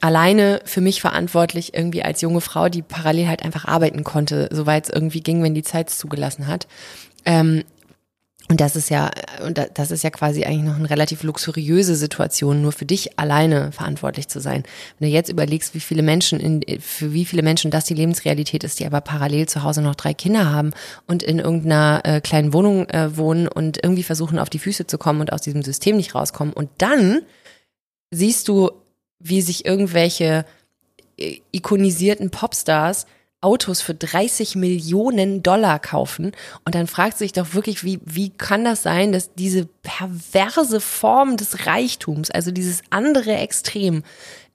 alleine 0.00 0.60
für 0.64 0.80
mich 0.80 1.00
verantwortlich 1.00 1.74
irgendwie 1.74 2.02
als 2.02 2.20
junge 2.20 2.40
Frau, 2.40 2.68
die 2.68 2.82
parallel 2.82 3.28
halt 3.28 3.42
einfach 3.42 3.64
arbeiten 3.64 4.04
konnte, 4.04 4.48
soweit 4.52 4.84
es 4.84 4.90
irgendwie 4.90 5.22
ging, 5.22 5.42
wenn 5.42 5.54
die 5.54 5.62
Zeit 5.62 5.90
es 5.90 5.98
zugelassen 5.98 6.46
hat. 6.46 6.68
Ähm, 7.24 7.64
und 8.50 8.62
das 8.62 8.76
ist 8.76 8.88
ja, 8.88 9.10
und 9.44 9.60
das 9.74 9.90
ist 9.90 10.02
ja 10.02 10.10
quasi 10.10 10.44
eigentlich 10.44 10.64
noch 10.64 10.76
eine 10.76 10.88
relativ 10.88 11.22
luxuriöse 11.22 11.94
Situation, 11.96 12.62
nur 12.62 12.72
für 12.72 12.86
dich 12.86 13.18
alleine 13.18 13.72
verantwortlich 13.72 14.28
zu 14.28 14.40
sein. 14.40 14.62
Wenn 14.98 15.08
du 15.08 15.14
jetzt 15.14 15.28
überlegst, 15.28 15.74
wie 15.74 15.80
viele 15.80 16.02
Menschen 16.02 16.40
in, 16.40 16.80
für 16.80 17.12
wie 17.12 17.26
viele 17.26 17.42
Menschen 17.42 17.70
das 17.70 17.84
die 17.84 17.94
Lebensrealität 17.94 18.64
ist, 18.64 18.80
die 18.80 18.86
aber 18.86 19.02
parallel 19.02 19.48
zu 19.48 19.64
Hause 19.64 19.82
noch 19.82 19.96
drei 19.96 20.14
Kinder 20.14 20.50
haben 20.50 20.72
und 21.06 21.22
in 21.22 21.38
irgendeiner 21.38 22.00
äh, 22.04 22.20
kleinen 22.22 22.54
Wohnung 22.54 22.88
äh, 22.88 23.14
wohnen 23.18 23.48
und 23.48 23.80
irgendwie 23.82 24.02
versuchen, 24.02 24.38
auf 24.38 24.48
die 24.48 24.58
Füße 24.58 24.86
zu 24.86 24.96
kommen 24.96 25.20
und 25.20 25.32
aus 25.32 25.42
diesem 25.42 25.62
System 25.62 25.98
nicht 25.98 26.14
rauskommen. 26.14 26.54
Und 26.54 26.70
dann 26.78 27.20
siehst 28.10 28.48
du, 28.48 28.70
wie 29.18 29.42
sich 29.42 29.66
irgendwelche 29.66 30.46
äh, 31.18 31.40
ikonisierten 31.52 32.30
Popstars 32.30 33.06
Autos 33.40 33.80
für 33.80 33.94
30 33.94 34.56
Millionen 34.56 35.42
Dollar 35.42 35.78
kaufen. 35.78 36.32
Und 36.64 36.74
dann 36.74 36.86
fragt 36.86 37.18
sich 37.18 37.32
doch 37.32 37.54
wirklich, 37.54 37.84
wie, 37.84 38.00
wie 38.04 38.30
kann 38.30 38.64
das 38.64 38.82
sein, 38.82 39.12
dass 39.12 39.34
diese 39.34 39.66
perverse 39.82 40.80
Form 40.80 41.36
des 41.36 41.66
Reichtums, 41.66 42.30
also 42.30 42.50
dieses 42.50 42.82
andere 42.90 43.36
Extrem, 43.36 44.02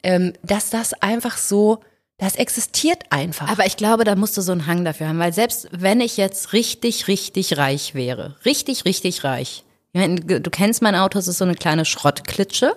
ähm, 0.04 0.34
dass 0.43 0.69
das 0.69 0.93
einfach 0.93 1.38
so, 1.38 1.80
das 2.17 2.36
existiert 2.36 3.04
einfach. 3.10 3.50
Aber 3.50 3.65
ich 3.65 3.78
glaube, 3.78 4.04
da 4.04 4.15
musst 4.15 4.38
du 4.38 4.41
so 4.41 4.52
einen 4.52 4.67
Hang 4.67 4.84
dafür 4.84 5.08
haben, 5.08 5.19
weil 5.19 5.34
selbst 5.34 5.67
wenn 5.72 6.02
ich 6.02 6.17
jetzt 6.17 6.54
richtig, 6.54 7.08
richtig 7.08 7.58
reich 7.58 7.96
wäre, 7.96 8.36
richtig, 8.46 8.86
richtig 8.86 9.24
reich, 9.24 9.63
du 9.93 10.50
kennst 10.50 10.82
mein 10.82 10.96
Auto, 10.96 11.19
es 11.19 11.28
ist 11.28 11.38
so 11.38 11.46
eine 11.46 11.56
kleine 11.56 11.86
Schrottklitsche, 11.86 12.76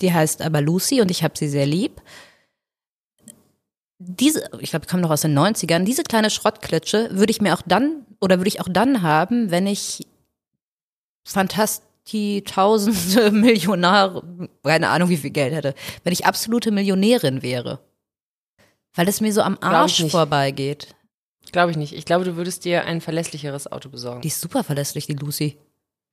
die 0.00 0.12
heißt 0.12 0.42
aber 0.42 0.60
Lucy 0.60 1.00
und 1.00 1.10
ich 1.10 1.24
habe 1.24 1.36
sie 1.36 1.48
sehr 1.48 1.66
lieb 1.66 2.02
diese, 4.06 4.48
ich 4.60 4.70
glaube, 4.70 4.84
ich 4.84 4.90
komme 4.90 5.02
noch 5.02 5.10
aus 5.10 5.22
den 5.22 5.36
90ern, 5.38 5.84
diese 5.84 6.02
kleine 6.02 6.30
Schrottklitsche 6.30 7.08
würde 7.12 7.30
ich 7.30 7.40
mir 7.40 7.54
auch 7.54 7.62
dann, 7.66 8.06
oder 8.20 8.38
würde 8.38 8.48
ich 8.48 8.60
auch 8.60 8.68
dann 8.70 9.02
haben, 9.02 9.50
wenn 9.50 9.66
ich 9.66 10.06
Fantasti 11.26 12.42
tausende 12.46 13.30
Millionär, 13.32 14.22
keine 14.62 14.88
Ahnung, 14.88 15.08
wie 15.08 15.16
viel 15.16 15.30
Geld 15.30 15.54
hätte, 15.54 15.74
wenn 16.02 16.12
ich 16.12 16.26
absolute 16.26 16.70
Millionärin 16.70 17.42
wäre. 17.42 17.80
Weil 18.94 19.08
es 19.08 19.20
mir 19.20 19.32
so 19.32 19.42
am 19.42 19.58
Arsch 19.60 20.04
vorbeigeht. 20.08 20.94
Glaube 21.50 21.70
ich 21.70 21.76
nicht. 21.76 21.94
Ich 21.94 22.04
glaube, 22.04 22.24
du 22.24 22.36
würdest 22.36 22.64
dir 22.64 22.84
ein 22.84 23.00
verlässlicheres 23.00 23.70
Auto 23.70 23.88
besorgen. 23.88 24.22
Die 24.22 24.28
ist 24.28 24.40
super 24.40 24.64
verlässlich, 24.64 25.06
die 25.06 25.14
Lucy. 25.14 25.58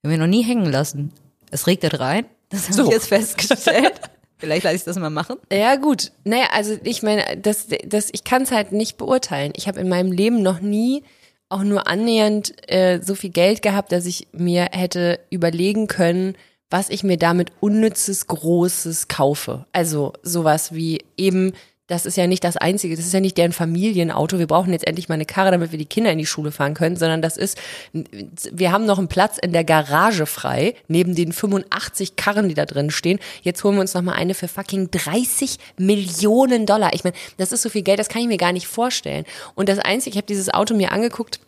Wir 0.01 0.09
haben 0.09 0.11
wir 0.11 0.17
noch 0.17 0.31
nie 0.31 0.43
hängen 0.43 0.71
lassen. 0.71 1.11
Es 1.51 1.67
regnet 1.67 1.99
rein. 1.99 2.25
Das 2.49 2.65
habe 2.65 2.73
so. 2.73 2.85
ich 2.85 2.91
jetzt 2.91 3.07
festgestellt. 3.07 4.01
Vielleicht 4.41 4.63
lasse 4.63 4.75
ich 4.75 4.83
das 4.83 4.97
mal 4.97 5.09
machen. 5.09 5.37
Ja, 5.51 5.75
gut. 5.75 6.11
Naja, 6.25 6.47
also 6.51 6.75
ich 6.83 7.03
meine, 7.03 7.37
das, 7.37 7.67
das, 7.85 8.09
ich 8.11 8.23
kann 8.23 8.41
es 8.41 8.51
halt 8.51 8.71
nicht 8.73 8.97
beurteilen. 8.97 9.53
Ich 9.55 9.67
habe 9.67 9.79
in 9.79 9.87
meinem 9.87 10.11
Leben 10.11 10.41
noch 10.41 10.59
nie 10.59 11.03
auch 11.47 11.63
nur 11.63 11.87
annähernd 11.87 12.53
äh, 12.71 12.99
so 13.03 13.13
viel 13.13 13.29
Geld 13.29 13.61
gehabt, 13.61 13.91
dass 13.91 14.05
ich 14.05 14.27
mir 14.31 14.69
hätte 14.71 15.19
überlegen 15.29 15.87
können, 15.87 16.35
was 16.69 16.89
ich 16.89 17.03
mir 17.03 17.17
damit 17.17 17.51
unnützes 17.59 18.27
Großes 18.27 19.07
kaufe. 19.09 19.65
Also 19.73 20.13
sowas 20.23 20.73
wie 20.73 21.03
eben 21.17 21.53
das 21.91 22.05
ist 22.05 22.15
ja 22.15 22.25
nicht 22.25 22.45
das 22.45 22.55
Einzige, 22.55 22.95
das 22.95 23.05
ist 23.05 23.13
ja 23.13 23.19
nicht 23.19 23.37
deren 23.37 23.51
Familienauto. 23.51 24.39
Wir 24.39 24.47
brauchen 24.47 24.71
jetzt 24.71 24.87
endlich 24.87 25.09
mal 25.09 25.15
eine 25.15 25.25
Karre, 25.25 25.51
damit 25.51 25.73
wir 25.73 25.77
die 25.77 25.85
Kinder 25.85 26.09
in 26.09 26.19
die 26.19 26.25
Schule 26.25 26.53
fahren 26.53 26.73
können, 26.73 26.95
sondern 26.95 27.21
das 27.21 27.35
ist, 27.35 27.59
wir 27.91 28.71
haben 28.71 28.85
noch 28.85 28.97
einen 28.97 29.09
Platz 29.09 29.37
in 29.37 29.51
der 29.51 29.65
Garage 29.65 30.25
frei, 30.25 30.73
neben 30.87 31.15
den 31.15 31.33
85 31.33 32.15
Karren, 32.15 32.47
die 32.47 32.55
da 32.55 32.65
drin 32.65 32.91
stehen. 32.91 33.19
Jetzt 33.41 33.61
holen 33.65 33.75
wir 33.75 33.81
uns 33.81 33.93
noch 33.93 34.03
mal 34.03 34.13
eine 34.13 34.35
für 34.35 34.47
fucking 34.47 34.89
30 34.89 35.57
Millionen 35.77 36.65
Dollar. 36.65 36.93
Ich 36.93 37.03
meine, 37.03 37.15
das 37.35 37.51
ist 37.51 37.61
so 37.61 37.67
viel 37.67 37.81
Geld, 37.81 37.99
das 37.99 38.07
kann 38.07 38.21
ich 38.21 38.29
mir 38.29 38.37
gar 38.37 38.53
nicht 38.53 38.67
vorstellen. 38.67 39.25
Und 39.55 39.67
das 39.67 39.79
Einzige, 39.79 40.11
ich 40.11 40.17
habe 40.17 40.27
dieses 40.27 40.53
Auto 40.53 40.73
mir 40.73 40.93
angeguckt, 40.93 41.41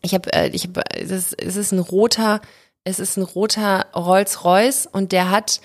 ich 0.00 0.14
habe, 0.14 0.32
äh, 0.32 0.48
ich 0.54 0.68
habe, 0.68 0.82
es 0.94 1.34
ist 1.36 1.72
ein 1.72 1.78
roter, 1.78 2.40
es 2.84 2.98
ist 2.98 3.18
ein 3.18 3.24
roter 3.24 3.84
Rolls-Royce 3.94 4.88
und 4.90 5.12
der 5.12 5.30
hat 5.30 5.60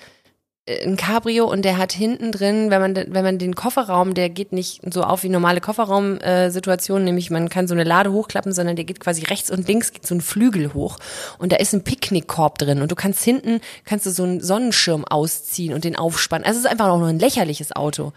ein 0.68 0.96
Cabrio 0.96 1.50
und 1.50 1.64
der 1.64 1.78
hat 1.78 1.92
hinten 1.92 2.30
drin, 2.30 2.70
wenn 2.70 2.80
man 2.80 2.94
wenn 2.94 3.24
man 3.24 3.38
den 3.38 3.54
Kofferraum, 3.54 4.14
der 4.14 4.28
geht 4.28 4.52
nicht 4.52 4.82
so 4.92 5.02
auf 5.02 5.22
wie 5.22 5.28
normale 5.28 5.60
Kofferraumsituationen, 5.60 7.04
nämlich 7.04 7.30
man 7.30 7.48
kann 7.48 7.66
so 7.66 7.74
eine 7.74 7.84
Lade 7.84 8.12
hochklappen, 8.12 8.52
sondern 8.52 8.76
der 8.76 8.84
geht 8.84 9.00
quasi 9.00 9.24
rechts 9.24 9.50
und 9.50 9.66
links 9.66 9.92
geht 9.92 10.06
so 10.06 10.14
ein 10.14 10.20
Flügel 10.20 10.74
hoch 10.74 10.98
und 11.38 11.52
da 11.52 11.56
ist 11.56 11.72
ein 11.72 11.84
Picknickkorb 11.84 12.58
drin 12.58 12.82
und 12.82 12.90
du 12.90 12.96
kannst 12.96 13.24
hinten 13.24 13.60
kannst 13.84 14.06
du 14.06 14.10
so 14.10 14.24
einen 14.24 14.40
Sonnenschirm 14.40 15.04
ausziehen 15.04 15.72
und 15.72 15.84
den 15.84 15.96
aufspannen. 15.96 16.46
Also 16.46 16.58
es 16.58 16.64
ist 16.66 16.70
einfach 16.70 16.88
auch 16.88 16.98
nur 16.98 17.08
ein 17.08 17.18
lächerliches 17.18 17.74
Auto. 17.74 18.12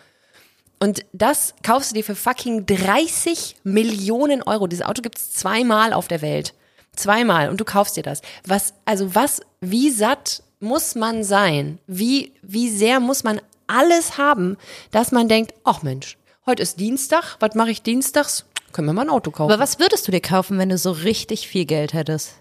Und 0.79 1.05
das 1.13 1.53
kaufst 1.61 1.91
du 1.91 1.95
dir 1.95 2.03
für 2.03 2.15
fucking 2.15 2.65
30 2.65 3.57
Millionen 3.63 4.41
Euro. 4.41 4.65
Dieses 4.65 4.83
Auto 4.83 5.03
gibt's 5.03 5.31
zweimal 5.31 5.93
auf 5.93 6.07
der 6.07 6.23
Welt. 6.23 6.55
Zweimal 6.95 7.49
und 7.49 7.61
du 7.61 7.65
kaufst 7.65 7.95
dir 7.97 8.03
das. 8.03 8.21
Was, 8.45 8.73
also 8.83 9.13
was, 9.13 9.41
wie 9.61 9.91
satt 9.91 10.41
muss 10.61 10.95
man 10.95 11.23
sein? 11.23 11.79
Wie, 11.87 12.33
wie 12.41 12.69
sehr 12.69 12.99
muss 12.99 13.23
man 13.23 13.41
alles 13.67 14.17
haben, 14.17 14.57
dass 14.91 15.11
man 15.11 15.27
denkt, 15.27 15.53
ach 15.63 15.81
Mensch, 15.81 16.17
heute 16.45 16.61
ist 16.61 16.79
Dienstag, 16.79 17.37
was 17.39 17.55
mache 17.55 17.71
ich 17.71 17.81
dienstags? 17.81 18.45
Können 18.71 18.87
wir 18.87 18.93
mal 18.93 19.03
ein 19.03 19.09
Auto 19.09 19.31
kaufen. 19.31 19.51
Aber 19.51 19.61
was 19.61 19.79
würdest 19.79 20.07
du 20.07 20.11
dir 20.11 20.21
kaufen, 20.21 20.57
wenn 20.57 20.69
du 20.69 20.77
so 20.77 20.91
richtig 20.91 21.47
viel 21.47 21.65
Geld 21.65 21.93
hättest? 21.93 22.35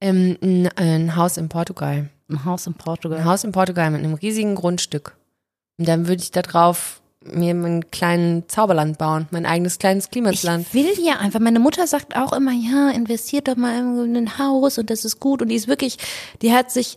Ähm, 0.00 0.36
ein, 0.42 0.68
ein 0.76 1.16
Haus 1.16 1.36
in 1.36 1.48
Portugal. 1.48 2.08
Ein 2.28 2.44
Haus 2.44 2.66
in 2.66 2.74
Portugal. 2.74 3.18
Ein 3.18 3.24
Haus 3.24 3.44
in 3.44 3.52
Portugal 3.52 3.90
mit 3.90 4.02
einem 4.02 4.14
riesigen 4.14 4.54
Grundstück. 4.54 5.16
Und 5.78 5.86
dann 5.86 6.08
würde 6.08 6.22
ich 6.22 6.32
da 6.32 6.42
drauf 6.42 7.01
mir 7.32 7.50
einen 7.50 7.90
kleinen 7.90 8.48
Zauberland 8.48 8.98
bauen, 8.98 9.26
mein 9.30 9.46
eigenes 9.46 9.78
kleines 9.78 10.10
Klimasland. 10.10 10.66
Ich 10.68 10.74
will 10.74 11.04
ja 11.04 11.18
einfach. 11.18 11.40
Meine 11.40 11.60
Mutter 11.60 11.86
sagt 11.86 12.16
auch 12.16 12.32
immer, 12.32 12.52
ja, 12.52 12.90
investiert 12.90 13.48
doch 13.48 13.56
mal 13.56 13.78
in 13.78 14.16
ein 14.16 14.38
Haus 14.38 14.78
und 14.78 14.90
das 14.90 15.04
ist 15.04 15.20
gut. 15.20 15.42
Und 15.42 15.48
die 15.48 15.56
ist 15.56 15.68
wirklich, 15.68 15.98
die 16.42 16.52
hat 16.52 16.70
sich, 16.70 16.96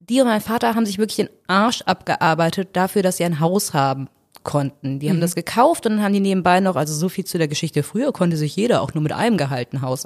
die 0.00 0.20
und 0.20 0.26
mein 0.26 0.40
Vater 0.40 0.74
haben 0.74 0.86
sich 0.86 0.98
wirklich 0.98 1.16
den 1.16 1.30
Arsch 1.46 1.82
abgearbeitet 1.82 2.70
dafür, 2.72 3.02
dass 3.02 3.16
sie 3.18 3.24
ein 3.24 3.40
Haus 3.40 3.74
haben 3.74 4.08
konnten. 4.46 5.00
Die 5.00 5.10
haben 5.10 5.16
mhm. 5.16 5.22
das 5.22 5.34
gekauft 5.34 5.86
und 5.86 5.96
dann 5.96 6.04
haben 6.04 6.12
die 6.12 6.20
nebenbei 6.20 6.60
noch, 6.60 6.76
also 6.76 6.94
so 6.94 7.08
viel 7.08 7.24
zu 7.24 7.36
der 7.36 7.48
Geschichte. 7.48 7.82
Früher 7.82 8.12
konnte 8.12 8.36
sich 8.36 8.54
jeder 8.54 8.80
auch 8.80 8.94
nur 8.94 9.02
mit 9.02 9.12
einem 9.12 9.36
Gehalt 9.36 9.72
ein 9.72 9.82
Haus 9.82 10.04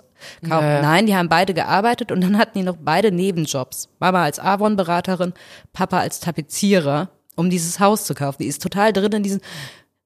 kaufen. 0.48 0.66
Ja. 0.66 0.80
Nein, 0.80 1.06
die 1.06 1.14
haben 1.14 1.28
beide 1.28 1.52
gearbeitet 1.52 2.10
und 2.10 2.22
dann 2.22 2.38
hatten 2.38 2.58
die 2.58 2.64
noch 2.64 2.78
beide 2.80 3.12
Nebenjobs. 3.12 3.90
Mama 4.00 4.24
als 4.24 4.40
Avon-Beraterin, 4.40 5.34
Papa 5.74 5.98
als 5.98 6.20
Tapezierer 6.20 7.10
um 7.40 7.50
dieses 7.50 7.80
Haus 7.80 8.04
zu 8.04 8.14
kaufen. 8.14 8.42
Die 8.42 8.48
ist 8.48 8.62
total 8.62 8.92
drin 8.92 9.12
in 9.12 9.22
diesen, 9.22 9.40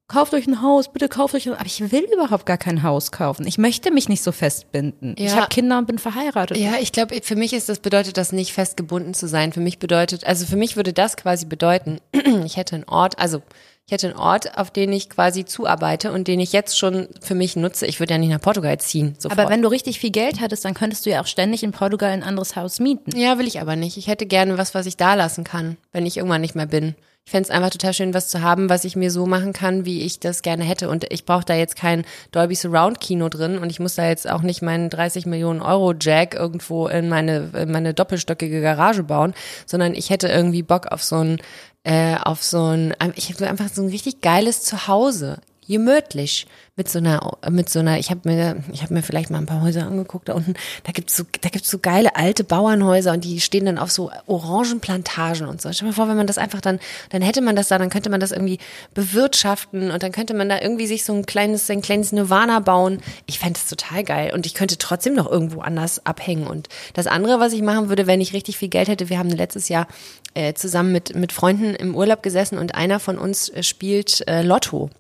kauft 0.09 0.35
euch 0.35 0.47
ein 0.47 0.62
Haus, 0.62 0.92
bitte 0.92 1.09
kauft 1.09 1.35
euch 1.35 1.47
ein 1.47 1.55
Aber 1.55 1.66
ich 1.66 1.81
will 1.92 2.07
überhaupt 2.12 2.47
gar 2.47 2.59
kein 2.59 2.83
Haus 2.83 3.12
kaufen. 3.12 3.47
Ich 3.47 3.59
möchte 3.59 3.90
mich 3.90 4.09
nicht 4.09 4.23
so 4.23 4.33
festbinden. 4.33 5.14
Ja. 5.18 5.27
Ich 5.27 5.37
habe 5.37 5.49
Kinder 5.49 5.79
und 5.79 5.87
bin 5.87 5.99
verheiratet. 5.99 6.57
Ja, 6.57 6.75
ich 6.81 6.92
glaube, 6.92 7.20
für 7.23 7.37
mich 7.37 7.53
ist 7.53 7.68
das 7.68 7.81
bedeutet 7.81 8.16
das 8.16 8.33
nicht 8.33 8.53
festgebunden 8.53 9.14
zu 9.14 9.29
sein. 9.29 9.53
Für 9.53 9.61
mich 9.61 9.79
bedeutet, 9.79 10.25
also 10.25 10.47
für 10.47 10.57
mich 10.57 10.77
würde 10.77 10.92
das 10.92 11.16
quasi 11.16 11.47
bedeuten, 11.47 11.99
ich 12.44 12.57
hätte 12.57 12.77
einen 12.77 12.85
Ort, 12.85 13.18
also 13.18 13.42
ich 13.87 13.92
hätte 13.92 14.09
einen 14.09 14.16
Ort, 14.16 14.57
auf 14.57 14.70
den 14.70 14.92
ich 14.92 15.11
quasi 15.11 15.44
zuarbeite 15.44 16.11
und 16.12 16.27
den 16.27 16.40
ich 16.40 16.53
jetzt 16.55 16.79
schon 16.79 17.09
für 17.20 17.35
mich 17.35 17.55
nutze. 17.55 17.85
Ich 17.85 18.01
würde 18.01 18.14
ja 18.14 18.18
nicht 18.18 18.31
nach 18.31 18.40
Portugal 18.40 18.79
ziehen. 18.79 19.14
Sofort. 19.18 19.38
Aber 19.38 19.51
wenn 19.51 19.61
du 19.61 19.68
richtig 19.68 20.01
viel 20.01 20.11
Geld 20.11 20.40
hattest, 20.40 20.64
dann 20.64 20.73
könntest 20.73 21.05
du 21.05 21.11
ja 21.11 21.20
auch 21.20 21.27
ständig 21.27 21.62
in 21.62 21.73
Portugal 21.73 22.11
ein 22.11 22.23
anderes 22.23 22.57
Haus 22.57 22.81
mieten. 22.81 23.14
Ja, 23.14 23.38
will 23.38 23.47
ich 23.47 23.61
aber 23.61 23.77
nicht. 23.77 23.99
Ich 23.99 24.07
hätte 24.07 24.25
gerne 24.25 24.57
was, 24.57 24.75
was 24.75 24.87
ich 24.87 24.97
da 24.97 25.14
lassen 25.14 25.44
kann, 25.44 25.77
wenn 25.92 26.07
ich 26.07 26.16
irgendwann 26.16 26.40
nicht 26.40 26.55
mehr 26.55 26.66
bin 26.66 26.94
ich 27.27 27.31
fände 27.31 27.49
es 27.49 27.51
einfach 27.51 27.71
total 27.71 27.95
schön, 27.95 28.13
was 28.13 28.29
zu 28.29 28.43
haben, 28.43 28.69
was 28.69 28.85
ich 28.85 28.97
mir 28.97 29.11
so 29.11 29.25
machen 29.25 29.55
kann, 29.55 29.87
wie 29.87 30.03
ich 30.03 30.21
das 30.21 30.43
gerne 30.43 30.63
hätte. 30.63 30.91
Und 30.91 31.11
ich 31.11 31.25
brauche 31.25 31.45
da 31.45 31.55
jetzt 31.55 31.75
kein 31.75 32.05
Dolby 32.33 32.55
Surround 32.55 33.01
Kino 33.01 33.31
drin 33.31 33.57
und 33.57 33.71
ich 33.71 33.81
muss 33.81 33.95
da 33.95 34.07
jetzt 34.07 34.29
auch 34.29 34.43
nicht 34.43 34.61
meinen 34.61 34.91
30 34.91 35.25
Millionen 35.25 35.63
Euro 35.63 35.95
Jack 35.99 36.35
irgendwo 36.35 36.87
in 36.87 37.09
meine, 37.09 37.51
in 37.55 37.73
meine 37.73 37.95
doppelstöckige 37.95 38.61
Garage 38.61 39.05
bauen, 39.05 39.33
sondern 39.65 39.95
ich 39.95 40.11
hätte 40.11 40.29
irgendwie 40.29 40.63
Bock 40.63 40.89
auf 40.89 41.03
so 41.03 41.17
ein, 41.17 41.39
äh, 41.83 42.17
auf 42.17 42.43
so 42.43 42.63
ein, 42.63 42.95
ich 43.15 43.33
habe 43.33 43.49
einfach 43.49 43.71
so 43.73 43.83
ein 43.83 43.89
richtig 43.89 44.21
geiles 44.21 44.63
Zuhause 44.63 45.39
gemütlich 45.66 46.46
mit 46.77 46.88
so 46.88 46.98
einer 46.98 47.38
mit 47.48 47.68
so 47.68 47.79
einer 47.79 47.98
ich 47.98 48.11
habe 48.11 48.20
mir 48.24 48.57
ich 48.72 48.83
habe 48.83 48.94
mir 48.94 49.03
vielleicht 49.03 49.31
mal 49.31 49.38
ein 49.38 49.46
paar 49.46 49.62
Häuser 49.62 49.87
angeguckt 49.87 50.29
da 50.29 50.35
unten. 50.35 50.55
Da 50.83 50.90
gibt's 50.92 51.16
so 51.16 51.22
da 51.40 51.48
gibt's 51.48 51.70
so 51.70 51.79
geile 51.79 52.16
alte 52.16 52.42
Bauernhäuser 52.42 53.12
und 53.12 53.22
die 53.22 53.40
stehen 53.40 53.66
dann 53.66 53.79
auf 53.79 53.92
so 53.92 54.11
Orangenplantagen 54.27 55.46
und 55.46 55.62
so. 55.62 55.72
Stell 55.72 55.87
dir 55.87 55.92
mal 55.92 55.94
vor 55.94 56.09
wenn 56.09 56.16
man 56.16 56.27
das 56.27 56.38
einfach 56.38 56.61
dann 56.61 56.81
dann 57.11 57.22
hätte 57.22 57.42
man 57.42 57.55
das 57.55 57.68
da 57.68 57.79
dann 57.79 57.90
könnte 57.90 58.11
man 58.11 58.18
das 58.18 58.33
irgendwie 58.33 58.59
bewirtschaften 58.92 59.92
und 59.92 60.03
dann 60.03 60.11
könnte 60.11 60.35
man 60.35 60.48
da 60.48 60.61
irgendwie 60.61 60.87
sich 60.88 61.05
so 61.05 61.12
ein 61.12 61.27
kleines 61.27 61.70
ein 61.70 61.83
kleines 61.83 62.11
Nirvana 62.11 62.59
bauen. 62.59 62.98
Ich 63.27 63.38
fände 63.38 63.61
es 63.62 63.68
total 63.68 64.03
geil 64.03 64.33
und 64.35 64.44
ich 64.44 64.55
könnte 64.55 64.77
trotzdem 64.77 65.14
noch 65.14 65.31
irgendwo 65.31 65.61
anders 65.61 66.05
abhängen. 66.05 66.48
Und 66.48 66.68
das 66.94 67.07
andere 67.07 67.38
was 67.38 67.53
ich 67.53 67.62
machen 67.62 67.88
würde 67.88 68.09
wenn 68.09 68.20
ich 68.20 68.33
richtig 68.33 68.59
viel 68.59 68.68
Geld 68.68 68.88
hätte 68.88 69.09
wir 69.09 69.18
haben 69.18 69.31
letztes 69.31 69.68
Jahr 69.68 69.87
äh, 70.35 70.55
zusammen 70.55 70.90
mit 70.90 71.14
mit 71.14 71.31
Freunden 71.33 71.77
im 71.77 71.94
Urlaub 71.94 72.24
gesessen 72.24 72.59
und 72.59 72.74
einer 72.74 72.98
von 72.98 73.16
uns 73.16 73.48
äh, 73.48 73.62
spielt 73.62 74.27
äh, 74.27 74.42
Lotto 74.42 74.90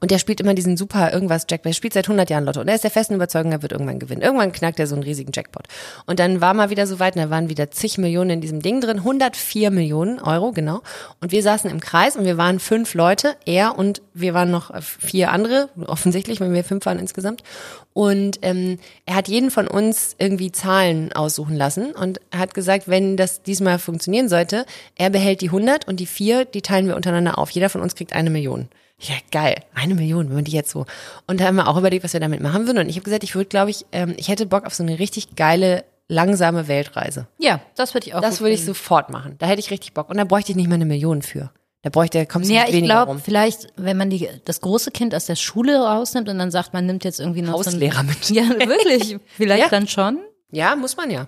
Und 0.00 0.10
der 0.10 0.18
spielt 0.18 0.40
immer 0.40 0.54
diesen 0.54 0.76
super 0.76 1.12
irgendwas 1.12 1.46
Jackpot. 1.48 1.66
Der 1.70 1.74
spielt 1.74 1.94
seit 1.94 2.06
100 2.06 2.28
Jahren 2.30 2.44
Lotto. 2.44 2.60
Und 2.60 2.68
er 2.68 2.74
ist 2.74 2.82
der 2.82 2.90
festen 2.90 3.14
Überzeugung, 3.14 3.52
er 3.52 3.62
wird 3.62 3.70
irgendwann 3.70 4.00
gewinnen. 4.00 4.20
Irgendwann 4.20 4.50
knackt 4.50 4.80
er 4.80 4.88
so 4.88 4.96
einen 4.96 5.04
riesigen 5.04 5.30
Jackpot. 5.32 5.68
Und 6.04 6.18
dann 6.18 6.40
war 6.40 6.52
mal 6.52 6.70
wieder 6.70 6.88
so 6.88 6.98
weit, 6.98 7.14
und 7.14 7.22
da 7.22 7.30
waren 7.30 7.48
wieder 7.48 7.70
zig 7.70 7.96
Millionen 7.96 8.30
in 8.30 8.40
diesem 8.40 8.60
Ding 8.60 8.80
drin. 8.80 8.98
104 8.98 9.70
Millionen 9.70 10.18
Euro, 10.18 10.50
genau. 10.50 10.82
Und 11.20 11.30
wir 11.30 11.44
saßen 11.44 11.70
im 11.70 11.78
Kreis 11.78 12.16
und 12.16 12.24
wir 12.24 12.36
waren 12.36 12.58
fünf 12.58 12.94
Leute. 12.94 13.36
Er 13.46 13.78
und 13.78 14.02
wir 14.14 14.34
waren 14.34 14.50
noch 14.50 14.72
vier 14.82 15.30
andere, 15.30 15.68
offensichtlich, 15.86 16.40
wenn 16.40 16.52
wir 16.52 16.64
fünf 16.64 16.84
waren 16.84 16.98
insgesamt. 16.98 17.44
Und 17.92 18.40
ähm, 18.42 18.78
er 19.06 19.14
hat 19.14 19.28
jeden 19.28 19.52
von 19.52 19.68
uns 19.68 20.16
irgendwie 20.18 20.50
Zahlen 20.50 21.12
aussuchen 21.12 21.54
lassen 21.54 21.92
und 21.92 22.20
hat 22.34 22.54
gesagt, 22.54 22.88
wenn 22.88 23.16
das 23.16 23.42
diesmal 23.42 23.78
funktionieren 23.78 24.28
sollte, 24.28 24.66
er 24.96 25.10
behält 25.10 25.40
die 25.40 25.48
100 25.48 25.86
und 25.86 26.00
die 26.00 26.06
vier, 26.06 26.46
die 26.46 26.62
teilen 26.62 26.88
wir 26.88 26.96
untereinander 26.96 27.38
auf. 27.38 27.50
Jeder 27.50 27.68
von 27.68 27.80
uns 27.80 27.94
kriegt 27.94 28.12
eine 28.12 28.30
Million. 28.30 28.68
Ja, 29.02 29.14
geil. 29.32 29.56
Eine 29.74 29.94
Million, 29.94 30.28
wenn 30.28 30.36
man 30.36 30.44
die 30.44 30.52
jetzt 30.52 30.70
so. 30.70 30.86
Und 31.26 31.40
da 31.40 31.46
haben 31.46 31.56
wir 31.56 31.66
auch 31.68 31.76
überlegt, 31.76 32.04
was 32.04 32.12
wir 32.12 32.20
damit 32.20 32.40
machen 32.40 32.66
würden. 32.66 32.78
Und 32.78 32.88
ich 32.88 32.96
habe 32.96 33.04
gesagt, 33.04 33.24
ich 33.24 33.34
würde, 33.34 33.48
glaube 33.48 33.70
ich, 33.70 33.84
ähm, 33.92 34.14
ich 34.16 34.28
hätte 34.28 34.46
Bock 34.46 34.64
auf 34.64 34.74
so 34.74 34.82
eine 34.84 34.98
richtig 35.00 35.34
geile, 35.34 35.84
langsame 36.08 36.68
Weltreise. 36.68 37.26
Ja, 37.38 37.60
das 37.74 37.94
würde 37.94 38.06
ich 38.06 38.14
auch. 38.14 38.20
Das 38.20 38.40
würde 38.40 38.54
ich 38.54 38.64
sofort 38.64 39.10
machen. 39.10 39.34
Da 39.38 39.46
hätte 39.46 39.60
ich 39.60 39.70
richtig 39.70 39.92
Bock. 39.92 40.08
Und 40.08 40.18
da 40.18 40.24
bräuchte 40.24 40.52
ich 40.52 40.56
nicht 40.56 40.68
mal 40.68 40.76
eine 40.76 40.84
Million 40.86 41.22
für. 41.22 41.50
Da 41.82 41.90
bräuchte, 41.90 42.24
kommst 42.26 42.48
du 42.48 42.54
Ja, 42.54 42.62
ich 42.68 42.74
weniger 42.74 42.94
glaube, 42.94 43.10
rum. 43.12 43.20
vielleicht, 43.20 43.66
wenn 43.76 43.96
man 43.96 44.08
die, 44.08 44.28
das 44.44 44.60
große 44.60 44.92
Kind 44.92 45.16
aus 45.16 45.26
der 45.26 45.34
Schule 45.34 45.80
rausnimmt 45.80 46.28
und 46.28 46.38
dann 46.38 46.52
sagt, 46.52 46.72
man 46.72 46.86
nimmt 46.86 47.02
jetzt 47.02 47.18
irgendwie 47.18 47.42
noch 47.42 47.54
Hauslehrer 47.54 47.96
so 47.96 48.02
mit. 48.04 48.30
Ja, 48.30 48.48
wirklich. 48.50 49.16
Vielleicht 49.36 49.64
Ja. 49.64 49.68
dann 49.68 49.88
schon. 49.88 50.20
Ja, 50.52 50.76
muss 50.76 50.96
man 50.96 51.10
ja. 51.10 51.26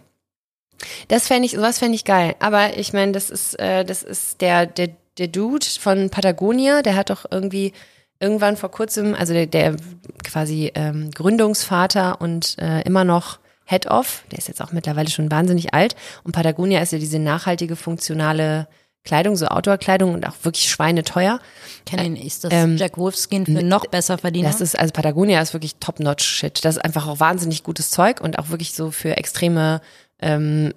Das 1.08 1.26
fände 1.26 1.46
ich, 1.46 1.52
sowas 1.52 1.80
fände 1.80 1.96
ich 1.96 2.04
geil. 2.04 2.36
Aber 2.38 2.76
ich 2.76 2.92
meine, 2.92 3.10
das 3.12 3.30
ist, 3.30 3.58
äh, 3.58 3.84
das 3.84 4.04
ist 4.04 4.40
der, 4.42 4.66
der, 4.66 4.90
der 5.18 5.28
Dude 5.28 5.66
von 5.78 6.10
Patagonia, 6.10 6.82
der 6.82 6.96
hat 6.96 7.10
doch 7.10 7.24
irgendwie 7.30 7.72
irgendwann 8.20 8.56
vor 8.56 8.70
kurzem, 8.70 9.14
also 9.14 9.32
der, 9.32 9.46
der 9.46 9.76
quasi 10.22 10.72
ähm, 10.74 11.10
Gründungsvater 11.10 12.20
und 12.20 12.56
äh, 12.58 12.82
immer 12.82 13.04
noch 13.04 13.38
Head-Off, 13.66 14.24
der 14.30 14.38
ist 14.38 14.48
jetzt 14.48 14.62
auch 14.62 14.72
mittlerweile 14.72 15.10
schon 15.10 15.30
wahnsinnig 15.30 15.72
alt. 15.72 15.96
Und 16.22 16.32
Patagonia 16.32 16.80
ist 16.80 16.92
ja 16.92 16.98
diese 16.98 17.18
nachhaltige, 17.18 17.76
funktionale 17.76 18.68
Kleidung, 19.04 19.36
so 19.36 19.46
Outdoor-Kleidung 19.46 20.14
und 20.14 20.26
auch 20.26 20.34
wirklich 20.42 20.70
schweineteuer. 20.70 21.38
Kenne 21.84 22.06
ihn. 22.06 22.16
Ist 22.16 22.44
das 22.44 22.52
Ähm, 22.52 22.78
Jack 22.78 22.96
Wolfskin 22.96 23.44
für 23.44 23.62
noch 23.62 23.86
besser 23.86 24.16
Verdiener? 24.16 24.48
Das 24.48 24.62
ist, 24.62 24.78
also 24.78 24.92
Patagonia 24.92 25.40
ist 25.42 25.52
wirklich 25.52 25.76
top-notch-Shit. 25.76 26.64
Das 26.64 26.76
ist 26.76 26.82
einfach 26.82 27.06
auch 27.06 27.20
wahnsinnig 27.20 27.64
gutes 27.64 27.90
Zeug 27.90 28.22
und 28.22 28.38
auch 28.38 28.48
wirklich 28.48 28.72
so 28.72 28.90
für 28.90 29.16
extreme 29.16 29.82
ähm, 30.24 30.72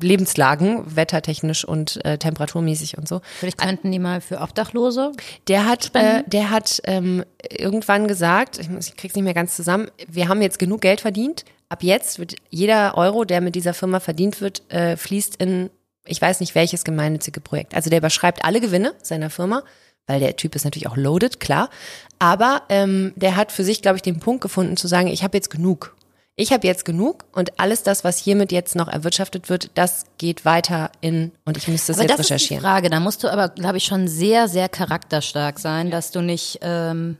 Lebenslagen, 0.00 0.84
wettertechnisch 0.96 1.64
und 1.64 2.04
äh, 2.04 2.18
temperaturmäßig 2.18 2.98
und 2.98 3.08
so. 3.08 3.22
Vielleicht 3.38 3.58
könnten 3.58 3.90
die 3.90 3.98
mal 3.98 4.20
für 4.20 4.40
Obdachlose. 4.40 5.12
Der 5.48 5.66
hat, 5.66 5.94
äh, 5.94 6.22
der 6.26 6.50
hat 6.50 6.80
ähm, 6.84 7.24
irgendwann 7.50 8.06
gesagt, 8.06 8.58
ich, 8.58 8.68
ich 8.68 8.96
krieg's 8.96 9.14
nicht 9.14 9.24
mehr 9.24 9.34
ganz 9.34 9.56
zusammen, 9.56 9.90
wir 10.06 10.28
haben 10.28 10.42
jetzt 10.42 10.58
genug 10.58 10.82
Geld 10.82 11.00
verdient. 11.00 11.44
Ab 11.70 11.82
jetzt 11.82 12.18
wird 12.18 12.36
jeder 12.50 12.98
Euro, 12.98 13.24
der 13.24 13.40
mit 13.40 13.54
dieser 13.54 13.72
Firma 13.72 13.98
verdient 13.98 14.42
wird, 14.42 14.62
äh, 14.70 14.98
fließt 14.98 15.36
in, 15.36 15.70
ich 16.04 16.20
weiß 16.20 16.40
nicht 16.40 16.54
welches 16.54 16.84
gemeinnützige 16.84 17.40
Projekt. 17.40 17.74
Also 17.74 17.88
der 17.88 17.98
überschreibt 18.00 18.44
alle 18.44 18.60
Gewinne 18.60 18.92
seiner 19.02 19.30
Firma, 19.30 19.62
weil 20.06 20.20
der 20.20 20.36
Typ 20.36 20.54
ist 20.54 20.64
natürlich 20.64 20.88
auch 20.88 20.98
loaded, 20.98 21.40
klar. 21.40 21.70
Aber 22.18 22.62
ähm, 22.68 23.14
der 23.16 23.36
hat 23.36 23.52
für 23.52 23.64
sich, 23.64 23.80
glaube 23.80 23.96
ich, 23.96 24.02
den 24.02 24.20
Punkt 24.20 24.42
gefunden 24.42 24.76
zu 24.76 24.86
sagen, 24.86 25.08
ich 25.08 25.22
habe 25.22 25.38
jetzt 25.38 25.48
genug. 25.48 25.96
Ich 26.34 26.52
habe 26.52 26.66
jetzt 26.66 26.86
genug 26.86 27.26
und 27.32 27.60
alles 27.60 27.82
das, 27.82 28.04
was 28.04 28.16
hiermit 28.16 28.52
jetzt 28.52 28.74
noch 28.74 28.88
erwirtschaftet 28.88 29.50
wird, 29.50 29.70
das 29.74 30.06
geht 30.16 30.46
weiter 30.46 30.90
in, 31.02 31.30
und 31.44 31.58
ich 31.58 31.68
müsste 31.68 31.92
das 31.92 31.98
Aber 31.98 32.08
jetzt 32.08 32.18
das 32.18 32.20
ist 32.20 32.28
die 32.28 32.32
recherchieren. 32.32 32.62
Frage. 32.62 32.88
Da 32.88 33.00
musst 33.00 33.22
du 33.22 33.28
aber, 33.30 33.50
glaube 33.50 33.76
ich, 33.76 33.84
schon 33.84 34.08
sehr, 34.08 34.48
sehr 34.48 34.70
charakterstark 34.70 35.58
sein, 35.58 35.90
dass 35.90 36.10
du 36.10 36.22
nicht, 36.22 36.60
ähm, 36.62 37.18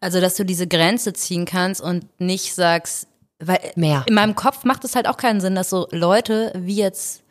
also 0.00 0.20
dass 0.20 0.34
du 0.36 0.44
diese 0.44 0.66
Grenze 0.66 1.14
ziehen 1.14 1.46
kannst 1.46 1.80
und 1.80 2.04
nicht 2.20 2.54
sagst, 2.54 3.06
weil 3.38 3.58
Mehr. 3.74 4.04
in 4.06 4.14
meinem 4.14 4.34
Kopf 4.34 4.64
macht 4.64 4.84
es 4.84 4.94
halt 4.94 5.08
auch 5.08 5.16
keinen 5.16 5.40
Sinn, 5.40 5.54
dass 5.54 5.70
so 5.70 5.88
Leute 5.92 6.52
wie 6.54 6.76
jetzt, 6.76 7.22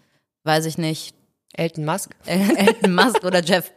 weiß 0.43 0.65
ich 0.65 0.79
nicht, 0.79 1.15
Elton 1.53 1.85
Musk. 1.85 2.11
Elon 2.25 2.95
Musk 2.95 3.23
oder 3.23 3.43
Jeff, 3.43 3.71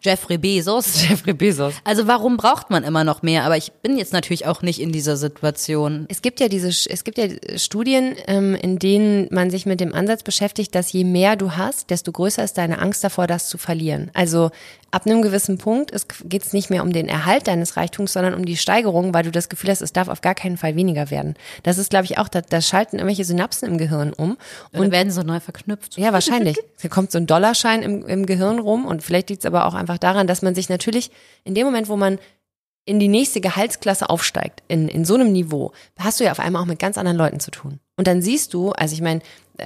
Jeffrey 0.00 0.38
Bezos. 0.38 1.02
Jeffrey 1.08 1.32
Bezos. 1.32 1.74
Also 1.84 2.06
warum 2.06 2.36
braucht 2.36 2.70
man 2.70 2.84
immer 2.84 3.04
noch 3.04 3.22
mehr? 3.22 3.44
Aber 3.44 3.56
ich 3.56 3.72
bin 3.82 3.96
jetzt 3.96 4.12
natürlich 4.12 4.46
auch 4.46 4.62
nicht 4.62 4.80
in 4.80 4.92
dieser 4.92 5.16
Situation. 5.16 6.06
Es 6.08 6.22
gibt 6.22 6.40
ja 6.40 6.48
diese, 6.48 6.68
es 6.68 7.04
gibt 7.04 7.18
ja 7.18 7.28
Studien, 7.56 8.14
ähm, 8.26 8.54
in 8.54 8.78
denen 8.78 9.28
man 9.30 9.50
sich 9.50 9.66
mit 9.66 9.80
dem 9.80 9.92
Ansatz 9.92 10.22
beschäftigt, 10.22 10.74
dass 10.74 10.92
je 10.92 11.04
mehr 11.04 11.36
du 11.36 11.52
hast, 11.52 11.90
desto 11.90 12.12
größer 12.12 12.44
ist 12.44 12.58
deine 12.58 12.78
Angst 12.78 13.02
davor, 13.02 13.26
das 13.26 13.48
zu 13.48 13.58
verlieren. 13.58 14.10
Also 14.14 14.50
ab 14.96 15.04
einem 15.04 15.20
gewissen 15.20 15.58
Punkt 15.58 15.92
geht 16.24 16.42
es 16.42 16.54
nicht 16.54 16.70
mehr 16.70 16.82
um 16.82 16.90
den 16.90 17.06
Erhalt 17.06 17.48
deines 17.48 17.76
Reichtums, 17.76 18.14
sondern 18.14 18.32
um 18.32 18.46
die 18.46 18.56
Steigerung, 18.56 19.12
weil 19.12 19.24
du 19.24 19.30
das 19.30 19.50
Gefühl 19.50 19.68
hast, 19.68 19.82
es 19.82 19.92
darf 19.92 20.08
auf 20.08 20.22
gar 20.22 20.34
keinen 20.34 20.56
Fall 20.56 20.74
weniger 20.74 21.10
werden. 21.10 21.34
Das 21.64 21.76
ist, 21.76 21.90
glaube 21.90 22.06
ich, 22.06 22.16
auch, 22.16 22.28
da, 22.28 22.40
da 22.40 22.62
schalten 22.62 22.96
irgendwelche 22.96 23.26
Synapsen 23.26 23.68
im 23.68 23.76
Gehirn 23.76 24.14
um. 24.14 24.38
Und 24.72 24.92
werden 24.92 25.12
so 25.12 25.20
neu 25.20 25.38
verknüpft. 25.38 25.98
Ja, 25.98 26.14
wahrscheinlich. 26.14 26.56
Da 26.82 26.88
kommt 26.88 27.10
so 27.10 27.18
ein 27.18 27.26
Dollarschein 27.26 27.82
im, 27.82 28.06
im 28.06 28.26
Gehirn 28.26 28.58
rum 28.58 28.84
und 28.86 29.02
vielleicht 29.02 29.30
liegt 29.30 29.40
es 29.40 29.46
aber 29.46 29.66
auch 29.66 29.74
einfach 29.74 29.98
daran, 29.98 30.26
dass 30.26 30.42
man 30.42 30.54
sich 30.54 30.68
natürlich 30.68 31.10
in 31.42 31.54
dem 31.54 31.64
Moment, 31.64 31.88
wo 31.88 31.96
man 31.96 32.18
in 32.84 33.00
die 33.00 33.08
nächste 33.08 33.40
Gehaltsklasse 33.40 34.08
aufsteigt, 34.08 34.62
in, 34.68 34.88
in 34.88 35.04
so 35.04 35.14
einem 35.14 35.32
Niveau, 35.32 35.72
hast 35.98 36.20
du 36.20 36.24
ja 36.24 36.30
auf 36.30 36.38
einmal 36.38 36.62
auch 36.62 36.66
mit 36.66 36.78
ganz 36.78 36.96
anderen 36.96 37.16
Leuten 37.16 37.40
zu 37.40 37.50
tun. 37.50 37.80
Und 37.96 38.06
dann 38.06 38.22
siehst 38.22 38.54
du, 38.54 38.70
also 38.72 38.94
ich 38.94 39.00
meine, 39.00 39.20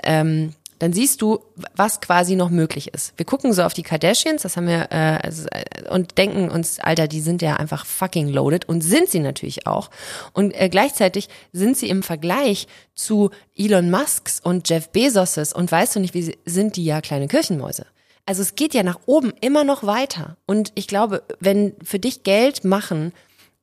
ähm, 0.04 0.54
dann 0.80 0.94
siehst 0.94 1.20
du, 1.20 1.40
was 1.76 2.00
quasi 2.00 2.36
noch 2.36 2.48
möglich 2.48 2.92
ist. 2.92 3.12
Wir 3.16 3.26
gucken 3.26 3.52
so 3.52 3.62
auf 3.62 3.74
die 3.74 3.82
Kardashians, 3.82 4.42
das 4.42 4.56
haben 4.56 4.66
wir, 4.66 4.88
äh, 4.90 5.18
also, 5.22 5.46
äh, 5.50 5.88
und 5.90 6.16
denken 6.16 6.50
uns, 6.50 6.80
Alter, 6.80 7.06
die 7.06 7.20
sind 7.20 7.42
ja 7.42 7.56
einfach 7.56 7.84
fucking 7.84 8.28
loaded 8.28 8.66
und 8.66 8.80
sind 8.80 9.10
sie 9.10 9.20
natürlich 9.20 9.66
auch. 9.66 9.90
Und 10.32 10.52
äh, 10.58 10.70
gleichzeitig 10.70 11.28
sind 11.52 11.76
sie 11.76 11.90
im 11.90 12.02
Vergleich 12.02 12.66
zu 12.94 13.30
Elon 13.54 13.90
Musks 13.90 14.40
und 14.40 14.68
Jeff 14.70 14.88
Bezoses 14.88 15.52
und 15.52 15.70
weißt 15.70 15.96
du 15.96 16.00
nicht, 16.00 16.14
wie 16.14 16.22
sie, 16.22 16.38
sind 16.46 16.76
die 16.76 16.84
ja 16.84 17.02
kleine 17.02 17.28
Kirchenmäuse. 17.28 17.84
Also 18.24 18.40
es 18.40 18.54
geht 18.54 18.72
ja 18.72 18.82
nach 18.82 19.00
oben 19.04 19.34
immer 19.42 19.64
noch 19.64 19.84
weiter. 19.84 20.38
Und 20.46 20.72
ich 20.76 20.88
glaube, 20.88 21.22
wenn 21.40 21.74
für 21.84 21.98
dich 21.98 22.22
Geld 22.22 22.64
machen, 22.64 23.12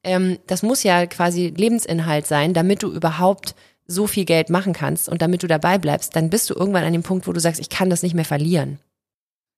ähm, 0.04 0.38
das 0.46 0.62
muss 0.62 0.84
ja 0.84 1.08
quasi 1.08 1.52
Lebensinhalt 1.56 2.28
sein, 2.28 2.54
damit 2.54 2.84
du 2.84 2.92
überhaupt 2.92 3.56
so 3.88 4.08
viel 4.08 4.26
Geld 4.26 4.50
machen 4.50 4.74
kannst 4.74 5.10
und 5.10 5.22
damit 5.22 5.44
du 5.44 5.48
dabei 5.48 5.78
bleibst, 5.78 6.16
dann 6.16 6.30
bist 6.30 6.50
du 6.50 6.54
irgendwann 6.54 6.84
an 6.84 6.94
dem 6.94 7.04
Punkt, 7.04 7.28
wo 7.28 7.34
du 7.34 7.40
sagst, 7.40 7.60
ich 7.62 7.70
kann 7.70 7.90
das 7.90 8.04
nicht 8.04 8.14
mehr 8.14 8.26
verlieren. 8.26 8.80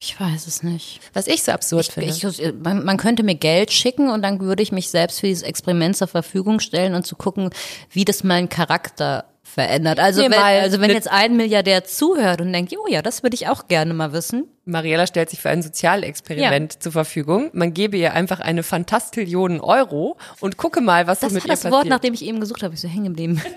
Ich 0.01 0.17
weiß 0.17 0.47
es 0.47 0.63
nicht. 0.63 1.01
Was 1.11 1.27
ich 1.27 1.43
so 1.43 1.51
absurd 1.51 1.87
finde. 1.87 2.09
Ich, 2.09 2.53
man, 2.63 2.85
man 2.85 2.95
könnte 2.95 3.23
mir 3.23 3.35
Geld 3.35 3.71
schicken 3.71 4.09
und 4.09 4.21
dann 4.21 4.39
würde 4.39 4.63
ich 4.63 4.71
mich 4.71 4.89
selbst 4.89 5.19
für 5.19 5.27
dieses 5.27 5.43
Experiment 5.43 5.97
zur 5.97 6.07
Verfügung 6.07 6.61
stellen 6.61 6.93
und 6.93 7.05
zu 7.05 7.17
gucken, 7.17 7.49
wie 7.91 8.05
das 8.05 8.23
meinen 8.23 8.47
Charakter 8.47 9.25
verändert. 9.43 9.99
Also 9.99 10.21
Mir 10.21 10.31
wenn, 10.31 10.39
also 10.39 10.79
wenn 10.79 10.91
jetzt 10.91 11.11
ein 11.11 11.35
Milliardär 11.35 11.83
zuhört 11.83 12.39
und 12.39 12.53
denkt, 12.53 12.73
oh 12.77 12.87
ja, 12.87 13.01
das 13.01 13.23
würde 13.23 13.35
ich 13.35 13.47
auch 13.49 13.67
gerne 13.67 13.93
mal 13.93 14.13
wissen. 14.13 14.47
Mariella 14.63 15.05
stellt 15.05 15.29
sich 15.31 15.41
für 15.41 15.49
ein 15.49 15.61
Sozialexperiment 15.61 16.81
zur 16.81 16.91
Verfügung. 16.93 17.49
Man 17.51 17.73
gebe 17.73 17.97
ihr 17.97 18.13
einfach 18.13 18.39
eine 18.39 18.63
Fantastillionen 18.63 19.59
Euro 19.59 20.17
und 20.39 20.55
gucke 20.55 20.79
mal, 20.79 21.07
was 21.07 21.19
Das 21.19 21.31
so 21.31 21.33
mit 21.33 21.43
war 21.43 21.47
ihr 21.47 21.53
das 21.53 21.63
passiert. 21.63 21.73
Wort, 21.73 21.87
nach 21.87 21.99
dem 21.99 22.13
ich 22.13 22.23
eben 22.23 22.39
gesucht 22.39 22.63
habe, 22.63 22.73
ich 22.73 22.79
so 22.79 22.87
hängen 22.87 23.05
geblieben. 23.05 23.41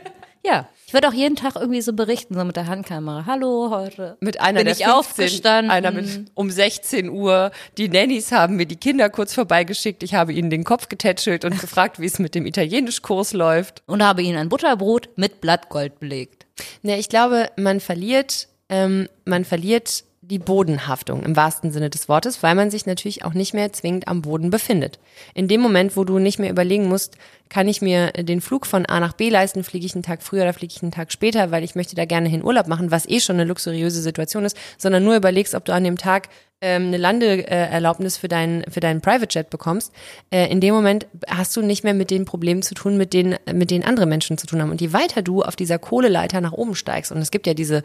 ja, 0.45 0.69
ich 0.87 0.93
würde 0.93 1.09
auch 1.09 1.13
jeden 1.13 1.37
Tag 1.37 1.57
irgendwie 1.57 1.81
so 1.81 1.93
berichten, 1.93 2.35
so 2.35 2.45
mit 2.45 2.57
der 2.57 2.67
Handkamera. 2.67 3.25
Hallo, 3.27 3.71
heute 3.71 4.17
mit 4.21 4.41
einer 4.41 4.59
bin 4.59 4.67
der 4.67 4.75
ich 4.75 4.85
15, 4.85 4.93
aufgestanden. 4.93 5.71
Einer 5.71 5.91
mit 5.91 6.31
um 6.35 6.51
16 6.51 7.09
Uhr. 7.09 7.53
Die 7.79 7.89
Nannies 7.89 8.33
haben 8.33 8.57
mir 8.57 8.67
die 8.67 8.77
Kinder 8.77 9.09
kurz 9.09 9.35
vorbeigeschickt. 9.35 10.03
Ich 10.03 10.15
habe 10.15 10.33
ihnen 10.33 10.51
den 10.51 10.65
Kopf 10.65 10.89
getätschelt 10.89 11.45
und 11.45 11.61
gefragt, 11.61 12.01
wie 12.01 12.07
es 12.07 12.19
mit 12.19 12.35
dem 12.35 12.45
Italienischkurs 12.45 13.33
läuft. 13.33 13.83
und 13.87 14.03
habe 14.03 14.23
ihnen 14.23 14.37
ein 14.37 14.49
Butterbrot 14.49 15.11
mit 15.17 15.41
Blattgold 15.41 16.01
belegt. 16.01 16.47
Ne, 16.83 16.99
ich 16.99 17.09
glaube, 17.09 17.51
man 17.57 17.81
verliert, 17.81 18.49
ähm, 18.69 19.09
man 19.25 19.45
verliert 19.45 20.05
die 20.33 20.39
Bodenhaftung 20.39 21.23
im 21.25 21.37
wahrsten 21.37 21.71
Sinne 21.73 21.91
des 21.91 22.09
Wortes, 22.09 22.43
weil 22.43 22.55
man 22.55 22.71
sich 22.71 22.87
natürlich 22.87 23.23
auch 23.23 23.35
nicht 23.35 23.53
mehr 23.53 23.71
zwingend 23.75 24.09
am 24.09 24.23
Boden 24.23 24.49
befindet. 24.49 24.99
In 25.35 25.47
dem 25.47 25.61
Moment, 25.61 25.95
wo 25.95 26.05
du 26.05 26.19
nicht 26.19 26.39
mehr 26.39 26.49
überlegen 26.49 26.89
musst, 26.89 27.19
kann 27.51 27.69
ich 27.69 27.83
mir 27.83 28.13
den 28.13 28.41
Flug 28.41 28.65
von 28.65 28.87
A 28.87 28.99
nach 28.99 29.13
B 29.13 29.29
leisten, 29.29 29.63
fliege 29.63 29.85
ich 29.85 29.95
einen 29.95 30.03
Tag 30.03 30.23
früher 30.23 30.45
oder 30.45 30.55
fliege 30.55 30.73
ich 30.75 30.83
einen 30.83 30.91
Tag 30.91 31.13
später, 31.13 31.51
weil 31.51 31.65
ich 31.65 31.75
möchte 31.75 31.97
da 31.97 32.07
gerne 32.07 32.31
hin 32.31 32.43
Urlaub 32.43 32.67
machen, 32.67 32.91
was 32.91 33.07
eh 33.07 33.21
schon 33.21 33.37
eine 33.37 33.45
luxuriöse 33.45 34.01
Situation 34.01 34.47
ist, 34.47 34.57
sondern 34.79 35.05
nur 35.05 35.17
überlegst, 35.17 35.55
ob 35.55 35.67
du 35.67 35.75
an 35.75 35.85
dem 35.85 35.99
Tag 35.99 36.31
ähm, 36.63 36.87
eine 36.87 36.97
Landeerlaubnis 36.97 38.17
für 38.17 38.29
deinen 38.29 38.65
für 38.71 38.81
deinen 38.81 39.03
Private 39.03 39.37
Jet 39.37 39.51
bekommst. 39.51 39.93
Äh, 40.31 40.51
in 40.51 40.61
dem 40.61 40.75
Moment 40.75 41.07
hast 41.29 41.55
du 41.57 41.61
nicht 41.61 41.85
mehr 41.85 41.93
mit 41.93 42.11
den 42.11 42.25
Problemen 42.25 42.63
zu 42.63 42.75
tun, 42.75 42.97
mit 42.97 43.13
denen 43.13 43.37
mit 43.53 43.71
denen 43.71 43.85
andere 43.85 44.07
Menschen 44.07 44.39
zu 44.39 44.47
tun 44.47 44.63
haben. 44.63 44.71
Und 44.71 44.81
je 44.81 44.95
weiter 44.95 45.21
du 45.21 45.43
auf 45.43 45.57
dieser 45.57 45.79
Kohleleiter 45.79 46.41
nach 46.41 46.53
oben 46.53 46.75
steigst, 46.75 47.13
und 47.13 47.19
es 47.19 47.31
gibt 47.31 47.47
ja 47.47 47.53
diese 47.53 47.83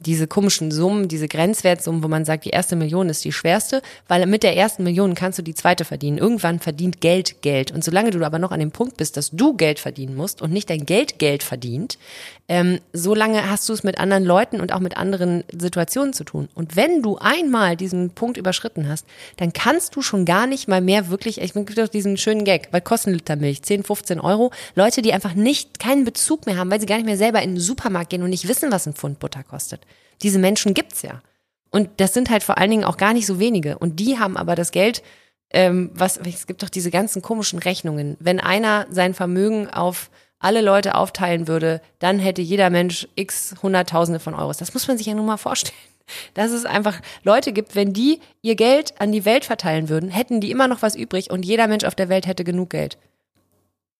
diese 0.00 0.26
komischen 0.26 0.70
Summen, 0.70 1.08
diese 1.08 1.28
Grenzwertsummen, 1.28 2.02
wo 2.02 2.08
man 2.08 2.24
sagt, 2.24 2.44
die 2.44 2.50
erste 2.50 2.76
Million 2.76 3.08
ist 3.08 3.24
die 3.24 3.32
schwerste, 3.32 3.82
weil 4.08 4.26
mit 4.26 4.42
der 4.42 4.56
ersten 4.56 4.84
Million 4.84 5.14
kannst 5.14 5.38
du 5.38 5.42
die 5.42 5.54
zweite 5.54 5.84
verdienen. 5.84 6.18
Irgendwann 6.18 6.60
verdient 6.60 7.00
Geld 7.00 7.42
Geld. 7.42 7.72
Und 7.72 7.82
solange 7.82 8.10
du 8.10 8.24
aber 8.24 8.38
noch 8.38 8.52
an 8.52 8.60
dem 8.60 8.70
Punkt 8.70 8.96
bist, 8.96 9.16
dass 9.16 9.30
du 9.30 9.54
Geld 9.54 9.78
verdienen 9.78 10.16
musst 10.16 10.42
und 10.42 10.52
nicht 10.52 10.70
dein 10.70 10.86
Geld 10.86 11.18
Geld 11.18 11.42
verdient, 11.42 11.98
ähm, 12.48 12.78
solange 12.92 13.50
hast 13.50 13.68
du 13.68 13.72
es 13.72 13.82
mit 13.82 13.98
anderen 13.98 14.24
Leuten 14.24 14.60
und 14.60 14.72
auch 14.72 14.80
mit 14.80 14.96
anderen 14.96 15.44
Situationen 15.50 16.12
zu 16.12 16.24
tun. 16.24 16.48
Und 16.54 16.76
wenn 16.76 17.02
du 17.02 17.16
einmal 17.18 17.76
diesen 17.76 18.10
Punkt 18.10 18.36
überschritten 18.36 18.88
hast, 18.88 19.06
dann 19.36 19.52
kannst 19.52 19.96
du 19.96 20.02
schon 20.02 20.24
gar 20.24 20.46
nicht 20.46 20.68
mal 20.68 20.80
mehr 20.80 21.08
wirklich, 21.08 21.40
ich 21.40 21.54
gibt 21.54 21.78
doch 21.78 21.88
diesen 21.88 22.16
schönen 22.16 22.44
Gag, 22.44 22.68
weil 22.70 22.80
kostet 22.80 23.08
ein 23.08 23.14
Liter 23.14 23.36
Milch? 23.36 23.62
10, 23.62 23.82
15 23.82 24.20
Euro. 24.20 24.52
Leute, 24.74 25.02
die 25.02 25.12
einfach 25.12 25.34
nicht, 25.34 25.78
keinen 25.78 26.04
Bezug 26.04 26.46
mehr 26.46 26.56
haben, 26.56 26.70
weil 26.70 26.80
sie 26.80 26.86
gar 26.86 26.96
nicht 26.96 27.06
mehr 27.06 27.16
selber 27.16 27.42
in 27.42 27.54
den 27.54 27.60
Supermarkt 27.60 28.10
gehen 28.10 28.22
und 28.22 28.30
nicht 28.30 28.48
wissen, 28.48 28.70
was 28.70 28.86
ein 28.86 28.94
Pfund 28.94 29.18
Butter 29.18 29.42
kostet. 29.42 29.85
Diese 30.22 30.38
Menschen 30.38 30.74
gibt's 30.74 31.02
ja. 31.02 31.22
Und 31.70 31.90
das 31.98 32.14
sind 32.14 32.30
halt 32.30 32.42
vor 32.42 32.58
allen 32.58 32.70
Dingen 32.70 32.84
auch 32.84 32.96
gar 32.96 33.12
nicht 33.12 33.26
so 33.26 33.38
wenige. 33.38 33.78
Und 33.78 34.00
die 34.00 34.18
haben 34.18 34.36
aber 34.36 34.54
das 34.54 34.70
Geld, 34.70 35.02
ähm, 35.50 35.90
was, 35.94 36.16
es 36.16 36.46
gibt 36.46 36.62
doch 36.62 36.68
diese 36.68 36.90
ganzen 36.90 37.22
komischen 37.22 37.58
Rechnungen. 37.58 38.16
Wenn 38.18 38.40
einer 38.40 38.86
sein 38.90 39.14
Vermögen 39.14 39.68
auf 39.68 40.10
alle 40.38 40.60
Leute 40.60 40.94
aufteilen 40.94 41.48
würde, 41.48 41.80
dann 41.98 42.18
hätte 42.18 42.42
jeder 42.42 42.70
Mensch 42.70 43.08
x 43.14 43.54
Hunderttausende 43.62 44.20
von 44.20 44.34
Euros. 44.34 44.58
Das 44.58 44.74
muss 44.74 44.86
man 44.88 44.98
sich 44.98 45.06
ja 45.06 45.14
nun 45.14 45.26
mal 45.26 45.36
vorstellen. 45.36 45.76
Dass 46.34 46.52
es 46.52 46.64
einfach 46.64 47.00
Leute 47.24 47.52
gibt, 47.52 47.74
wenn 47.74 47.92
die 47.92 48.20
ihr 48.40 48.54
Geld 48.54 49.00
an 49.00 49.10
die 49.10 49.24
Welt 49.24 49.44
verteilen 49.44 49.88
würden, 49.88 50.08
hätten 50.08 50.40
die 50.40 50.52
immer 50.52 50.68
noch 50.68 50.82
was 50.82 50.94
übrig 50.94 51.30
und 51.30 51.44
jeder 51.44 51.66
Mensch 51.66 51.84
auf 51.84 51.96
der 51.96 52.08
Welt 52.08 52.26
hätte 52.26 52.44
genug 52.44 52.70
Geld. 52.70 52.96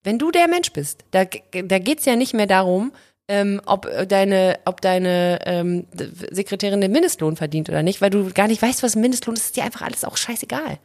Wenn 0.04 0.18
du 0.18 0.30
der 0.30 0.46
Mensch 0.46 0.72
bist, 0.72 1.04
da, 1.10 1.24
da 1.24 1.78
geht's 1.80 2.04
ja 2.04 2.14
nicht 2.14 2.32
mehr 2.32 2.46
darum, 2.46 2.92
ähm, 3.28 3.60
ob 3.66 3.88
deine, 4.08 4.58
ob 4.64 4.80
deine 4.80 5.40
ähm, 5.44 5.86
Sekretärin 6.30 6.80
den 6.80 6.92
Mindestlohn 6.92 7.36
verdient 7.36 7.68
oder 7.68 7.82
nicht, 7.82 8.00
weil 8.00 8.10
du 8.10 8.30
gar 8.32 8.46
nicht 8.48 8.62
weißt, 8.62 8.82
was 8.82 8.96
Mindestlohn 8.96 9.36
ist, 9.36 9.46
ist 9.46 9.56
dir 9.56 9.64
einfach 9.64 9.82
alles 9.82 10.04
auch 10.04 10.16
scheißegal. 10.16 10.78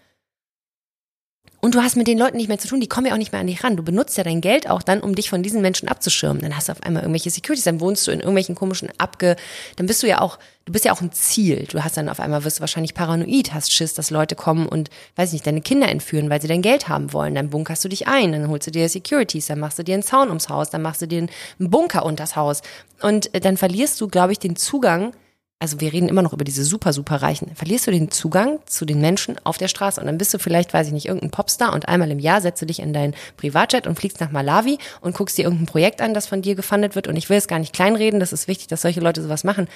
Und 1.64 1.76
du 1.76 1.82
hast 1.82 1.96
mit 1.96 2.08
den 2.08 2.18
Leuten 2.18 2.38
nicht 2.38 2.48
mehr 2.48 2.58
zu 2.58 2.68
tun, 2.68 2.82
die 2.82 2.88
kommen 2.88 3.06
ja 3.06 3.14
auch 3.14 3.20
nicht 3.20 3.32
mehr 3.32 3.40
an 3.40 3.46
dich 3.46 3.64
ran. 3.64 3.78
Du 3.78 3.84
benutzt 3.84 4.18
ja 4.18 4.24
dein 4.24 4.42
Geld 4.42 4.68
auch 4.68 4.82
dann, 4.82 5.00
um 5.00 5.14
dich 5.14 5.30
von 5.30 5.44
diesen 5.44 5.62
Menschen 5.62 5.88
abzuschirmen. 5.88 6.42
Dann 6.42 6.58
hast 6.58 6.68
du 6.68 6.72
auf 6.72 6.82
einmal 6.82 7.04
irgendwelche 7.04 7.30
Securities, 7.30 7.66
dann 7.66 7.80
wohnst 7.80 8.08
du 8.08 8.12
in 8.12 8.20
irgendwelchen 8.20 8.56
komischen 8.56 8.90
Abge, 8.98 9.36
dann 9.76 9.86
bist 9.86 10.02
du 10.02 10.08
ja 10.08 10.22
auch, 10.22 10.40
du 10.66 10.74
bist 10.74 10.86
ja 10.86 10.92
auch 10.92 11.02
ein 11.02 11.12
Ziel. 11.12 11.68
Du 11.70 11.84
hast 11.84 11.98
dann 11.98 12.10
auf 12.10 12.20
einmal, 12.20 12.44
wirst 12.44 12.58
du 12.58 12.62
wahrscheinlich 12.62 12.96
paranoid, 12.96 13.54
hast 13.54 13.72
Schiss, 13.72 13.94
dass 13.94 14.10
Leute 14.10 14.36
kommen 14.36 14.66
und, 14.66 14.90
weiß 15.18 15.34
nicht, 15.34 15.46
deine 15.46 15.62
Kinder 15.62 15.88
entführen, 15.88 16.32
weil 16.32 16.42
sie 16.42 16.48
dein 16.48 16.64
Geld 16.64 16.90
haben 16.90 17.14
wollen. 17.14 17.36
Dann 17.36 17.52
bunkerst 17.52 17.86
du 17.86 17.90
dich 17.90 18.08
ein, 18.08 18.32
dann 18.32 18.48
holst 18.48 18.66
du 18.66 18.72
dir 18.72 18.90
Securities, 18.90 19.46
dann 19.46 19.60
machst 19.60 19.78
du 19.78 19.84
dir 19.84 19.94
einen 19.94 20.04
Zaun 20.04 20.30
ums 20.30 20.50
Haus, 20.50 20.72
dann 20.72 20.82
machst 20.82 21.04
du 21.04 21.08
dir 21.08 21.20
einen 21.20 21.70
Bunker 21.70 22.06
unters 22.06 22.36
Haus. 22.36 22.64
Und 23.04 23.32
äh, 23.36 23.40
dann 23.40 23.56
verlierst 23.56 24.02
du, 24.02 24.08
glaube 24.08 24.32
ich, 24.32 24.40
den 24.40 24.56
Zugang 24.56 25.14
also 25.62 25.80
wir 25.80 25.94
reden 25.94 26.10
immer 26.10 26.24
noch 26.24 26.34
über 26.34 26.44
diese 26.44 26.64
super, 26.64 26.92
super 26.92 27.18
Reichen, 27.22 27.56
verlierst 27.56 27.86
du 27.86 27.92
den 27.92 28.10
Zugang 28.10 28.58
zu 28.66 28.84
den 28.84 29.00
Menschen 29.00 29.36
auf 29.44 29.60
der 29.60 29.68
Straße 29.68 30.02
und 30.02 30.08
dann 30.08 30.18
bist 30.18 30.34
du 30.34 30.40
vielleicht, 30.40 30.74
weiß 30.74 30.88
ich 30.88 30.94
nicht, 30.94 31.06
irgendein 31.06 31.30
Popstar 31.30 31.74
und 31.74 31.88
einmal 31.88 32.10
im 32.10 32.18
Jahr 32.18 32.42
setzt 32.42 32.64
du 32.64 32.66
dich 32.66 32.80
in 32.80 32.94
dein 32.94 33.14
Privatjet 33.38 33.86
und 33.86 33.96
fliegst 33.96 34.20
nach 34.20 34.32
Malawi 34.32 34.80
und 35.02 35.16
guckst 35.16 35.38
dir 35.38 35.44
irgendein 35.44 35.68
Projekt 35.68 36.02
an, 36.02 36.16
das 36.16 36.26
von 36.26 36.42
dir 36.42 36.56
gefundet 36.56 36.96
wird 36.96 37.08
und 37.08 37.16
ich 37.16 37.30
will 37.30 37.38
es 37.38 37.48
gar 37.48 37.60
nicht 37.60 37.74
kleinreden, 37.74 38.20
das 38.20 38.34
ist 38.34 38.48
wichtig, 38.48 38.68
dass 38.68 38.82
solche 38.82 39.02
Leute 39.02 39.22
sowas 39.22 39.44
machen, 39.44 39.68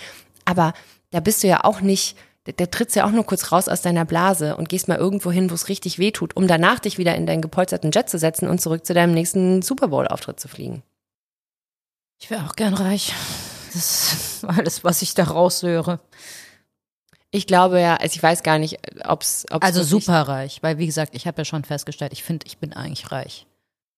aber 0.43 0.73
da 1.11 1.19
bist 1.19 1.43
du 1.43 1.47
ja 1.47 1.63
auch 1.63 1.81
nicht, 1.81 2.17
da 2.45 2.65
trittst 2.65 2.95
ja 2.95 3.05
auch 3.05 3.11
nur 3.11 3.23
kurz 3.23 3.51
raus 3.51 3.69
aus 3.69 3.83
deiner 3.83 4.05
Blase 4.05 4.57
und 4.57 4.69
gehst 4.69 4.87
mal 4.87 4.97
irgendwo 4.97 5.31
hin, 5.31 5.51
wo 5.51 5.53
es 5.53 5.69
richtig 5.69 5.99
weh 5.99 6.09
tut, 6.09 6.35
um 6.35 6.47
danach 6.47 6.79
dich 6.79 6.97
wieder 6.97 7.13
in 7.13 7.27
deinen 7.27 7.43
gepolsterten 7.43 7.91
Jet 7.91 8.09
zu 8.09 8.17
setzen 8.17 8.49
und 8.49 8.59
zurück 8.59 8.87
zu 8.87 8.95
deinem 8.95 9.13
nächsten 9.13 9.61
Super 9.61 9.89
Bowl-Auftritt 9.89 10.39
zu 10.39 10.47
fliegen. 10.47 10.81
Ich 12.19 12.31
wäre 12.31 12.43
auch 12.43 12.55
gern 12.55 12.73
reich. 12.73 13.13
Das 13.75 14.13
ist 14.13 14.45
alles, 14.45 14.83
was 14.85 15.01
ich 15.01 15.13
da 15.13 15.25
raushöre. 15.25 15.99
Ich 17.31 17.45
glaube 17.45 17.81
ja, 17.81 17.97
also 17.97 18.15
ich 18.15 18.23
weiß 18.23 18.43
gar 18.43 18.57
nicht, 18.57 18.79
ob 19.03 19.21
es. 19.21 19.45
Also 19.49 19.83
super 19.83 20.21
reich, 20.21 20.63
weil 20.63 20.77
wie 20.77 20.85
gesagt, 20.85 21.13
ich 21.13 21.27
habe 21.27 21.41
ja 21.41 21.45
schon 21.45 21.65
festgestellt, 21.65 22.13
ich 22.13 22.23
finde, 22.23 22.45
ich 22.47 22.57
bin 22.57 22.71
eigentlich 22.71 23.11
reich. 23.11 23.45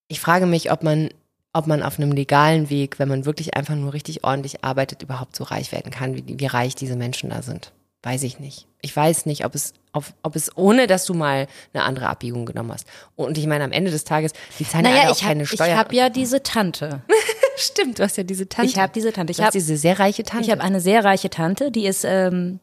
Ich 0.08 0.20
frage 0.20 0.48
mich, 0.48 0.72
ob 0.72 0.82
man, 0.82 1.10
ob 1.54 1.68
man 1.68 1.84
auf 1.84 2.00
einem 2.00 2.12
legalen 2.12 2.72
Weg, 2.72 2.98
wenn 2.98 3.08
man 3.08 3.26
wirklich 3.26 3.56
einfach 3.56 3.76
nur 3.76 3.94
richtig 3.94 4.24
ordentlich 4.24 4.64
arbeitet, 4.64 5.04
überhaupt 5.04 5.36
so 5.36 5.44
reich 5.44 5.72
werden 5.72 5.92
kann, 5.92 6.16
wie, 6.16 6.24
wie 6.26 6.46
reich 6.48 6.74
diese 6.74 6.96
Menschen 6.96 7.30
da 7.30 7.44
sind. 7.44 7.74
Weiß 8.02 8.24
ich 8.24 8.40
nicht. 8.40 8.68
Ich 8.82 8.96
weiß 8.96 9.28
nicht, 9.28 9.46
ob 9.46 9.54
es, 9.54 9.74
ob, 9.94 10.06
ob 10.24 10.36
es 10.36 10.56
ohne, 10.58 10.88
dass 10.88 11.06
du 11.06 11.14
mal 11.14 11.48
eine 11.74 11.84
andere 11.84 12.08
Abbiegung 12.08 12.46
genommen 12.48 12.72
hast. 12.72 12.88
Und 13.16 13.38
ich 13.38 13.46
meine, 13.46 13.64
am 13.64 13.72
Ende 13.72 13.92
des 13.92 14.04
Tages, 14.04 14.32
die 14.58 14.68
zahlen 14.68 14.86
naja, 14.86 15.04
ja 15.04 15.10
auch 15.12 15.20
keine 15.20 15.46
Steuer. 15.46 15.68
Ich 15.68 15.76
habe 15.76 15.96
ja 15.96 16.10
diese 16.10 16.42
Tante. 16.42 17.04
Stimmt, 17.58 17.98
du 17.98 18.04
hast 18.04 18.18
ja 18.18 18.24
diese 18.24 18.48
Tante. 18.48 18.70
Ich 18.70 18.78
habe 18.78 18.94
diese 18.94 19.12
Tante. 19.12 19.32
Ich 19.32 19.42
habe 19.42 19.52
diese 19.52 19.78
sehr 19.78 20.00
reiche 20.00 20.24
Tante. 20.24 20.46
Ich 20.46 20.52
habe 20.52 20.62
eine 20.62 20.80
sehr 20.80 21.04
reiche 21.04 21.30
Tante, 21.30 21.72
die 21.72 21.88
ist 21.88 22.06
ähm, 22.06 22.60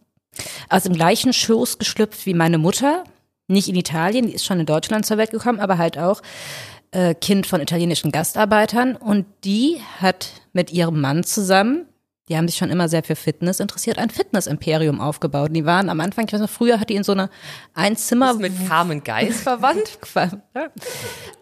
aus 0.68 0.84
dem 0.84 0.94
gleichen 0.94 1.32
Schoß 1.32 1.78
geschlüpft 1.78 2.26
wie 2.26 2.34
meine 2.34 2.58
Mutter. 2.58 3.04
Nicht 3.48 3.68
in 3.68 3.74
Italien, 3.74 4.26
die 4.26 4.34
ist 4.34 4.44
schon 4.44 4.60
in 4.60 4.66
Deutschland 4.66 5.04
zur 5.04 5.18
Welt 5.18 5.32
gekommen, 5.32 5.58
aber 5.58 5.78
halt 5.78 5.98
auch 5.98 6.22
äh, 6.92 7.14
Kind 7.14 7.46
von 7.46 7.60
italienischen 7.60 8.12
Gastarbeitern. 8.12 8.94
Und 8.96 9.26
die 9.42 9.80
hat 10.00 10.30
mit 10.52 10.72
ihrem 10.72 11.00
Mann 11.00 11.24
zusammen 11.24 11.86
die 12.28 12.36
haben 12.38 12.48
sich 12.48 12.56
schon 12.56 12.70
immer 12.70 12.88
sehr 12.88 13.02
für 13.02 13.16
Fitness 13.16 13.60
interessiert, 13.60 13.98
ein 13.98 14.08
Fitness-Imperium 14.08 14.98
aufgebaut. 14.98 15.50
Die 15.52 15.66
waren 15.66 15.90
am 15.90 16.00
Anfang, 16.00 16.26
ich 16.26 16.32
weiß 16.32 16.40
noch, 16.40 16.48
früher 16.48 16.80
hat 16.80 16.88
die 16.88 16.94
in 16.94 17.04
so 17.04 17.12
einer 17.12 17.28
Einzimmer... 17.74 18.30
Ist 18.30 18.40
mit 18.40 18.66
Carmen 18.66 19.04
Geist 19.04 19.42
verwandt? 19.42 19.98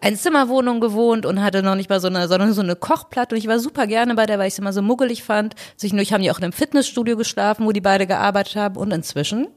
Einzimmerwohnung 0.01 0.81
gewohnt 0.81 1.25
und 1.25 1.41
hatte 1.41 1.63
noch 1.63 1.75
nicht 1.75 1.89
mal 1.89 2.01
so 2.01 2.07
eine, 2.07 2.27
sondern 2.27 2.51
so 2.53 2.61
eine 2.61 2.75
Kochplatte. 2.75 3.35
Und 3.35 3.39
ich 3.39 3.47
war 3.47 3.59
super 3.59 3.87
gerne 3.87 4.15
bei 4.15 4.25
der, 4.25 4.39
weil 4.39 4.49
ich 4.49 4.55
sie 4.55 4.61
immer 4.61 4.73
so 4.73 4.81
muggelig 4.81 5.23
fand. 5.23 5.55
Zwischendurch 5.77 6.11
haben 6.11 6.21
die 6.21 6.31
auch 6.31 6.39
in 6.39 6.43
einem 6.43 6.53
Fitnessstudio 6.53 7.15
geschlafen, 7.15 7.65
wo 7.65 7.71
die 7.71 7.81
beide 7.81 8.05
gearbeitet 8.05 8.57
haben. 8.57 8.75
Und 8.75 8.91
inzwischen 8.91 9.47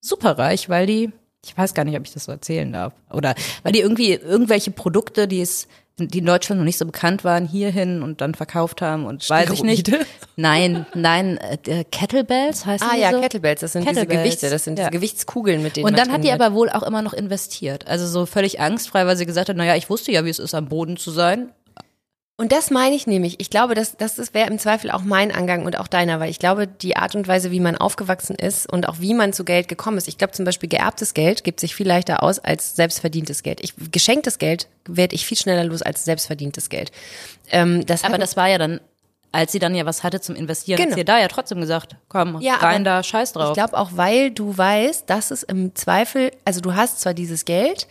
super 0.00 0.38
reich, 0.38 0.68
weil 0.68 0.86
die 0.86 1.12
ich 1.44 1.56
weiß 1.56 1.72
gar 1.72 1.84
nicht, 1.84 1.96
ob 1.96 2.04
ich 2.04 2.12
das 2.12 2.24
so 2.24 2.32
erzählen 2.32 2.70
darf. 2.70 2.92
Oder 3.10 3.34
weil 3.62 3.72
die 3.72 3.80
irgendwie 3.80 4.12
irgendwelche 4.12 4.70
Produkte, 4.70 5.26
die 5.26 5.40
es 5.40 5.68
die 6.08 6.18
in 6.18 6.26
Deutschland 6.26 6.60
noch 6.60 6.64
nicht 6.64 6.78
so 6.78 6.86
bekannt 6.86 7.24
waren, 7.24 7.46
hierhin 7.46 8.02
und 8.02 8.20
dann 8.20 8.34
verkauft 8.34 8.82
haben 8.82 9.06
und 9.06 9.28
weiß 9.28 9.50
ich 9.50 9.62
nicht. 9.62 9.90
Nein, 10.36 10.86
nein, 10.94 11.38
äh, 11.38 11.84
Kettlebells 11.84 12.64
heißt 12.64 12.82
Ah 12.82 12.96
ja, 12.96 13.10
so? 13.10 13.20
Kettlebells, 13.20 13.60
das 13.60 13.72
sind 13.72 13.88
diese 13.88 14.06
Gewichte, 14.06 14.48
das 14.48 14.64
sind 14.64 14.78
ja. 14.78 14.84
diese 14.84 14.98
Gewichtskugeln, 14.98 15.62
mit 15.62 15.76
denen 15.76 15.86
Und 15.86 15.98
dann 15.98 16.12
hat 16.12 16.24
die 16.24 16.32
aber 16.32 16.54
wohl 16.54 16.70
auch 16.70 16.82
immer 16.82 17.02
noch 17.02 17.12
investiert. 17.12 17.86
Also 17.86 18.06
so 18.06 18.26
völlig 18.26 18.60
angstfrei, 18.60 19.06
weil 19.06 19.16
sie 19.16 19.26
gesagt 19.26 19.48
hat, 19.48 19.56
naja, 19.56 19.76
ich 19.76 19.90
wusste 19.90 20.12
ja, 20.12 20.24
wie 20.24 20.30
es 20.30 20.38
ist, 20.38 20.54
am 20.54 20.68
Boden 20.68 20.96
zu 20.96 21.10
sein. 21.10 21.50
Und 22.40 22.52
das 22.52 22.70
meine 22.70 22.96
ich 22.96 23.06
nämlich. 23.06 23.38
Ich 23.38 23.50
glaube, 23.50 23.74
das, 23.74 23.98
das 23.98 24.32
wäre 24.32 24.48
im 24.48 24.58
Zweifel 24.58 24.90
auch 24.90 25.02
mein 25.02 25.30
Angang 25.30 25.66
und 25.66 25.78
auch 25.78 25.86
deiner, 25.86 26.20
weil 26.20 26.30
ich 26.30 26.38
glaube, 26.38 26.66
die 26.66 26.96
Art 26.96 27.14
und 27.14 27.28
Weise, 27.28 27.50
wie 27.50 27.60
man 27.60 27.76
aufgewachsen 27.76 28.34
ist 28.34 28.64
und 28.64 28.88
auch 28.88 28.96
wie 28.98 29.12
man 29.12 29.34
zu 29.34 29.44
Geld 29.44 29.68
gekommen 29.68 29.98
ist. 29.98 30.08
Ich 30.08 30.16
glaube 30.16 30.32
zum 30.32 30.46
Beispiel, 30.46 30.70
geerbtes 30.70 31.12
Geld 31.12 31.44
gibt 31.44 31.60
sich 31.60 31.74
viel 31.74 31.86
leichter 31.86 32.22
aus 32.22 32.38
als 32.38 32.76
selbstverdientes 32.76 33.42
Geld. 33.42 33.60
Ich, 33.62 33.74
geschenktes 33.92 34.38
Geld 34.38 34.68
werde 34.86 35.16
ich 35.16 35.26
viel 35.26 35.36
schneller 35.36 35.64
los 35.64 35.82
als 35.82 36.06
selbstverdientes 36.06 36.70
Geld. 36.70 36.92
Ähm, 37.50 37.84
das 37.84 38.04
Aber 38.04 38.16
das 38.16 38.38
war 38.38 38.48
ja 38.48 38.56
dann 38.56 38.80
als 39.32 39.52
sie 39.52 39.58
dann 39.58 39.74
ja 39.74 39.84
was 39.84 40.02
hatte 40.02 40.22
zum 40.22 40.34
Investieren, 40.34 40.78
genau. 40.78 40.92
hat 40.92 40.98
sie 40.98 41.04
da 41.04 41.18
ja 41.18 41.28
trotzdem 41.28 41.60
gesagt, 41.60 41.96
komm, 42.08 42.40
ja, 42.40 42.54
rein 42.56 42.84
da, 42.84 43.02
scheiß 43.02 43.34
drauf. 43.34 43.50
Ich 43.50 43.54
glaube 43.54 43.76
auch, 43.76 43.90
weil 43.96 44.30
du 44.30 44.56
weißt, 44.56 45.08
dass 45.10 45.30
es 45.30 45.42
im 45.42 45.74
Zweifel, 45.74 46.32
also 46.46 46.62
du 46.62 46.74
hast 46.74 47.02
zwar 47.02 47.12
dieses 47.12 47.44
Geld, 47.44 47.86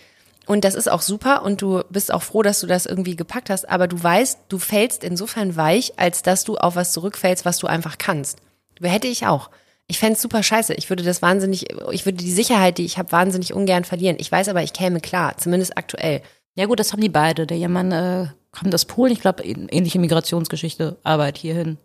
und 0.50 0.66
das 0.66 0.74
ist 0.74 0.89
auch 0.89 1.04
super 1.04 1.43
und 1.43 1.62
du 1.62 1.84
bist 1.91 2.12
auch 2.12 2.24
froh, 2.24 2.41
dass 2.41 2.60
du 2.60 2.66
das 2.66 2.88
irgendwie 2.88 3.16
gepackt 3.16 3.52
hast, 3.52 3.70
aber 3.70 3.88
du 3.88 4.02
weißt, 4.02 4.39
du 4.50 4.58
fällst 4.58 5.04
insofern 5.04 5.56
weich, 5.56 5.93
als 5.97 6.24
dass 6.24 6.43
du 6.43 6.58
auf 6.58 6.76
was 6.76 6.91
zurückfällst, 6.91 7.45
was 7.45 7.60
du 7.60 7.68
einfach 7.68 8.00
kannst. 8.00 8.39
Hätte 8.82 9.08
ich 9.08 9.28
auch. 9.28 9.52
Ich 9.86 10.00
fände 10.00 10.18
super 10.18 10.41
scheiße. 10.41 10.74
Ich 10.74 10.89
würde 10.89 11.04
das 11.04 11.22
wahnsinnig, 11.22 11.68
ich 11.91 12.06
würde 12.08 12.18
die 12.18 12.32
Sicherheit, 12.32 12.80
die 12.80 12.86
ich 12.86 12.97
habe, 12.97 13.12
wahnsinnig 13.12 13.54
ungern 13.54 13.84
verlieren. 13.84 14.18
Ich 14.20 14.32
weiß 14.32 14.50
aber, 14.50 14.64
ich 14.64 14.74
käme 14.74 15.02
klar, 15.02 15.38
zumindest 15.38 15.78
aktuell. 15.78 16.24
Ja 16.56 16.66
gut, 16.66 16.80
das 16.80 16.93
haben 16.93 17.02
die 17.02 17.10
beide. 17.10 17.45
Der 17.45 17.70
Mann 17.70 17.91
äh, 17.91 18.28
kommt 18.52 18.74
aus 18.74 18.86
Polen, 18.86 19.14
ich 19.14 19.22
glaube, 19.22 19.43
ähnliche 19.43 20.00
Migrationsgeschichte, 20.00 20.97
Arbeit 21.04 21.38
hierhin. 21.38 21.78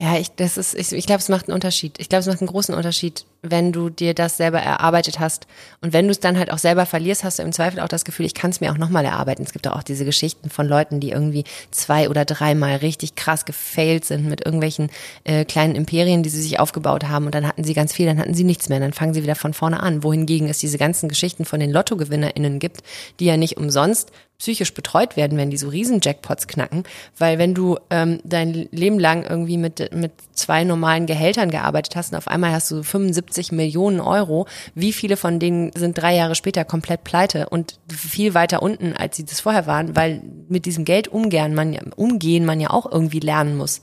Ja, 0.00 0.18
ich, 0.18 0.32
ich, 0.38 0.92
ich 0.92 1.06
glaube, 1.06 1.20
es 1.20 1.28
macht 1.28 1.46
einen 1.48 1.54
Unterschied. 1.54 2.00
Ich 2.00 2.08
glaube, 2.08 2.20
es 2.20 2.26
macht 2.26 2.40
einen 2.40 2.48
großen 2.48 2.74
Unterschied, 2.74 3.26
wenn 3.42 3.70
du 3.70 3.90
dir 3.90 4.12
das 4.12 4.36
selber 4.36 4.58
erarbeitet 4.58 5.20
hast. 5.20 5.46
Und 5.82 5.92
wenn 5.92 6.06
du 6.06 6.10
es 6.10 6.18
dann 6.18 6.36
halt 6.36 6.50
auch 6.50 6.58
selber 6.58 6.84
verlierst, 6.84 7.22
hast 7.22 7.38
du 7.38 7.44
im 7.44 7.52
Zweifel 7.52 7.78
auch 7.78 7.86
das 7.86 8.04
Gefühl, 8.04 8.26
ich 8.26 8.34
kann 8.34 8.50
es 8.50 8.60
mir 8.60 8.72
auch 8.72 8.76
nochmal 8.76 9.04
erarbeiten. 9.04 9.44
Es 9.44 9.52
gibt 9.52 9.68
auch 9.68 9.84
diese 9.84 10.04
Geschichten 10.04 10.50
von 10.50 10.66
Leuten, 10.66 10.98
die 10.98 11.10
irgendwie 11.10 11.44
zwei 11.70 12.08
oder 12.08 12.24
dreimal 12.24 12.76
richtig 12.76 13.14
krass 13.14 13.44
gefailt 13.44 14.04
sind 14.04 14.26
mit 14.26 14.44
irgendwelchen 14.44 14.90
äh, 15.22 15.44
kleinen 15.44 15.76
Imperien, 15.76 16.24
die 16.24 16.28
sie 16.30 16.42
sich 16.42 16.58
aufgebaut 16.58 17.04
haben. 17.04 17.26
Und 17.26 17.34
dann 17.36 17.46
hatten 17.46 17.62
sie 17.62 17.74
ganz 17.74 17.92
viel, 17.92 18.06
dann 18.06 18.18
hatten 18.18 18.34
sie 18.34 18.44
nichts 18.44 18.68
mehr. 18.68 18.80
Dann 18.80 18.92
fangen 18.92 19.14
sie 19.14 19.22
wieder 19.22 19.36
von 19.36 19.54
vorne 19.54 19.80
an. 19.80 20.02
Wohingegen 20.02 20.48
es 20.48 20.58
diese 20.58 20.76
ganzen 20.76 21.08
Geschichten 21.08 21.44
von 21.44 21.60
den 21.60 21.70
LottogewinnerInnen 21.70 22.58
gibt, 22.58 22.82
die 23.20 23.26
ja 23.26 23.36
nicht 23.36 23.58
umsonst 23.58 24.10
psychisch 24.38 24.74
betreut 24.74 25.16
werden, 25.16 25.38
wenn 25.38 25.50
die 25.50 25.56
so 25.56 25.68
riesen 25.68 26.00
Jackpots 26.02 26.48
knacken, 26.48 26.84
weil 27.18 27.38
wenn 27.38 27.54
du 27.54 27.78
ähm, 27.90 28.20
dein 28.24 28.68
Leben 28.72 28.98
lang 28.98 29.24
irgendwie 29.24 29.56
mit, 29.56 29.94
mit 29.94 30.12
zwei 30.32 30.64
normalen 30.64 31.06
Gehältern 31.06 31.50
gearbeitet 31.50 31.96
hast 31.96 32.12
und 32.12 32.18
auf 32.18 32.28
einmal 32.28 32.52
hast 32.52 32.70
du 32.70 32.82
75 32.82 33.52
Millionen 33.52 34.00
Euro, 34.00 34.46
wie 34.74 34.92
viele 34.92 35.16
von 35.16 35.38
denen 35.38 35.70
sind 35.74 35.96
drei 35.96 36.14
Jahre 36.16 36.34
später 36.34 36.64
komplett 36.64 37.04
pleite 37.04 37.48
und 37.48 37.78
viel 37.88 38.34
weiter 38.34 38.62
unten, 38.62 38.92
als 38.92 39.16
sie 39.16 39.24
das 39.24 39.40
vorher 39.40 39.66
waren, 39.66 39.94
weil 39.96 40.22
mit 40.48 40.66
diesem 40.66 40.84
Geld 40.84 41.08
umgehen 41.08 41.54
man 41.54 41.72
ja, 41.72 41.82
umgehen 41.96 42.44
man 42.44 42.60
ja 42.60 42.70
auch 42.70 42.90
irgendwie 42.90 43.20
lernen 43.20 43.56
muss. 43.56 43.82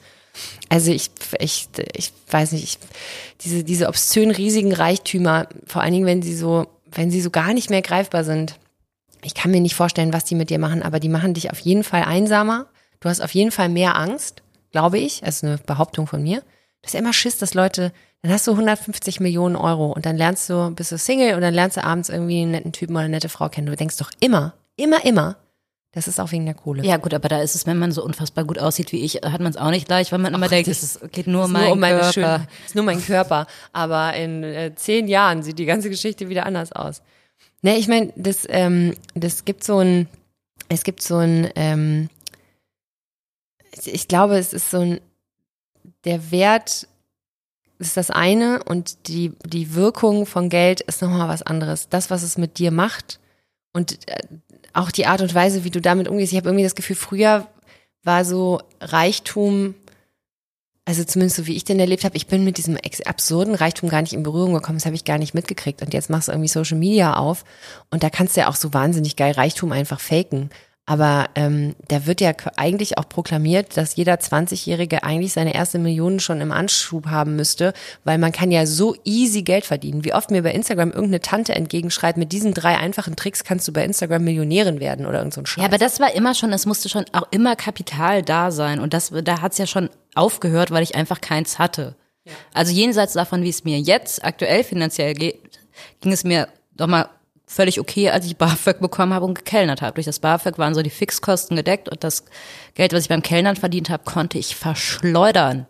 Also 0.69 0.91
ich, 0.91 1.11
ich, 1.39 1.67
ich 1.93 2.13
weiß 2.29 2.53
nicht, 2.53 2.63
ich, 2.63 2.77
diese, 3.41 3.63
diese 3.63 3.87
obszön 3.87 4.31
riesigen 4.31 4.73
Reichtümer, 4.73 5.47
vor 5.65 5.81
allen 5.81 5.93
Dingen, 5.93 6.05
wenn 6.05 6.21
sie 6.21 6.35
so, 6.35 6.67
wenn 6.91 7.11
sie 7.11 7.21
so 7.21 7.29
gar 7.29 7.53
nicht 7.53 7.69
mehr 7.69 7.81
greifbar 7.81 8.23
sind, 8.23 8.57
ich 9.23 9.33
kann 9.33 9.51
mir 9.51 9.61
nicht 9.61 9.75
vorstellen, 9.75 10.13
was 10.13 10.25
die 10.25 10.35
mit 10.35 10.49
dir 10.49 10.59
machen, 10.59 10.81
aber 10.83 10.99
die 10.99 11.09
machen 11.09 11.33
dich 11.33 11.51
auf 11.51 11.59
jeden 11.59 11.83
Fall 11.83 12.03
einsamer. 12.03 12.67
Du 12.99 13.09
hast 13.09 13.21
auf 13.21 13.33
jeden 13.33 13.51
Fall 13.51 13.69
mehr 13.69 13.95
Angst, 13.97 14.43
glaube 14.71 14.99
ich. 14.99 15.21
Das 15.21 15.37
ist 15.37 15.43
eine 15.43 15.57
Behauptung 15.57 16.07
von 16.07 16.21
mir. 16.23 16.39
Du 16.39 16.85
hast 16.87 16.93
ja 16.93 16.99
immer 16.99 17.13
Schiss, 17.13 17.37
dass 17.37 17.53
Leute, 17.53 17.91
dann 18.23 18.31
hast 18.31 18.47
du 18.47 18.51
150 18.51 19.19
Millionen 19.19 19.55
Euro 19.55 19.91
und 19.91 20.05
dann 20.05 20.17
lernst 20.17 20.49
du, 20.49 20.71
bist 20.71 20.91
du 20.91 20.97
Single 20.97 21.35
und 21.35 21.41
dann 21.41 21.53
lernst 21.53 21.77
du 21.77 21.83
abends 21.83 22.09
irgendwie 22.09 22.41
einen 22.41 22.51
netten 22.51 22.71
Typen 22.71 22.93
oder 22.95 23.05
eine 23.05 23.11
nette 23.11 23.29
Frau 23.29 23.49
kennen. 23.49 23.67
Du 23.67 23.75
denkst 23.75 23.97
doch 23.97 24.11
immer, 24.19 24.53
immer, 24.77 25.03
immer, 25.05 25.37
das 25.93 26.07
ist 26.07 26.19
auch 26.19 26.31
wegen 26.31 26.45
der 26.45 26.53
Kohle. 26.55 26.83
Ja 26.85 26.97
gut, 26.97 27.13
aber 27.13 27.27
da 27.27 27.41
ist 27.41 27.53
es, 27.55 27.65
wenn 27.67 27.77
man 27.77 27.91
so 27.91 28.03
unfassbar 28.03 28.45
gut 28.45 28.57
aussieht 28.59 28.91
wie 28.93 29.03
ich, 29.03 29.15
hat 29.15 29.41
man 29.41 29.51
es 29.51 29.57
auch 29.57 29.71
nicht 29.71 29.89
leicht, 29.89 30.11
weil 30.11 30.19
man 30.19 30.33
immer 30.33 30.47
denkt, 30.47 30.69
es 30.69 30.81
ist- 30.83 31.11
geht 31.11 31.27
nur 31.27 31.43
um 31.45 31.47
ist 31.49 31.53
meinen 31.53 31.63
nur 31.65 31.73
um 31.73 31.79
meine 31.79 31.95
Körper. 31.99 32.13
schönen, 32.13 32.47
ist 32.65 32.75
nur 32.75 32.85
mein 32.85 33.03
Körper. 33.03 33.45
Aber 33.73 34.13
in 34.13 34.43
äh, 34.43 34.73
zehn 34.75 35.07
Jahren 35.07 35.43
sieht 35.43 35.59
die 35.59 35.65
ganze 35.65 35.89
Geschichte 35.89 36.29
wieder 36.29 36.45
anders 36.45 36.71
aus. 36.71 37.01
Ne, 37.61 37.77
ich 37.77 37.87
meine, 37.87 38.11
das, 38.15 38.47
ähm, 38.49 38.95
das 39.13 39.45
gibt 39.45 39.63
so 39.63 39.79
ein, 39.79 40.07
es 40.69 40.83
gibt 40.83 41.01
so 41.01 41.17
ein, 41.17 41.49
ähm, 41.55 42.09
ich 43.85 44.07
glaube, 44.07 44.37
es 44.37 44.53
ist 44.53 44.71
so 44.71 44.79
ein, 44.79 45.01
der 46.05 46.31
Wert 46.31 46.87
ist 47.77 47.97
das 47.97 48.09
eine 48.09 48.63
und 48.63 49.07
die, 49.07 49.33
die 49.45 49.73
Wirkung 49.73 50.25
von 50.25 50.49
Geld 50.49 50.81
ist 50.81 51.01
nochmal 51.01 51.27
was 51.27 51.41
anderes. 51.41 51.89
Das, 51.89 52.09
was 52.09 52.23
es 52.23 52.37
mit 52.37 52.57
dir 52.57 52.71
macht 52.71 53.19
und 53.73 54.07
äh, 54.09 54.21
auch 54.73 54.91
die 54.91 55.05
Art 55.05 55.21
und 55.21 55.33
Weise, 55.33 55.63
wie 55.63 55.71
du 55.71 55.81
damit 55.81 56.07
umgehst. 56.07 56.31
Ich 56.31 56.37
habe 56.37 56.49
irgendwie 56.49 56.63
das 56.63 56.75
Gefühl, 56.75 56.95
früher 56.95 57.47
war 58.03 58.25
so 58.25 58.61
Reichtum, 58.79 59.75
also 60.85 61.03
zumindest 61.03 61.37
so 61.37 61.47
wie 61.47 61.55
ich 61.55 61.63
den 61.63 61.79
erlebt 61.79 62.03
habe, 62.03 62.17
ich 62.17 62.27
bin 62.27 62.43
mit 62.43 62.57
diesem 62.57 62.77
absurden 63.05 63.55
Reichtum 63.55 63.89
gar 63.89 64.01
nicht 64.01 64.13
in 64.13 64.23
Berührung 64.23 64.53
gekommen, 64.53 64.79
das 64.79 64.85
habe 64.85 64.95
ich 64.95 65.05
gar 65.05 65.17
nicht 65.17 65.33
mitgekriegt. 65.33 65.81
Und 65.81 65.93
jetzt 65.93 66.09
machst 66.09 66.27
du 66.27 66.31
irgendwie 66.31 66.49
Social 66.49 66.77
Media 66.77 67.17
auf 67.17 67.43
und 67.91 68.03
da 68.03 68.09
kannst 68.09 68.35
du 68.35 68.41
ja 68.41 68.47
auch 68.47 68.55
so 68.55 68.73
wahnsinnig 68.73 69.15
geil 69.15 69.33
Reichtum 69.33 69.71
einfach 69.71 69.99
faken. 69.99 70.49
Aber 70.91 71.29
ähm, 71.35 71.73
da 71.87 72.05
wird 72.05 72.19
ja 72.19 72.33
eigentlich 72.57 72.97
auch 72.97 73.07
proklamiert, 73.07 73.77
dass 73.77 73.95
jeder 73.95 74.15
20-Jährige 74.15 75.03
eigentlich 75.03 75.31
seine 75.31 75.55
erste 75.55 75.79
Million 75.79 76.19
schon 76.19 76.41
im 76.41 76.51
Anschub 76.51 77.05
haben 77.05 77.37
müsste, 77.37 77.71
weil 78.03 78.17
man 78.17 78.33
kann 78.33 78.51
ja 78.51 78.65
so 78.65 78.97
easy 79.05 79.41
Geld 79.41 79.63
verdienen. 79.63 80.03
Wie 80.03 80.13
oft 80.13 80.31
mir 80.31 80.43
bei 80.43 80.51
Instagram 80.51 80.89
irgendeine 80.89 81.21
Tante 81.21 81.55
entgegenschreit, 81.55 82.17
mit 82.17 82.33
diesen 82.33 82.53
drei 82.53 82.77
einfachen 82.77 83.15
Tricks 83.15 83.45
kannst 83.45 83.69
du 83.69 83.71
bei 83.71 83.85
Instagram 83.85 84.25
Millionärin 84.25 84.81
werden 84.81 85.05
oder 85.05 85.19
irgend 85.19 85.33
so 85.33 85.39
ein 85.39 85.45
Scheiß. 85.45 85.61
Ja, 85.61 85.69
aber 85.69 85.77
das 85.77 86.01
war 86.01 86.13
immer 86.13 86.35
schon, 86.35 86.51
es 86.51 86.65
musste 86.65 86.89
schon 86.89 87.05
auch 87.13 87.29
immer 87.31 87.55
Kapital 87.55 88.21
da 88.21 88.51
sein. 88.51 88.81
Und 88.81 88.93
das, 88.93 89.13
da 89.23 89.39
hat's 89.39 89.59
ja 89.59 89.67
schon 89.67 89.89
aufgehört, 90.13 90.71
weil 90.71 90.83
ich 90.83 90.95
einfach 90.95 91.21
keins 91.21 91.57
hatte. 91.57 91.95
Also 92.53 92.73
jenseits 92.73 93.13
davon, 93.13 93.43
wie 93.43 93.49
es 93.49 93.63
mir 93.63 93.79
jetzt 93.79 94.25
aktuell 94.25 94.65
finanziell 94.65 95.13
geht, 95.13 95.39
ging 96.01 96.11
es 96.11 96.25
mir 96.25 96.49
doch 96.75 96.87
mal 96.87 97.07
völlig 97.51 97.79
okay, 97.79 98.09
als 98.09 98.25
ich 98.25 98.37
BAföG 98.37 98.79
bekommen 98.79 99.13
habe 99.13 99.25
und 99.25 99.35
gekellnert 99.35 99.81
habe. 99.81 99.95
Durch 99.95 100.05
das 100.05 100.19
BAföG 100.19 100.57
waren 100.57 100.73
so 100.73 100.81
die 100.81 100.89
Fixkosten 100.89 101.57
gedeckt 101.57 101.89
und 101.89 102.03
das 102.03 102.23
Geld, 102.75 102.93
was 102.93 103.03
ich 103.03 103.09
beim 103.09 103.21
Kellnern 103.21 103.57
verdient 103.57 103.89
habe, 103.89 104.03
konnte 104.05 104.37
ich 104.37 104.55
verschleudern. 104.55 105.67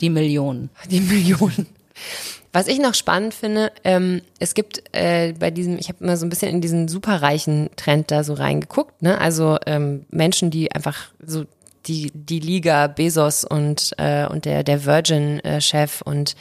Die 0.00 0.08
Millionen. 0.08 0.70
Die 0.90 1.00
Millionen. 1.00 1.66
Was 2.52 2.66
ich 2.66 2.80
noch 2.80 2.94
spannend 2.94 3.34
finde, 3.34 3.70
ähm, 3.84 4.22
es 4.38 4.54
gibt 4.54 4.82
äh, 4.92 5.34
bei 5.38 5.50
diesem, 5.50 5.78
ich 5.78 5.88
habe 5.88 6.02
immer 6.02 6.16
so 6.16 6.24
ein 6.24 6.30
bisschen 6.30 6.50
in 6.50 6.60
diesen 6.62 6.88
superreichen 6.88 7.68
Trend 7.76 8.10
da 8.10 8.24
so 8.24 8.32
reingeguckt, 8.32 9.02
ne? 9.02 9.20
Also 9.20 9.58
ähm, 9.66 10.06
Menschen, 10.10 10.50
die 10.50 10.72
einfach 10.72 11.10
so 11.24 11.44
die 11.86 12.10
die 12.12 12.40
Liga 12.40 12.88
Bezos 12.88 13.44
und 13.44 13.92
äh, 13.98 14.26
und 14.26 14.46
der 14.46 14.64
der 14.64 14.84
Virgin 14.84 15.40
äh, 15.40 15.60
Chef 15.60 16.02
und 16.02 16.34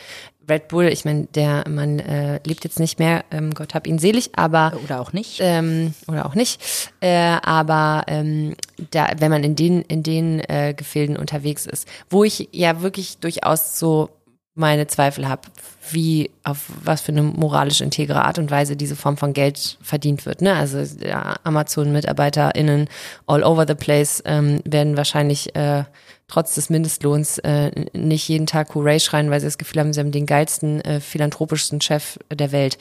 Red 0.49 0.67
Bull, 0.67 0.85
ich 0.85 1.05
meine, 1.05 1.27
der 1.35 1.63
Mann 1.69 1.99
äh, 1.99 2.39
lebt 2.45 2.63
jetzt 2.63 2.79
nicht 2.79 2.99
mehr, 2.99 3.23
ähm, 3.31 3.53
Gott 3.53 3.73
hab 3.73 3.87
ihn 3.87 3.99
selig, 3.99 4.31
aber 4.35 4.73
Oder 4.83 4.99
auch 4.99 5.13
nicht. 5.13 5.39
ähm, 5.41 5.93
oder 6.07 6.25
auch 6.25 6.35
nicht. 6.35 6.59
Äh, 7.01 7.37
aber 7.43 8.03
ähm, 8.07 8.55
da, 8.91 9.09
wenn 9.17 9.31
man 9.31 9.43
in 9.43 9.55
den 9.55 9.81
in 9.83 10.03
den 10.03 10.39
äh, 10.41 10.73
Gefilden 10.75 11.17
unterwegs 11.17 11.65
ist, 11.65 11.87
wo 12.09 12.23
ich 12.23 12.49
ja 12.51 12.81
wirklich 12.81 13.17
durchaus 13.19 13.79
so 13.79 14.09
meine 14.55 14.87
Zweifel 14.87 15.29
habe, 15.29 15.43
wie 15.91 16.31
auf 16.43 16.65
was 16.83 17.01
für 17.01 17.13
eine 17.13 17.23
moralisch 17.23 17.79
integre 17.81 18.25
Art 18.25 18.37
und 18.39 18.51
Weise 18.51 18.75
diese 18.75 18.97
Form 18.97 19.15
von 19.15 19.31
Geld 19.33 19.77
verdient 19.81 20.25
wird. 20.25 20.41
Ne? 20.41 20.53
Also 20.53 20.79
ja, 21.05 21.35
Amazon-MitarbeiterInnen 21.43 22.89
all 23.25 23.43
over 23.43 23.65
the 23.67 23.75
place 23.75 24.21
ähm, 24.25 24.59
werden 24.65 24.97
wahrscheinlich 24.97 25.55
äh, 25.55 25.85
trotz 26.29 26.55
des 26.55 26.69
Mindestlohns 26.69 27.39
äh, 27.39 27.71
nicht 27.93 28.27
jeden 28.29 28.45
Tag 28.45 28.73
Hooray 28.73 28.99
schreien, 28.99 29.29
weil 29.29 29.41
sie 29.41 29.47
das 29.47 29.57
Gefühl 29.57 29.81
haben, 29.81 29.91
sie 29.91 29.99
haben 29.99 30.11
den 30.11 30.25
geilsten, 30.25 30.81
äh, 30.81 30.99
philanthropischsten 31.01 31.81
Chef 31.81 32.17
der 32.31 32.51
Welt. 32.51 32.77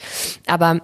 Aber 0.47 0.81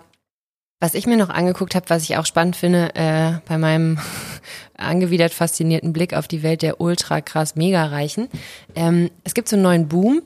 was 0.81 0.93
ich 0.93 1.07
mir 1.07 1.17
noch 1.17 1.29
angeguckt 1.29 1.73
habe, 1.73 1.89
was 1.89 2.03
ich 2.03 2.17
auch 2.17 2.25
spannend 2.25 2.55
finde, 2.55 2.93
äh, 2.95 3.39
bei 3.47 3.57
meinem 3.57 3.97
angewidert 4.77 5.33
faszinierten 5.33 5.93
Blick 5.93 6.13
auf 6.13 6.27
die 6.27 6.43
Welt 6.43 6.61
der 6.61 6.81
ultra 6.81 7.21
krass 7.21 7.55
mega 7.55 7.85
Reichen, 7.85 8.27
ähm, 8.75 9.09
es 9.23 9.33
gibt 9.33 9.47
so 9.47 9.55
einen 9.55 9.63
neuen 9.63 9.87
Boom, 9.87 10.21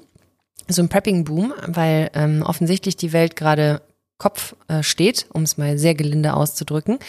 so 0.67 0.81
einen 0.81 0.89
Prepping-Boom, 0.89 1.53
weil 1.67 2.09
ähm, 2.13 2.41
offensichtlich 2.41 2.97
die 2.97 3.13
Welt 3.13 3.35
gerade 3.35 3.81
Kopf 4.17 4.55
äh, 4.67 4.83
steht, 4.83 5.27
um 5.33 5.43
es 5.43 5.57
mal 5.57 5.77
sehr 5.77 5.95
gelinde 5.95 6.33
auszudrücken, 6.33 6.99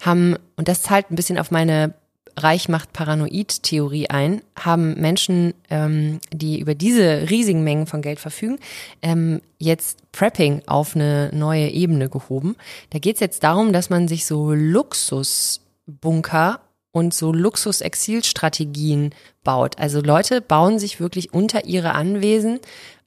haben, 0.00 0.36
und 0.56 0.68
das 0.68 0.82
zahlt 0.82 1.10
ein 1.10 1.16
bisschen 1.16 1.38
auf 1.38 1.50
meine 1.50 1.94
Reich 2.36 2.68
macht 2.68 2.92
Paranoid-Theorie 2.92 4.10
ein, 4.10 4.42
haben 4.56 5.00
Menschen, 5.00 5.54
ähm, 5.68 6.20
die 6.32 6.60
über 6.60 6.74
diese 6.74 7.30
riesigen 7.30 7.64
Mengen 7.64 7.86
von 7.86 8.02
Geld 8.02 8.20
verfügen, 8.20 8.58
ähm, 9.02 9.40
jetzt 9.58 9.98
Prepping 10.12 10.62
auf 10.66 10.94
eine 10.94 11.30
neue 11.32 11.68
Ebene 11.68 12.08
gehoben. 12.08 12.56
Da 12.90 12.98
geht 12.98 13.16
es 13.16 13.20
jetzt 13.20 13.42
darum, 13.42 13.72
dass 13.72 13.90
man 13.90 14.08
sich 14.08 14.26
so 14.26 14.52
Luxusbunker 14.52 16.60
und 16.92 17.14
so 17.14 17.32
Luxus-Exil-Strategien 17.32 19.14
baut. 19.44 19.78
Also 19.78 20.00
Leute 20.00 20.40
bauen 20.40 20.78
sich 20.78 21.00
wirklich 21.00 21.32
unter 21.32 21.64
ihre 21.64 21.94
Anwesen 21.94 22.60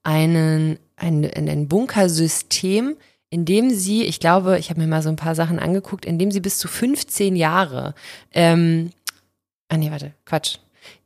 einen, 0.04 0.80
ein, 0.96 1.26
ein 1.26 1.68
Bunkersystem, 1.68 2.96
in 3.30 3.46
dem 3.46 3.72
sie, 3.72 4.04
ich 4.04 4.20
glaube, 4.20 4.60
ich 4.60 4.70
habe 4.70 4.80
mir 4.80 4.88
mal 4.88 5.02
so 5.02 5.10
ein 5.10 5.16
paar 5.16 5.34
Sachen 5.34 5.58
angeguckt, 5.58 6.06
in 6.06 6.20
dem 6.20 6.30
sie 6.30 6.40
bis 6.40 6.60
zu 6.60 6.68
15 6.68 7.36
Jahre, 7.36 7.96
ähm, 8.32 8.92
ah 9.74 9.78
nee, 9.78 9.92
warte, 9.92 10.14
Quatsch. 10.26 10.58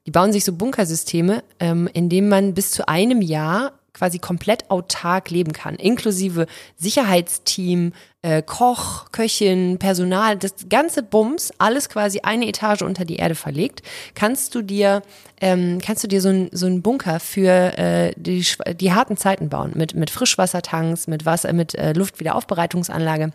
Die 0.06 0.12
bauen 0.12 0.32
sich 0.32 0.44
so 0.44 0.54
Bunkersysteme, 0.54 1.44
ähm, 1.60 1.90
in 1.94 2.10
dem 2.10 2.30
man 2.30 2.54
bis 2.54 2.72
zu 2.72 2.88
einem 2.88 3.22
Jahr 3.22 3.74
quasi 3.94 4.20
komplett 4.20 4.70
autark 4.70 5.32
leben 5.32 5.54
kann, 5.54 5.76
inklusive 5.76 6.46
Sicherheitsteam, 6.76 7.94
äh, 8.22 8.44
Koch, 8.44 9.12
Köchin, 9.12 9.80
Personal, 9.80 10.38
das 10.38 10.54
ganze 10.70 11.02
Bums, 11.02 11.52
alles 11.58 11.90
quasi 11.90 12.20
eine 12.22 12.48
Etage 12.48 12.84
unter 12.84 13.06
die 13.06 13.16
Erde 13.16 13.34
verlegt, 13.34 13.82
kannst 14.14 14.54
du 14.54 14.62
dir, 14.62 15.02
ähm, 15.42 15.80
kannst 15.84 16.04
du 16.04 16.08
dir 16.08 16.22
so 16.22 16.30
ein 16.30 16.50
so 16.52 16.68
ein 16.68 16.82
Bunker 16.84 17.20
für 17.20 17.78
äh, 17.78 18.14
die, 18.18 18.46
die 18.76 18.94
harten 18.94 19.18
Zeiten 19.18 19.50
bauen 19.50 19.72
mit 19.76 19.96
mit 19.96 20.12
Frischwassertanks, 20.12 21.08
mit 21.08 21.26
Wasser, 21.26 21.54
mit 21.54 21.74
äh, 21.74 21.94
Luftwiederaufbereitungsanlage. 21.94 23.32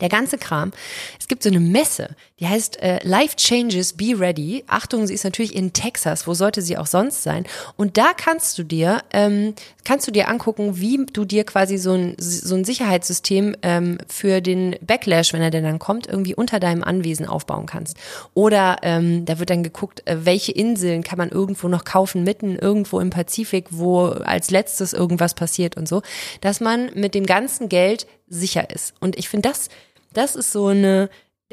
Der 0.00 0.08
ganze 0.08 0.38
Kram. 0.38 0.72
Es 1.18 1.28
gibt 1.28 1.42
so 1.42 1.48
eine 1.48 1.60
Messe, 1.60 2.16
die 2.38 2.46
heißt 2.46 2.82
äh, 2.82 2.98
Life 3.02 3.36
Changes, 3.36 3.94
Be 3.94 4.14
Ready. 4.18 4.64
Achtung, 4.66 5.06
sie 5.06 5.14
ist 5.14 5.24
natürlich 5.24 5.54
in 5.54 5.72
Texas. 5.72 6.26
Wo 6.26 6.34
sollte 6.34 6.60
sie 6.60 6.76
auch 6.76 6.86
sonst 6.86 7.22
sein? 7.22 7.44
Und 7.76 7.96
da 7.96 8.12
kannst 8.16 8.58
du 8.58 8.62
dir, 8.62 9.02
ähm, 9.12 9.54
kannst 9.84 10.06
du 10.06 10.12
dir 10.12 10.28
angucken, 10.28 10.78
wie 10.78 11.06
du 11.12 11.24
dir 11.24 11.44
quasi 11.44 11.78
so 11.78 11.92
ein, 11.92 12.14
so 12.18 12.54
ein 12.54 12.64
Sicherheitssystem 12.64 13.56
ähm, 13.62 13.98
für 14.06 14.40
den 14.40 14.76
Backlash, 14.82 15.32
wenn 15.32 15.40
er 15.40 15.50
denn 15.50 15.64
dann 15.64 15.78
kommt, 15.78 16.06
irgendwie 16.06 16.34
unter 16.34 16.60
deinem 16.60 16.84
Anwesen 16.84 17.26
aufbauen 17.26 17.66
kannst. 17.66 17.96
Oder 18.34 18.78
ähm, 18.82 19.24
da 19.24 19.38
wird 19.38 19.48
dann 19.50 19.62
geguckt, 19.62 20.06
äh, 20.06 20.26
welche 20.26 20.52
Inseln 20.52 21.02
kann 21.02 21.18
man 21.18 21.30
irgendwo 21.30 21.68
noch 21.68 21.84
kaufen, 21.84 22.22
mitten 22.22 22.56
irgendwo 22.56 23.00
im 23.00 23.10
Pazifik, 23.10 23.66
wo 23.70 24.08
als 24.08 24.50
letztes 24.50 24.92
irgendwas 24.92 25.34
passiert 25.34 25.76
und 25.76 25.88
so, 25.88 26.02
dass 26.40 26.60
man 26.60 26.90
mit 26.94 27.14
dem 27.14 27.24
ganzen 27.24 27.68
Geld 27.68 28.06
sicher 28.28 28.70
ist. 28.70 28.94
Und 29.00 29.16
ich 29.16 29.28
finde, 29.28 29.48
das, 29.48 29.68
das 30.16 30.36
ist 30.36 30.52
so 30.52 30.68
eine, 30.68 31.08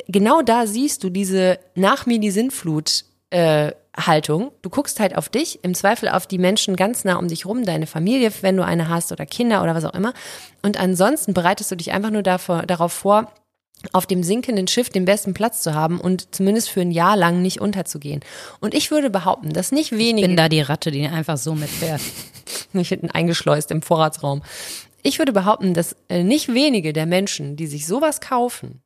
genau 0.08 0.42
da 0.42 0.68
siehst 0.68 1.04
du 1.04 1.10
diese 1.10 1.60
nach 1.76 2.06
mir 2.06 2.20
die 2.20 2.32
Sintflut 2.32 3.06
äh, 3.30 3.72
Haltung. 3.96 4.52
Du 4.62 4.70
guckst 4.70 5.00
halt 5.00 5.16
auf 5.16 5.30
dich, 5.30 5.64
im 5.64 5.76
Zweifel 5.76 6.10
auf 6.10 6.26
die 6.26 6.40
Menschen 6.40 6.76
ganz 6.76 7.04
nah 7.04 7.16
um 7.16 7.28
dich 7.28 7.46
rum, 7.46 7.64
deine 7.66 7.86
Familie, 7.86 8.32
wenn 8.42 8.58
du 8.58 8.66
eine 8.66 8.90
hast 8.90 9.12
oder 9.12 9.26
Kinder 9.26 9.62
oder 9.62 9.76
was 9.76 9.86
auch 9.86 9.94
immer. 9.94 10.14
Und 10.62 10.80
ansonsten 10.80 11.34
bereitest 11.34 11.72
du 11.72 11.76
dich 11.76 11.92
einfach 11.92 12.10
nur 12.10 12.24
davor, 12.24 12.64
darauf 12.64 12.92
vor, 12.92 13.32
auf 13.92 14.06
dem 14.06 14.24
sinkenden 14.24 14.68
Schiff 14.68 14.90
den 14.90 15.06
besten 15.06 15.34
Platz 15.34 15.62
zu 15.62 15.74
haben 15.74 16.00
und 16.00 16.34
zumindest 16.34 16.70
für 16.70 16.82
ein 16.82 16.92
Jahr 16.92 17.18
lang 17.18 17.42
nicht 17.42 17.60
unterzugehen. 17.60 18.22
Und 18.62 18.74
ich 18.74 18.92
würde 18.92 19.10
behaupten, 19.10 19.52
dass 19.52 19.72
nicht 19.72 19.92
wenige 19.92 20.28
bin 20.28 20.38
da 20.38 20.48
die 20.48 20.62
Ratte, 20.62 20.90
die 20.90 21.06
einfach 21.06 21.38
so 21.38 21.54
mitfährt. 21.54 22.02
nicht 22.74 22.90
hinten 22.90 23.12
eingeschleust 23.12 23.72
im 23.72 23.82
Vorratsraum. 23.82 24.42
Ich 25.04 25.20
würde 25.20 25.34
behaupten, 25.34 25.74
dass 25.74 25.96
äh, 26.08 26.24
nicht 26.24 26.54
wenige 26.54 26.94
der 26.94 27.06
Menschen, 27.06 27.58
die 27.58 27.68
sich 27.68 27.86
sowas 27.86 28.22
kaufen, 28.22 28.82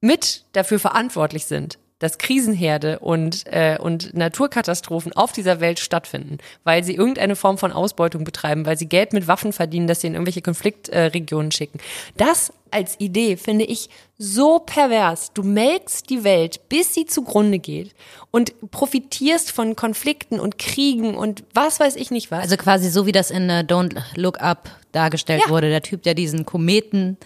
mit 0.00 0.44
dafür 0.52 0.80
verantwortlich 0.80 1.46
sind, 1.46 1.78
dass 2.04 2.18
Krisenherde 2.18 3.00
und, 3.00 3.44
äh, 3.46 3.76
und 3.80 4.14
Naturkatastrophen 4.14 5.12
auf 5.14 5.32
dieser 5.32 5.60
Welt 5.60 5.80
stattfinden, 5.80 6.38
weil 6.62 6.84
sie 6.84 6.94
irgendeine 6.94 7.34
Form 7.34 7.58
von 7.58 7.72
Ausbeutung 7.72 8.22
betreiben, 8.24 8.66
weil 8.66 8.78
sie 8.78 8.88
Geld 8.88 9.12
mit 9.12 9.26
Waffen 9.26 9.52
verdienen, 9.52 9.86
dass 9.86 10.00
sie 10.02 10.06
in 10.08 10.14
irgendwelche 10.14 10.42
Konfliktregionen 10.42 11.50
schicken. 11.50 11.78
Das 12.16 12.52
als 12.70 12.98
Idee 12.98 13.36
finde 13.36 13.64
ich 13.64 13.88
so 14.18 14.58
pervers. 14.58 15.32
Du 15.32 15.42
melkst 15.44 16.10
die 16.10 16.24
Welt, 16.24 16.68
bis 16.68 16.92
sie 16.92 17.06
zugrunde 17.06 17.58
geht 17.60 17.94
und 18.32 18.52
profitierst 18.72 19.52
von 19.52 19.76
Konflikten 19.76 20.40
und 20.40 20.58
Kriegen 20.58 21.16
und 21.16 21.44
was 21.54 21.78
weiß 21.78 21.94
ich 21.96 22.10
nicht 22.10 22.30
was. 22.30 22.42
Also 22.42 22.56
quasi 22.56 22.90
so 22.90 23.06
wie 23.06 23.12
das 23.12 23.30
in 23.30 23.44
uh, 23.48 23.62
Don't 23.62 23.96
Look 24.16 24.40
Up 24.40 24.70
dargestellt 24.92 25.42
Ja. 25.46 25.50
wurde. 25.50 25.68
Der 25.70 25.82
Typ, 25.82 26.02
der 26.02 26.14
diesen 26.14 26.44
Kometen 26.44 27.16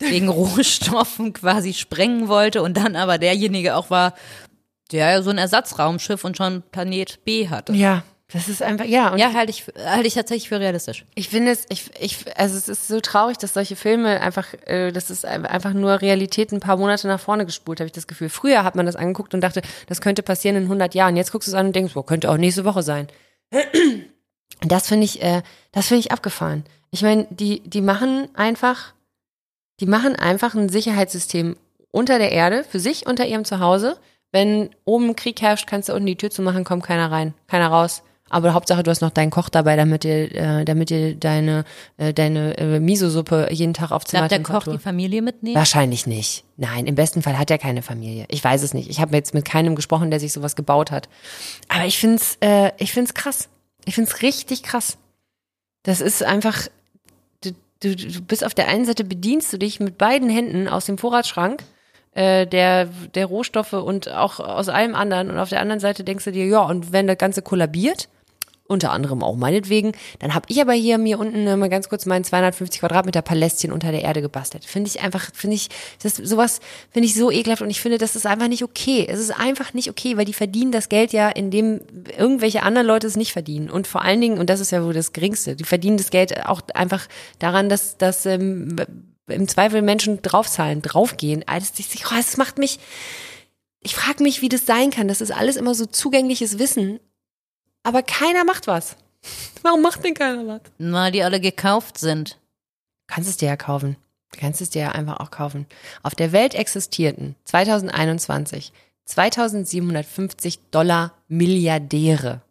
wegen 0.00 0.28
Rohstoffen 0.28 1.32
quasi 1.32 1.74
sprengen 1.74 2.28
wollte 2.28 2.62
und 2.62 2.76
dann 2.76 2.96
aber 2.96 3.18
derjenige 3.18 3.76
auch 3.76 3.90
war, 3.90 4.14
der 4.92 5.10
ja 5.10 5.22
so 5.22 5.30
ein 5.30 5.38
Ersatzraumschiff 5.38 6.24
und 6.24 6.36
schon 6.36 6.62
Planet 6.70 7.24
B 7.24 7.48
hatte. 7.48 7.72
ja, 7.72 8.02
das 8.30 8.48
ist 8.50 8.62
einfach, 8.62 8.84
ja, 8.84 9.08
und 9.12 9.18
Ja, 9.18 9.32
halte 9.32 9.50
ich, 9.50 9.64
halte 9.86 10.06
ich 10.06 10.12
tatsächlich 10.12 10.50
für 10.50 10.60
realistisch. 10.60 11.06
Ich 11.14 11.30
finde 11.30 11.50
es, 11.50 11.64
ich, 11.70 11.90
ich, 11.98 12.38
also 12.38 12.58
es 12.58 12.68
ist 12.68 12.86
so 12.86 13.00
traurig, 13.00 13.38
dass 13.38 13.54
solche 13.54 13.74
Filme 13.74 14.20
einfach, 14.20 14.48
äh, 14.66 14.92
das 14.92 15.08
ist 15.10 15.24
ein- 15.24 15.46
einfach 15.46 15.72
nur 15.72 16.02
Realität 16.02 16.52
ein 16.52 16.60
paar 16.60 16.76
Monate 16.76 17.08
nach 17.08 17.20
vorne 17.20 17.46
gespult, 17.46 17.80
habe 17.80 17.86
ich 17.86 17.92
das 17.92 18.06
Gefühl. 18.06 18.28
Früher 18.28 18.64
hat 18.64 18.76
man 18.76 18.84
das 18.84 18.96
angeguckt 18.96 19.32
und 19.32 19.40
dachte, 19.40 19.62
das 19.86 20.02
könnte 20.02 20.22
passieren 20.22 20.56
in 20.56 20.64
100 20.64 20.94
Jahren. 20.94 21.16
Jetzt 21.16 21.32
guckst 21.32 21.48
du 21.48 21.52
es 21.52 21.54
an 21.54 21.68
und 21.68 21.76
denkst, 21.76 21.94
boah, 21.94 22.04
könnte 22.04 22.30
auch 22.30 22.36
nächste 22.36 22.66
Woche 22.66 22.82
sein. 22.82 23.08
Das 24.62 24.88
finde 24.88 25.04
ich, 25.04 25.22
äh, 25.22 25.42
das 25.72 25.86
finde 25.86 26.00
ich 26.00 26.10
abgefahren. 26.12 26.64
Ich 26.90 27.02
meine, 27.02 27.26
die, 27.30 27.60
die 27.60 27.80
machen 27.80 28.28
einfach, 28.34 28.92
die 29.80 29.86
machen 29.86 30.16
einfach 30.16 30.54
ein 30.54 30.68
Sicherheitssystem 30.68 31.56
unter 31.90 32.18
der 32.18 32.32
Erde 32.32 32.64
für 32.64 32.80
sich 32.80 33.06
unter 33.06 33.26
ihrem 33.26 33.44
Zuhause. 33.44 33.98
Wenn 34.30 34.70
oben 34.84 35.16
Krieg 35.16 35.40
herrscht, 35.40 35.66
kannst 35.66 35.88
du 35.88 35.94
unten 35.94 36.06
die 36.06 36.16
Tür 36.16 36.30
zumachen, 36.30 36.64
kommt 36.64 36.84
keiner 36.84 37.10
rein, 37.10 37.34
keiner 37.46 37.68
raus. 37.68 38.02
Aber 38.30 38.52
Hauptsache, 38.52 38.82
du 38.82 38.90
hast 38.90 39.00
noch 39.00 39.10
deinen 39.10 39.30
Koch 39.30 39.48
dabei, 39.48 39.76
damit 39.76 40.04
dir, 40.04 40.34
äh, 40.34 40.64
damit 40.64 40.90
dir 40.90 41.14
deine, 41.14 41.64
äh, 41.96 42.12
deine 42.12 42.58
äh, 42.58 42.78
Miso-Suppe 42.78 43.48
jeden 43.50 43.72
Tag 43.72 43.90
auf 43.90 44.04
Darf 44.04 44.28
der 44.28 44.42
Koch 44.42 44.64
die 44.64 44.78
Familie 44.78 45.22
mitnehmen? 45.22 45.56
Wahrscheinlich 45.56 46.06
nicht. 46.06 46.44
Nein, 46.56 46.86
im 46.86 46.94
besten 46.94 47.22
Fall 47.22 47.38
hat 47.38 47.50
er 47.50 47.58
keine 47.58 47.82
Familie. 47.82 48.26
Ich 48.28 48.44
weiß 48.44 48.62
es 48.62 48.74
nicht. 48.74 48.90
Ich 48.90 49.00
habe 49.00 49.16
jetzt 49.16 49.32
mit 49.32 49.46
keinem 49.46 49.74
gesprochen, 49.76 50.10
der 50.10 50.20
sich 50.20 50.32
sowas 50.32 50.56
gebaut 50.56 50.90
hat. 50.90 51.08
Aber 51.68 51.86
ich 51.86 51.98
find's, 51.98 52.36
äh, 52.40 52.72
ich 52.76 52.92
find's 52.92 53.14
krass. 53.14 53.48
Ich 53.86 53.94
find's 53.94 54.20
richtig 54.20 54.62
krass. 54.62 54.98
Das 55.84 56.02
ist 56.02 56.22
einfach, 56.22 56.68
du, 57.82 57.94
du, 57.94 58.22
bist 58.22 58.44
auf 58.44 58.54
der 58.54 58.68
einen 58.68 58.84
Seite 58.84 59.04
bedienst 59.04 59.52
du 59.52 59.58
dich 59.58 59.80
mit 59.80 59.98
beiden 59.98 60.28
Händen 60.28 60.68
aus 60.68 60.86
dem 60.86 60.98
Vorratsschrank 60.98 61.62
äh, 62.14 62.46
der, 62.46 62.86
der 63.14 63.26
Rohstoffe 63.26 63.72
und 63.72 64.10
auch 64.10 64.40
aus 64.40 64.68
allem 64.68 64.94
anderen 64.94 65.30
und 65.30 65.38
auf 65.38 65.50
der 65.50 65.60
anderen 65.60 65.80
Seite 65.80 66.04
denkst 66.04 66.24
du 66.24 66.32
dir, 66.32 66.46
ja, 66.46 66.60
und 66.62 66.92
wenn 66.92 67.06
das 67.06 67.18
Ganze 67.18 67.42
kollabiert, 67.42 68.08
unter 68.68 68.92
anderem 68.92 69.22
auch 69.24 69.34
meinetwegen. 69.34 69.92
Dann 70.18 70.34
habe 70.34 70.46
ich 70.48 70.60
aber 70.60 70.74
hier 70.74 70.98
mir 70.98 71.18
unten 71.18 71.46
äh, 71.46 71.56
mal 71.56 71.68
ganz 71.70 71.88
kurz 71.88 72.06
meinen 72.06 72.22
250 72.22 72.80
Quadratmeter 72.80 73.22
Palästchen 73.22 73.72
unter 73.72 73.90
der 73.90 74.02
Erde 74.02 74.20
gebastelt. 74.20 74.64
Finde 74.64 74.88
ich 74.88 75.00
einfach, 75.00 75.30
finde 75.34 75.56
ich, 75.56 75.68
das 76.02 76.16
sowas 76.16 76.60
finde 76.90 77.06
ich 77.06 77.14
so 77.14 77.30
ekelhaft 77.30 77.62
und 77.62 77.70
ich 77.70 77.80
finde, 77.80 77.98
das 77.98 78.14
ist 78.14 78.26
einfach 78.26 78.48
nicht 78.48 78.62
okay. 78.62 79.06
Es 79.08 79.18
ist 79.18 79.30
einfach 79.30 79.74
nicht 79.74 79.90
okay, 79.90 80.16
weil 80.16 80.26
die 80.26 80.34
verdienen 80.34 80.70
das 80.70 80.88
Geld 80.88 81.12
ja, 81.12 81.30
indem 81.30 81.80
irgendwelche 82.16 82.62
anderen 82.62 82.86
Leute 82.86 83.06
es 83.06 83.16
nicht 83.16 83.32
verdienen. 83.32 83.70
Und 83.70 83.86
vor 83.86 84.02
allen 84.02 84.20
Dingen, 84.20 84.38
und 84.38 84.50
das 84.50 84.60
ist 84.60 84.70
ja 84.70 84.84
wohl 84.84 84.92
das 84.92 85.12
Geringste, 85.12 85.56
die 85.56 85.64
verdienen 85.64 85.96
das 85.96 86.10
Geld 86.10 86.46
auch 86.46 86.60
einfach 86.74 87.08
daran, 87.38 87.70
dass, 87.70 87.96
dass 87.96 88.26
ähm, 88.26 88.76
im 89.28 89.48
Zweifel 89.48 89.80
Menschen 89.80 90.20
draufzahlen, 90.20 90.82
draufgehen. 90.82 91.42
Ah, 91.46 91.58
Das, 91.58 91.72
das, 91.72 91.88
das 91.88 92.36
macht 92.36 92.58
mich, 92.58 92.78
ich 93.80 93.94
frage 93.94 94.22
mich, 94.22 94.42
wie 94.42 94.48
das 94.50 94.66
sein 94.66 94.90
kann. 94.90 95.08
Das 95.08 95.22
ist 95.22 95.30
alles 95.30 95.56
immer 95.56 95.74
so 95.74 95.86
zugängliches 95.86 96.58
Wissen 96.58 97.00
aber 97.88 98.02
keiner 98.02 98.44
macht 98.44 98.66
was. 98.66 98.96
Warum 99.62 99.80
macht 99.80 100.04
denn 100.04 100.12
keiner 100.12 100.46
was? 100.46 100.60
Weil 100.78 101.10
die 101.10 101.22
alle 101.22 101.40
gekauft 101.40 101.96
sind. 101.96 102.32
Du 102.32 103.14
kannst 103.14 103.30
es 103.30 103.38
dir 103.38 103.48
ja 103.48 103.56
kaufen. 103.56 103.96
Du 104.30 104.38
kannst 104.38 104.60
es 104.60 104.68
dir 104.68 104.82
ja 104.82 104.92
einfach 104.92 105.20
auch 105.20 105.30
kaufen. 105.30 105.66
Auf 106.02 106.14
der 106.14 106.32
Welt 106.32 106.54
existierten 106.54 107.34
2021 107.44 108.72
2750 109.06 110.70
Dollar 110.70 111.14
Milliardäre. 111.28 112.42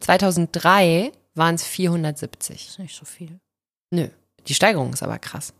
2003 0.00 1.12
waren 1.34 1.54
es 1.54 1.64
470. 1.64 2.68
ist 2.68 2.78
nicht 2.80 2.96
so 2.96 3.04
viel. 3.04 3.38
Nö, 3.90 4.08
die 4.48 4.54
Steigerung 4.54 4.92
ist 4.92 5.04
aber 5.04 5.20
krass. 5.20 5.54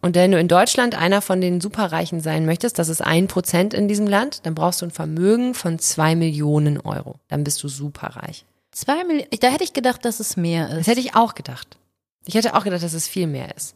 Und 0.00 0.14
wenn 0.14 0.30
du 0.30 0.38
in 0.38 0.48
Deutschland 0.48 0.94
einer 0.94 1.20
von 1.22 1.40
den 1.40 1.60
Superreichen 1.60 2.20
sein 2.20 2.46
möchtest, 2.46 2.78
das 2.78 2.88
ist 2.88 3.00
ein 3.00 3.26
Prozent 3.26 3.74
in 3.74 3.88
diesem 3.88 4.06
Land, 4.06 4.46
dann 4.46 4.54
brauchst 4.54 4.80
du 4.82 4.86
ein 4.86 4.90
Vermögen 4.90 5.54
von 5.54 5.78
zwei 5.78 6.14
Millionen 6.14 6.80
Euro. 6.80 7.16
Dann 7.28 7.44
bist 7.44 7.62
du 7.62 7.68
superreich. 7.68 8.44
Zwei 8.70 9.02
Millionen, 9.04 9.28
da 9.40 9.48
hätte 9.48 9.64
ich 9.64 9.72
gedacht, 9.72 10.04
dass 10.04 10.20
es 10.20 10.36
mehr 10.36 10.68
Das 10.68 10.78
ist. 10.80 10.86
hätte 10.86 11.00
ich 11.00 11.16
auch 11.16 11.34
gedacht. 11.34 11.78
Ich 12.26 12.34
hätte 12.34 12.54
auch 12.54 12.64
gedacht, 12.64 12.82
dass 12.82 12.92
es 12.92 13.08
viel 13.08 13.26
mehr 13.26 13.54
ist. 13.56 13.74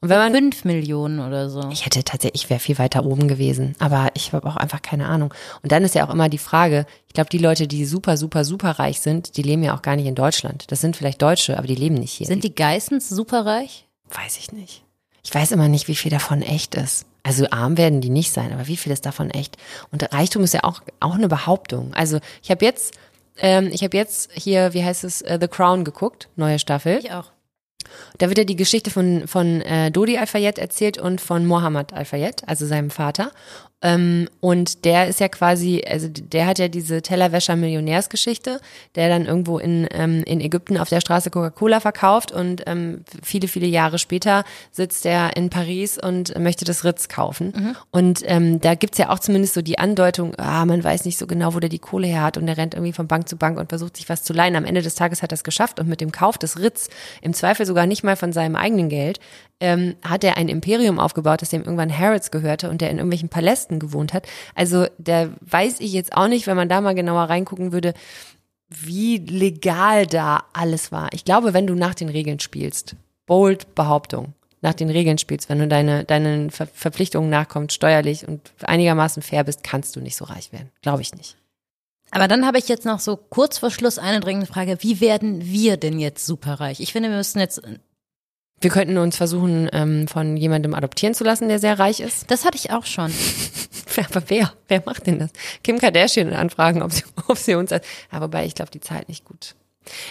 Und 0.00 0.08
wenn 0.08 0.18
man, 0.18 0.32
Fünf 0.32 0.64
Millionen 0.64 1.20
oder 1.20 1.48
so. 1.48 1.68
ich 1.70 1.86
hätte 1.86 2.02
tatsächlich, 2.02 2.42
ich 2.42 2.50
wäre 2.50 2.58
viel 2.58 2.76
weiter 2.78 3.06
oben 3.06 3.28
gewesen, 3.28 3.76
aber 3.78 4.08
ich 4.14 4.32
habe 4.32 4.48
auch 4.48 4.56
einfach 4.56 4.82
keine 4.82 5.06
Ahnung. 5.06 5.32
Und 5.62 5.70
dann 5.70 5.84
ist 5.84 5.94
ja 5.94 6.04
auch 6.04 6.12
immer 6.12 6.28
die 6.28 6.38
Frage, 6.38 6.86
ich 7.06 7.14
glaube, 7.14 7.30
die 7.30 7.38
Leute, 7.38 7.68
die 7.68 7.84
super, 7.84 8.16
super, 8.16 8.44
super 8.44 8.72
reich 8.72 9.00
sind, 9.00 9.36
die 9.36 9.42
leben 9.42 9.62
ja 9.62 9.76
auch 9.76 9.82
gar 9.82 9.94
nicht 9.94 10.06
in 10.06 10.16
Deutschland. 10.16 10.64
Das 10.72 10.80
sind 10.80 10.96
vielleicht 10.96 11.22
Deutsche, 11.22 11.56
aber 11.56 11.68
die 11.68 11.76
leben 11.76 11.94
nicht 11.94 12.12
hier. 12.12 12.26
Sind 12.26 12.42
die 12.42 12.54
Geissens 12.54 13.08
superreich? 13.08 13.86
Weiß 14.10 14.38
ich 14.38 14.50
nicht. 14.50 14.82
Ich 15.24 15.34
weiß 15.34 15.52
immer 15.52 15.68
nicht, 15.68 15.88
wie 15.88 15.94
viel 15.94 16.10
davon 16.10 16.42
echt 16.42 16.74
ist. 16.74 17.06
Also 17.22 17.46
arm 17.50 17.78
werden 17.78 18.00
die 18.00 18.10
nicht 18.10 18.32
sein, 18.32 18.52
aber 18.52 18.66
wie 18.66 18.76
viel 18.76 18.92
ist 18.92 19.06
davon 19.06 19.30
echt? 19.30 19.56
Und 19.90 20.12
Reichtum 20.12 20.42
ist 20.42 20.54
ja 20.54 20.64
auch, 20.64 20.82
auch 21.00 21.14
eine 21.14 21.28
Behauptung. 21.28 21.94
Also 21.94 22.18
ich 22.42 22.50
habe 22.50 22.64
jetzt, 22.64 22.98
ähm, 23.38 23.70
ich 23.72 23.82
habe 23.84 23.96
jetzt 23.96 24.30
hier, 24.32 24.74
wie 24.74 24.84
heißt 24.84 25.04
es, 25.04 25.22
äh, 25.22 25.38
The 25.40 25.48
Crown 25.48 25.84
geguckt, 25.84 26.28
neue 26.36 26.58
Staffel. 26.58 26.98
Ich 26.98 27.12
auch. 27.12 27.31
Da 28.18 28.28
wird 28.28 28.38
ja 28.38 28.44
die 28.44 28.56
Geschichte 28.56 28.90
von, 28.90 29.26
von 29.26 29.60
äh, 29.62 29.90
Dodi 29.90 30.18
Al-Fayed 30.18 30.58
erzählt 30.58 30.98
und 30.98 31.20
von 31.20 31.46
Mohammed 31.46 31.92
Al-Fayed, 31.92 32.48
also 32.48 32.66
seinem 32.66 32.90
Vater. 32.90 33.32
Ähm, 33.82 34.28
und 34.40 34.84
der 34.84 35.08
ist 35.08 35.20
ja 35.20 35.28
quasi, 35.28 35.82
also 35.86 36.08
der 36.08 36.46
hat 36.46 36.58
ja 36.58 36.68
diese 36.68 37.02
Tellerwäscher 37.02 37.56
Millionärsgeschichte, 37.56 38.60
der 38.94 39.08
dann 39.08 39.26
irgendwo 39.26 39.58
in, 39.58 39.88
ähm, 39.90 40.22
in 40.24 40.40
Ägypten 40.40 40.78
auf 40.78 40.88
der 40.88 41.00
Straße 41.00 41.30
Coca-Cola 41.30 41.80
verkauft 41.80 42.30
und 42.30 42.62
ähm, 42.66 43.04
viele, 43.22 43.48
viele 43.48 43.66
Jahre 43.66 43.98
später 43.98 44.44
sitzt 44.70 45.04
er 45.04 45.36
in 45.36 45.50
Paris 45.50 45.98
und 45.98 46.38
möchte 46.38 46.64
das 46.64 46.84
Ritz 46.84 47.08
kaufen. 47.08 47.52
Und 47.90 48.22
ähm, 48.24 48.60
da 48.60 48.74
gibt's 48.76 48.98
ja 48.98 49.10
auch 49.10 49.18
zumindest 49.18 49.54
so 49.54 49.62
die 49.62 49.78
Andeutung, 49.78 50.34
ah, 50.36 50.64
man 50.64 50.84
weiß 50.84 51.04
nicht 51.04 51.18
so 51.18 51.26
genau, 51.26 51.54
wo 51.54 51.60
der 51.60 51.68
die 51.68 51.80
Kohle 51.80 52.06
her 52.06 52.22
hat 52.22 52.36
und 52.36 52.46
der 52.46 52.56
rennt 52.56 52.74
irgendwie 52.74 52.92
von 52.92 53.08
Bank 53.08 53.28
zu 53.28 53.36
Bank 53.36 53.58
und 53.58 53.70
versucht 53.70 53.96
sich 53.96 54.08
was 54.08 54.22
zu 54.22 54.32
leihen. 54.32 54.54
Am 54.54 54.64
Ende 54.64 54.82
des 54.82 54.94
Tages 54.94 55.22
hat 55.22 55.32
er 55.32 55.34
es 55.34 55.44
geschafft 55.44 55.80
und 55.80 55.88
mit 55.88 56.00
dem 56.00 56.12
Kauf 56.12 56.38
des 56.38 56.60
Ritz, 56.60 56.88
im 57.20 57.34
Zweifel 57.34 57.66
sogar 57.72 57.86
nicht 57.86 58.04
mal 58.04 58.16
von 58.16 58.34
seinem 58.34 58.54
eigenen 58.54 58.90
Geld, 58.90 59.18
ähm, 59.60 59.94
hat 60.02 60.24
er 60.24 60.36
ein 60.36 60.48
Imperium 60.48 60.98
aufgebaut, 60.98 61.40
das 61.40 61.48
dem 61.48 61.62
irgendwann 61.62 61.96
Harrods 61.96 62.30
gehörte 62.30 62.68
und 62.68 62.82
der 62.82 62.90
in 62.90 62.98
irgendwelchen 62.98 63.30
Palästen 63.30 63.78
gewohnt 63.78 64.12
hat. 64.12 64.26
Also 64.54 64.86
da 64.98 65.30
weiß 65.40 65.80
ich 65.80 65.94
jetzt 65.94 66.14
auch 66.14 66.28
nicht, 66.28 66.46
wenn 66.46 66.56
man 66.56 66.68
da 66.68 66.82
mal 66.82 66.94
genauer 66.94 67.22
reingucken 67.22 67.72
würde, 67.72 67.94
wie 68.68 69.16
legal 69.16 70.06
da 70.06 70.44
alles 70.52 70.92
war. 70.92 71.08
Ich 71.12 71.24
glaube, 71.24 71.54
wenn 71.54 71.66
du 71.66 71.74
nach 71.74 71.94
den 71.94 72.10
Regeln 72.10 72.40
spielst, 72.40 72.94
bold 73.24 73.74
Behauptung, 73.74 74.34
nach 74.60 74.74
den 74.74 74.90
Regeln 74.90 75.16
spielst, 75.16 75.48
wenn 75.48 75.58
du 75.58 75.66
deine, 75.66 76.04
deinen 76.04 76.50
Ver 76.50 76.66
Verpflichtungen 76.66 77.30
nachkommst, 77.30 77.74
steuerlich 77.74 78.28
und 78.28 78.52
einigermaßen 78.62 79.22
fair 79.22 79.44
bist, 79.44 79.64
kannst 79.64 79.96
du 79.96 80.00
nicht 80.00 80.16
so 80.16 80.26
reich 80.26 80.52
werden. 80.52 80.70
Glaube 80.82 81.00
ich 81.00 81.14
nicht. 81.14 81.36
Aber 82.12 82.28
dann 82.28 82.46
habe 82.46 82.58
ich 82.58 82.68
jetzt 82.68 82.84
noch 82.84 83.00
so 83.00 83.16
kurz 83.16 83.58
vor 83.58 83.70
Schluss 83.70 83.98
eine 83.98 84.20
dringende 84.20 84.46
Frage. 84.46 84.76
Wie 84.80 85.00
werden 85.00 85.46
wir 85.46 85.78
denn 85.78 85.98
jetzt 85.98 86.26
superreich? 86.26 86.78
Ich 86.80 86.92
finde, 86.92 87.08
wir 87.08 87.16
müssen 87.16 87.40
jetzt, 87.40 87.62
Wir 88.60 88.70
könnten 88.70 88.98
uns 88.98 89.16
versuchen, 89.16 89.68
ähm, 89.72 90.06
von 90.06 90.36
jemandem 90.36 90.74
adoptieren 90.74 91.14
zu 91.14 91.24
lassen, 91.24 91.48
der 91.48 91.58
sehr 91.58 91.78
reich 91.78 92.00
ist. 92.00 92.30
das 92.30 92.44
hatte 92.44 92.58
ich 92.58 92.70
auch 92.70 92.84
schon. 92.84 93.10
Aber 94.10 94.22
wer? 94.28 94.52
Wer 94.68 94.82
macht 94.84 95.06
denn 95.06 95.18
das? 95.20 95.30
Kim 95.64 95.78
Kardashian 95.78 96.34
anfragen, 96.34 96.82
ob 96.82 96.92
sie, 96.92 97.02
ob 97.28 97.38
sie 97.38 97.54
uns. 97.54 97.70
Ja, 97.70 97.80
wobei 98.12 98.44
ich 98.44 98.54
glaube, 98.54 98.70
die 98.70 98.80
zahlt 98.80 99.08
nicht 99.08 99.24
gut. 99.24 99.54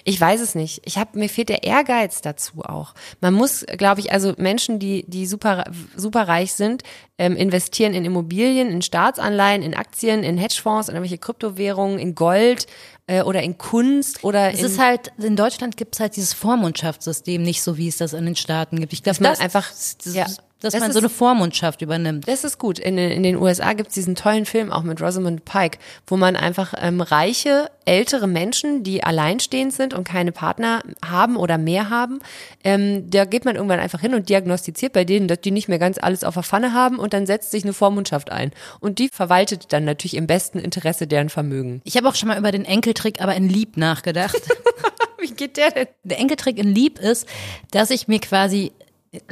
Ich 0.03 0.19
weiß 0.19 0.41
es 0.41 0.55
nicht. 0.55 0.82
Ich 0.86 0.97
habe 0.97 1.17
mir 1.17 1.30
fehlt 1.30 1.49
der 1.49 1.63
Ehrgeiz 1.63 2.22
dazu 2.22 2.61
auch. 2.63 2.93
Man 3.22 3.34
muss, 3.34 3.65
glaube 3.78 4.01
ich, 4.01 4.11
also 4.11 4.34
Menschen, 4.38 4.80
die 4.80 5.05
die 5.07 5.26
super 5.26 5.63
super 5.95 6.28
reich 6.28 6.53
sind, 6.53 6.84
ähm, 7.17 7.36
investieren 7.36 7.93
in 7.93 8.03
Immobilien, 8.05 8.69
in 8.69 8.82
Staatsanleihen, 8.82 9.61
in 9.61 9.74
Aktien, 9.74 10.24
in 10.24 10.38
Hedgefonds, 10.38 10.89
in 10.89 10.95
irgendwelche 10.95 11.17
Kryptowährungen, 11.19 11.99
in 11.99 12.15
Gold 12.15 12.67
äh, 13.07 13.22
oder 13.22 13.41
in 13.43 13.57
Kunst 13.57 14.24
oder 14.24 14.51
Es 14.53 14.59
in 14.59 14.65
ist 14.65 14.80
halt, 14.80 15.11
in 15.17 15.36
Deutschland 15.36 15.78
gibt 15.78 15.95
es 15.95 15.99
halt 15.99 16.15
dieses 16.15 16.34
Vormundschaftssystem 16.34 17.41
nicht 17.41 17.61
so, 17.63 17.78
wie 17.78 17.88
es 17.88 17.97
das 17.97 18.13
in 18.13 18.26
den 18.26 18.36
Staaten 18.36 18.80
gibt. 18.80 18.93
Ich 18.93 19.03
glaube, 19.03 19.22
man 19.22 19.32
das 19.32 19.39
einfach- 19.39 19.69
das 19.69 20.13
ja. 20.13 20.26
Dass 20.62 20.72
Das 20.74 20.80
man 20.82 20.89
ist- 20.91 20.93
so 20.93 20.99
eine 20.99 21.09
Vormundschaft 21.09 21.82
übernimmt. 21.82 22.28
Das 22.28 22.43
ist 22.43 22.57
gut. 22.57 22.80
In, 22.80 22.95
den- 22.97 23.12
in 23.12 23.24
den 23.24 23.36
USA 23.36 23.74
gibt 23.74 23.89
es 23.89 23.95
diesen 23.95 24.16
tollen 24.16 24.45
Film 24.45 24.72
auch 24.72 24.84
mit 24.84 25.01
Rosamund 25.01 25.43
Pike, 25.45 25.78
wo 26.07 26.18
man 26.18 26.36
einfach 26.36 26.74
ähm, 26.80 27.01
reiche, 27.01 27.70
ältere 27.86 28.28
Menschen, 28.28 28.84
die 28.84 29.03
alleinstehend 29.03 29.74
sind 29.74 29.93
und 29.93 30.03
keine 30.03 30.32
Partner 30.32 30.82
haben 31.05 31.36
oder 31.36 31.57
mehr 31.57 31.89
haben, 31.89 32.20
ähm, 32.64 33.09
da 33.09 33.26
geht 33.26 33.43
man 33.43 33.55
irgendwann 33.55 33.80
einfach 33.80 33.99
hin 34.01 34.14
und 34.14 34.30
diagnostiziert 34.30 34.93
bei 34.93 35.03
denen, 35.03 35.28
dass 35.28 35.41
die 35.41 35.51
nicht 35.51 35.68
mehr 35.68 35.80
ganz 35.80 35.97
alles 35.99 36.24
auf 36.24 36.36
der 36.36 36.43
Pfanne 36.43 36.74
haben 36.74 36.99
und 36.99 37.14
dann 37.14 37.26
setzt 37.26 37.51
sich 37.51 37.64
eine 37.64 37.74
Vormundschaft 37.74 38.32
ein. 38.32 38.51
Und 38.80 38.99
die 38.99 39.09
verwaltet 39.09 39.74
dann 39.74 39.84
natürlich 39.84 40.16
im 40.16 40.28
besten 40.28 40.59
Interesse 40.59 41.07
deren 41.07 41.30
Vermögen. 41.30 41.82
Ich 41.84 41.97
habe 41.97 42.07
auch 42.07 42.16
schon 42.16 42.28
mal 42.30 42.38
über 42.38 42.51
den 42.51 42.66
Enkeltrick, 42.66 43.20
aber 43.22 43.36
in 43.36 43.49
Lieb 43.49 43.78
nachgedacht. 43.78 44.36
Wie 45.20 45.32
geht 45.32 45.57
der 45.57 45.72
denn? 45.72 45.88
Der 46.03 46.20
Enkeltrick 46.20 46.57
in 46.57 46.74
Lieb 46.74 46.99
ist, 46.99 47.28
dass 47.72 47.89
ich 47.91 48.07
mir 48.07 48.20
quasi, 48.20 48.72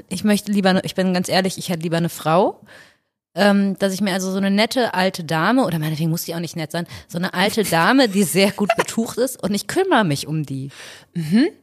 ich 0.10 0.24
möchte 0.24 0.52
lieber, 0.52 0.84
ich 0.84 0.96
bin 0.96 1.14
ganz 1.14 1.30
ehrlich, 1.30 1.58
ich 1.58 1.70
hätte 1.70 1.84
lieber 1.84 1.98
eine 1.98 2.10
Frau, 2.10 2.62
ähm, 3.36 3.78
dass 3.80 3.94
ich 3.94 4.02
mir 4.02 4.14
also 4.14 4.32
so 4.32 4.38
eine 4.38 4.52
nette 4.52 4.94
alte 4.94 5.24
Dame, 5.24 5.66
oder 5.66 5.80
meinetwegen 5.80 6.10
muss 6.10 6.26
die 6.26 6.36
auch 6.36 6.40
nicht 6.40 6.56
nett 6.56 6.72
sein, 6.72 6.88
so 7.08 7.18
eine 7.18 7.34
alte 7.34 7.64
Dame, 7.64 8.10
die 8.10 8.24
sehr 8.24 8.52
gut 8.52 8.72
betucht 8.76 9.18
ist 9.18 9.42
und 9.42 9.54
ich 9.54 9.68
kümmere 9.68 10.04
mich 10.04 10.28
um 10.28 10.46
die. 10.46 10.72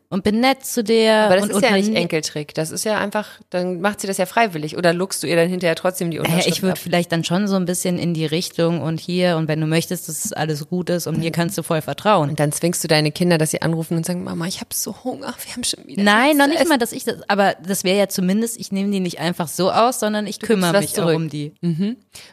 Und 0.08 0.22
bin 0.22 0.40
nett 0.40 0.64
zu 0.64 0.84
der. 0.84 1.18
Mhm. 1.18 1.24
Aber 1.26 1.36
das 1.36 1.44
und, 1.44 1.50
ist 1.50 1.62
ja 1.62 1.76
nicht 1.76 1.94
Enkeltrick. 1.94 2.54
Das 2.54 2.70
ist 2.70 2.84
ja 2.84 2.98
einfach, 2.98 3.40
dann 3.50 3.80
macht 3.80 4.00
sie 4.00 4.06
das 4.06 4.18
ja 4.18 4.26
freiwillig. 4.26 4.76
Oder 4.76 4.92
luckst 4.92 5.22
du 5.22 5.26
ihr 5.26 5.36
dann 5.36 5.48
hinterher 5.48 5.74
trotzdem 5.74 6.10
die 6.10 6.18
Unterschrift 6.18 6.46
ich 6.46 6.62
würde 6.62 6.80
vielleicht 6.80 7.12
dann 7.12 7.24
schon 7.24 7.48
so 7.48 7.56
ein 7.56 7.64
bisschen 7.64 7.98
in 7.98 8.14
die 8.14 8.26
Richtung 8.26 8.80
und 8.80 9.00
hier 9.00 9.36
und 9.36 9.48
wenn 9.48 9.60
du 9.60 9.66
möchtest, 9.66 10.08
dass 10.08 10.24
es 10.24 10.32
alles 10.32 10.68
gut 10.68 10.90
ist 10.90 11.06
und 11.06 11.18
mir 11.18 11.32
kannst 11.32 11.58
du 11.58 11.62
voll 11.62 11.82
vertrauen. 11.82 12.30
Und 12.30 12.40
dann 12.40 12.52
zwingst 12.52 12.82
du 12.84 12.88
deine 12.88 13.10
Kinder, 13.10 13.38
dass 13.38 13.50
sie 13.50 13.62
anrufen 13.62 13.96
und 13.96 14.06
sagen, 14.06 14.24
Mama, 14.24 14.46
ich 14.46 14.60
habe 14.60 14.70
so 14.72 15.04
Hunger, 15.04 15.34
wir 15.44 15.52
haben 15.52 15.64
schon 15.64 15.86
wieder 15.86 16.02
Nein, 16.02 16.36
noch 16.36 16.46
nicht 16.46 16.66
mal, 16.68 16.78
dass 16.78 16.92
ich 16.92 17.04
das, 17.04 17.16
aber 17.28 17.54
das 17.66 17.84
wäre 17.84 17.98
ja 17.98 18.08
zumindest, 18.08 18.58
ich 18.58 18.72
nehme 18.72 18.90
die 18.90 19.00
nicht 19.00 19.18
einfach 19.20 19.48
so 19.48 19.70
aus, 19.70 20.00
sondern 20.00 20.26
ich 20.26 20.40
kümmere 20.40 20.72
was 20.72 20.82
mich 20.82 20.94
zurück. 20.94 21.16
um 21.16 21.28
die. 21.28 21.52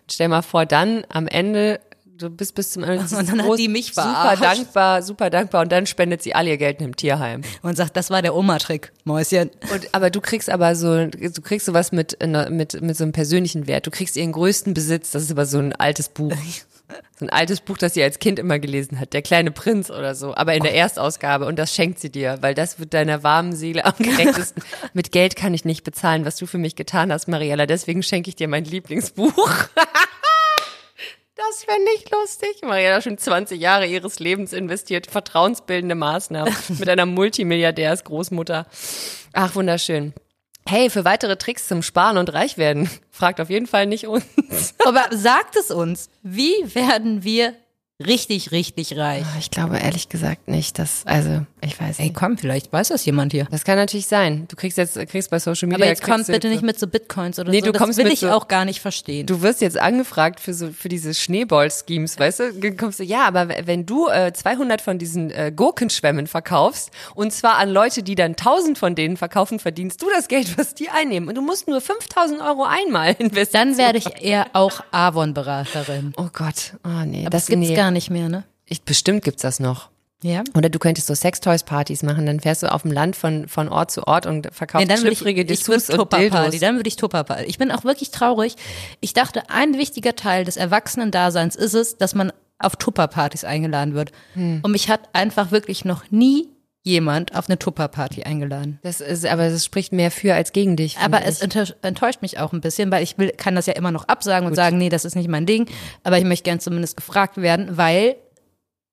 Stell 0.10 0.28
mal 0.28 0.42
vor, 0.42 0.66
dann 0.66 1.06
am 1.10 1.28
Ende, 1.28 1.80
du 2.30 2.36
bist 2.36 2.56
bis 2.56 2.72
zum 2.72 2.84
Ende 2.84 3.00
Und 3.16 3.30
dann 3.30 3.44
hat 3.44 3.60
die 3.60 3.68
mich 3.68 3.88
super 3.88 4.04
verarscht. 4.04 4.44
dankbar, 4.44 5.02
super 5.04 5.30
dankbar 5.30 5.62
und 5.62 5.72
dann 5.72 5.86
spendet 5.86 6.22
sie 6.24 6.34
all 6.36 6.48
ihr 6.48 6.58
Geld 6.58 6.80
in 6.80 6.86
einem 6.86 6.96
Tierheim. 6.96 7.42
Und 7.62 7.76
sagt, 7.78 7.96
das 7.96 8.10
war 8.10 8.22
der 8.22 8.36
Oma-Trick, 8.36 8.92
Mäuschen. 9.04 9.52
Und, 9.72 9.94
aber 9.94 10.10
du 10.10 10.22
kriegst 10.22 10.50
aber 10.50 10.76
so, 10.76 11.06
du 11.08 11.42
kriegst 11.42 11.66
sowas 11.66 11.92
mit, 11.92 12.18
mit, 12.50 12.82
mit 12.82 12.98
so 12.98 13.04
einem 13.04 13.12
persönlichen 13.14 13.68
Wert. 13.68 13.86
Du 13.88 13.92
kriegst 13.92 14.16
ihren 14.18 14.32
größten 14.32 14.74
Besitz, 14.74 15.12
das 15.12 15.24
ist 15.24 15.32
aber 15.32 15.46
so 15.46 15.60
ein 15.60 15.74
altes 15.74 16.10
Buch. 16.10 16.34
So 17.18 17.26
ein 17.26 17.30
altes 17.32 17.62
Buch, 17.62 17.78
das 17.78 17.96
sie 17.96 18.04
als 18.04 18.20
Kind 18.20 18.38
immer 18.38 18.60
gelesen 18.60 19.00
hat, 19.00 19.14
Der 19.14 19.24
kleine 19.24 19.50
Prinz 19.50 19.90
oder 19.90 20.14
so, 20.14 20.36
aber 20.36 20.54
in 20.54 20.62
der 20.62 20.76
Erstausgabe 20.76 21.46
und 21.48 21.58
das 21.58 21.74
schenkt 21.74 22.00
sie 22.00 22.12
dir, 22.12 22.38
weil 22.42 22.54
das 22.54 22.78
wird 22.78 22.94
deiner 22.94 23.24
warmen 23.24 23.54
Seele 23.56 23.86
am 23.86 23.94
gerechtesten. 23.98 24.62
Mit 24.94 25.12
Geld 25.12 25.36
kann 25.36 25.56
ich 25.56 25.66
nicht 25.66 25.84
bezahlen, 25.84 26.24
was 26.26 26.36
du 26.36 26.46
für 26.46 26.60
mich 26.60 26.76
getan 26.76 27.12
hast, 27.12 27.28
Mariella, 27.28 27.66
deswegen 27.66 28.04
schenke 28.04 28.30
ich 28.30 28.36
dir 28.36 28.48
mein 28.48 28.66
Lieblingsbuch. 28.66 29.34
Das 31.36 31.64
fände 31.64 31.90
ich 31.96 32.10
lustig. 32.12 32.62
Mariella 32.62 32.98
hat 32.98 33.04
schon 33.04 33.18
20 33.18 33.60
Jahre 33.60 33.88
ihres 33.88 34.20
Lebens 34.20 34.54
investiert, 34.54 35.08
vertrauensbildende 35.08 35.96
Maßnahmen 35.96 36.54
mit 36.80 36.88
einer 36.88 37.08
Multimilliardärsgroßmutter. 37.08 38.68
Ach, 39.34 39.56
wunderschön. 39.56 40.14
Hey, 40.68 40.90
für 40.90 41.04
weitere 41.06 41.36
Tricks 41.36 41.68
zum 41.68 41.82
Sparen 41.82 42.18
und 42.18 42.32
Reichwerden, 42.32 42.90
fragt 43.10 43.42
auf 43.42 43.50
jeden 43.50 43.68
Fall 43.68 43.88
nicht 43.88 44.08
uns. 44.08 44.24
Aber 44.86 45.06
sagt 45.12 45.56
es 45.56 45.72
uns, 45.72 46.10
wie 46.22 46.54
werden 46.76 47.24
wir 47.24 47.56
richtig, 48.04 48.52
richtig 48.52 48.98
reich? 48.98 49.24
Ich 49.40 49.52
glaube 49.52 49.78
ehrlich 49.78 50.10
gesagt 50.10 50.48
nicht, 50.48 50.80
dass, 50.80 51.06
also, 51.06 51.46
ich 51.62 51.80
weiß 51.80 52.00
Ey, 52.00 52.06
nicht. 52.06 52.16
komm, 52.16 52.38
vielleicht 52.38 52.74
weiß 52.74 52.90
das 52.90 53.06
jemand 53.06 53.32
hier. 53.32 53.48
Das 53.52 53.64
kann 53.64 53.78
natürlich 53.78 54.08
sein. 54.08 54.46
Du 54.50 54.56
kriegst 54.56 54.78
jetzt, 54.78 54.96
kriegst 55.10 55.30
bei 55.30 55.40
Social 55.40 55.68
Media. 55.70 55.86
Aber 55.86 55.90
jetzt 55.90 56.06
du 56.06 56.32
bitte 56.34 56.50
nicht 56.50 56.64
mit 56.64 56.78
so 56.80 56.88
Bitcoins 56.88 57.40
oder 57.40 57.52
Nee, 57.52 57.60
so. 57.60 57.68
du 57.68 57.72
das 57.72 57.82
kommst 57.82 57.98
will 57.98 58.06
mit 58.06 58.14
ich 58.14 58.20
so- 58.22 58.32
auch 58.32 58.48
gar 58.48 58.66
nicht 58.66 58.82
verstehen. 58.82 59.26
Du 59.26 59.42
wirst 59.42 59.62
jetzt 59.62 59.78
angefragt 59.78 60.40
für 60.40 60.54
so 60.54 60.72
für 60.72 60.90
diese 60.90 61.14
Schneeball-Schemes, 61.14 62.20
weißt 62.20 62.40
du? 62.40 62.54
Dann 62.54 62.78
kommst 62.78 63.00
du, 63.00 63.04
ja, 63.04 63.26
aber 63.26 63.48
wenn 63.66 63.86
du 63.86 64.08
äh, 64.10 64.34
200 64.34 64.82
von 64.82 64.98
diesen 64.98 65.32
äh, 65.32 65.52
Gurkenschwämmen 65.56 66.28
verkaufst 66.28 66.92
und 67.16 67.32
zwar 67.32 67.56
an 67.58 67.70
Leute, 67.70 68.04
die 68.04 68.16
dann 68.16 68.32
1000 68.32 68.78
von 68.78 68.96
denen 68.96 69.16
verkaufen, 69.18 69.60
verdienst 69.60 70.02
du 70.02 70.08
das 70.14 70.28
Geld, 70.28 70.58
was 70.58 70.74
die 70.76 70.90
einnehmen. 70.90 71.30
Und 71.30 71.36
du 71.36 71.42
musst 71.42 71.68
nur 71.68 71.80
5000 71.80 72.42
Euro 72.42 72.64
einmal 72.66 73.14
investieren. 73.20 73.70
Dann 73.70 73.78
werde 73.78 74.00
ich 74.00 74.22
eher 74.22 74.48
auch 74.54 74.82
Avon-Beraterin. 74.92 76.14
Oh 76.18 76.28
Gott, 76.34 76.74
oh 76.84 77.06
nee, 77.06 77.22
Aber 77.22 77.30
das 77.30 77.44
das 77.44 77.48
gibt's 77.48 77.70
nee. 77.70 77.76
Gar 77.84 77.92
nicht 77.92 78.10
mehr, 78.10 78.30
ne? 78.30 78.46
Ich, 78.66 78.84
bestimmt 78.84 79.26
gibt's 79.26 79.42
das 79.42 79.60
noch. 79.60 79.90
Ja. 80.22 80.42
Oder 80.56 80.70
du 80.70 80.80
könntest 80.80 81.08
so 81.08 81.14
Sextoys-Partys 81.14 82.02
machen, 82.04 82.26
dann 82.26 82.40
fährst 82.40 82.64
du 82.64 82.72
auf 82.72 82.84
dem 82.84 82.94
Land 82.94 83.18
von, 83.18 83.50
von 83.50 83.68
Ort 83.68 83.92
zu 83.92 84.08
Ort 84.08 84.26
und 84.26 84.48
verkaufst 84.54 84.88
Nee, 84.88 84.94
dann 84.94 85.04
würde 85.04 85.12
ich, 85.12 85.20
schlüpfrige 85.20 85.54
ich 85.54 85.68
und 85.68 85.98
Tupperparty, 85.98 86.60
dann 86.60 86.78
würde 86.78 86.88
ich 86.88 86.96
Tupperparty. 86.96 87.44
Ich 87.44 87.58
bin 87.58 87.72
auch 87.72 87.84
wirklich 87.84 88.12
traurig. 88.12 88.56
Ich 89.02 89.14
dachte, 89.14 89.50
ein 89.50 89.78
wichtiger 89.78 90.16
Teil 90.16 90.46
des 90.46 90.56
Erwachsenen-Daseins 90.56 91.58
ist 91.58 91.74
es, 91.74 91.98
dass 91.98 92.16
man 92.16 92.32
auf 92.58 92.78
Tupperpartys 92.78 93.44
eingeladen 93.44 93.96
wird. 93.96 94.14
Hm. 94.36 94.62
Und 94.64 94.72
mich 94.72 94.90
hat 94.90 95.10
einfach 95.12 95.52
wirklich 95.52 95.84
noch 95.84 96.10
nie 96.10 96.48
jemand 96.84 97.34
auf 97.34 97.50
eine 97.50 97.58
Tupperparty 97.58 98.24
eingeladen. 98.24 98.80
Das 98.84 99.00
ist, 99.02 99.26
aber 99.26 99.50
das 99.50 99.64
spricht 99.64 99.94
mehr 99.94 100.12
für 100.12 100.36
als 100.36 100.52
gegen 100.52 100.76
dich. 100.76 100.98
Aber 101.00 101.24
es 101.24 101.38
ich. 101.38 101.44
enttäuscht, 101.44 101.76
enttäuscht 101.82 102.22
mich 102.22 102.40
auch 102.40 102.52
ein 102.52 102.62
bisschen, 102.62 102.92
weil 102.92 103.04
ich 103.04 103.18
will, 103.18 103.32
kann 103.32 103.56
das 103.56 103.66
ja 103.66 103.74
immer 103.74 103.92
noch 103.92 104.08
absagen 104.10 104.48
und 104.48 104.56
sagen, 104.56 104.78
nee, 104.78 104.90
das 104.90 105.06
ist 105.06 105.16
nicht 105.16 105.30
mein 105.30 105.46
Ding. 105.46 105.68
Aber 106.04 106.18
ich 106.18 106.26
möchte 106.26 106.44
gern 106.44 106.60
zumindest 106.60 106.98
gefragt 106.98 107.38
werden, 107.38 107.78
weil 107.78 108.18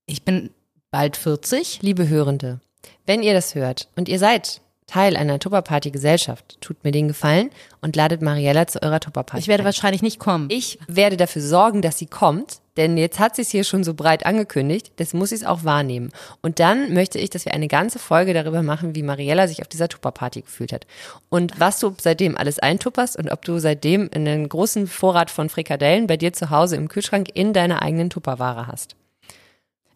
ich 0.07 0.25
bin 0.25 0.51
bald 0.91 1.17
40. 1.17 1.83
Liebe 1.83 2.09
Hörende, 2.09 2.61
wenn 3.07 3.23
ihr 3.23 3.35
das 3.35 3.55
hört 3.57 3.89
und 3.97 4.09
ihr 4.09 4.21
seid 4.21 4.61
Teil 4.91 5.17
einer 5.17 5.39
Tupperparty-Gesellschaft, 5.39 6.61
tut 6.61 6.83
mir 6.83 6.91
den 6.91 7.07
Gefallen 7.07 7.51
und 7.81 7.95
ladet 7.95 8.23
Mariella 8.23 8.67
zu 8.67 8.83
eurer 8.83 8.99
Tupperparty. 8.99 9.41
Ich 9.41 9.47
werde 9.47 9.63
ein. 9.63 9.67
wahrscheinlich 9.67 10.03
nicht 10.03 10.19
kommen. 10.19 10.49
ich 10.51 10.81
werde 10.89 11.17
dafür 11.17 11.43
sorgen, 11.43 11.81
dass 11.81 11.97
sie 11.97 12.07
kommt, 12.07 12.59
denn 12.77 12.97
jetzt 12.97 13.21
hat 13.21 13.37
sie 13.37 13.43
es 13.43 13.51
hier 13.51 13.63
schon 13.63 13.85
so 13.85 13.95
breit 13.95 14.27
angekündigt, 14.27 14.91
das 14.97 15.15
muss 15.15 15.29
sie 15.29 15.37
es 15.37 15.45
auch 15.45 15.63
wahrnehmen. 15.63 16.11
Und 16.43 16.59
dann 16.59 16.93
möchte 16.93 17.21
ich, 17.21 17.31
dass 17.31 17.45
wir 17.45 17.55
eine 17.55 17.69
ganze 17.69 18.01
Folge 18.01 18.35
darüber 18.35 18.63
machen, 18.63 18.97
wie 18.97 19.05
Mariella 19.05 19.47
sich 19.47 19.63
auf 19.63 19.69
dieser 19.69 19.89
Tupperparty 19.89 20.43
gefühlt 20.43 20.73
hat. 20.73 20.89
Und 21.29 21.61
was 21.61 21.79
du 21.79 21.95
seitdem 22.01 22.37
alles 22.37 22.59
eintupperst 22.59 23.17
und 23.17 23.31
ob 23.31 23.45
du 23.45 23.61
seitdem 23.61 24.11
einen 24.13 24.49
großen 24.49 24.89
Vorrat 24.89 25.31
von 25.31 25.49
Frikadellen 25.49 26.09
bei 26.09 26.17
dir 26.17 26.33
zu 26.33 26.51
Hause 26.51 26.75
im 26.75 26.89
Kühlschrank 26.89 27.29
in 27.35 27.53
deiner 27.53 27.83
eigenen 27.83 28.11
Tupperware 28.11 28.67
hast. 28.67 28.97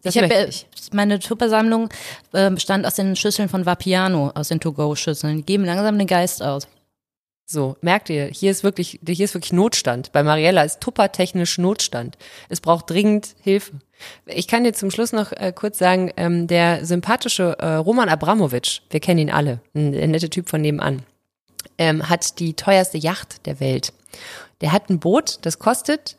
Das 0.05 0.15
ich 0.15 0.21
habe 0.21 0.33
ja, 0.33 0.47
meine 0.93 1.17
Tuppersammlung 1.17 1.89
äh, 2.31 2.51
bestand 2.51 2.85
aus 2.85 2.93
den 2.93 3.15
Schüsseln 3.15 3.49
von 3.49 3.65
Vapiano, 3.65 4.31
aus 4.35 4.49
den 4.49 4.59
To-Go-Schüsseln. 4.59 5.37
Die 5.37 5.43
geben 5.43 5.65
langsam 5.65 5.97
den 5.97 6.05
Geist 6.05 6.43
aus. 6.43 6.67
So, 7.47 7.75
merkt 7.81 8.11
ihr, 8.11 8.25
hier 8.25 8.51
ist 8.51 8.63
wirklich, 8.63 8.99
hier 9.03 9.25
ist 9.25 9.33
wirklich 9.33 9.51
Notstand. 9.51 10.11
Bei 10.11 10.21
Mariella 10.21 10.61
ist 10.61 10.79
tuppertechnisch 10.79 11.57
Notstand. 11.57 12.19
Es 12.49 12.61
braucht 12.61 12.89
dringend 12.89 13.35
Hilfe. 13.41 13.73
Ich 14.27 14.47
kann 14.47 14.63
dir 14.63 14.73
zum 14.73 14.91
Schluss 14.91 15.11
noch 15.11 15.31
äh, 15.31 15.51
kurz 15.55 15.79
sagen, 15.79 16.11
ähm, 16.17 16.45
der 16.45 16.85
sympathische 16.85 17.57
äh, 17.57 17.75
Roman 17.75 18.09
Abramowitsch, 18.09 18.81
wir 18.91 18.99
kennen 18.99 19.19
ihn 19.19 19.31
alle, 19.31 19.59
ein, 19.73 19.95
ein 19.95 20.11
netter 20.11 20.29
Typ 20.29 20.49
von 20.49 20.61
nebenan, 20.61 21.01
ähm, 21.79 22.07
hat 22.09 22.39
die 22.39 22.53
teuerste 22.53 22.99
Yacht 22.99 23.47
der 23.47 23.59
Welt. 23.59 23.91
Der 24.61 24.71
hat 24.71 24.89
ein 24.89 24.99
Boot, 24.99 25.39
das 25.41 25.57
kostet 25.57 26.15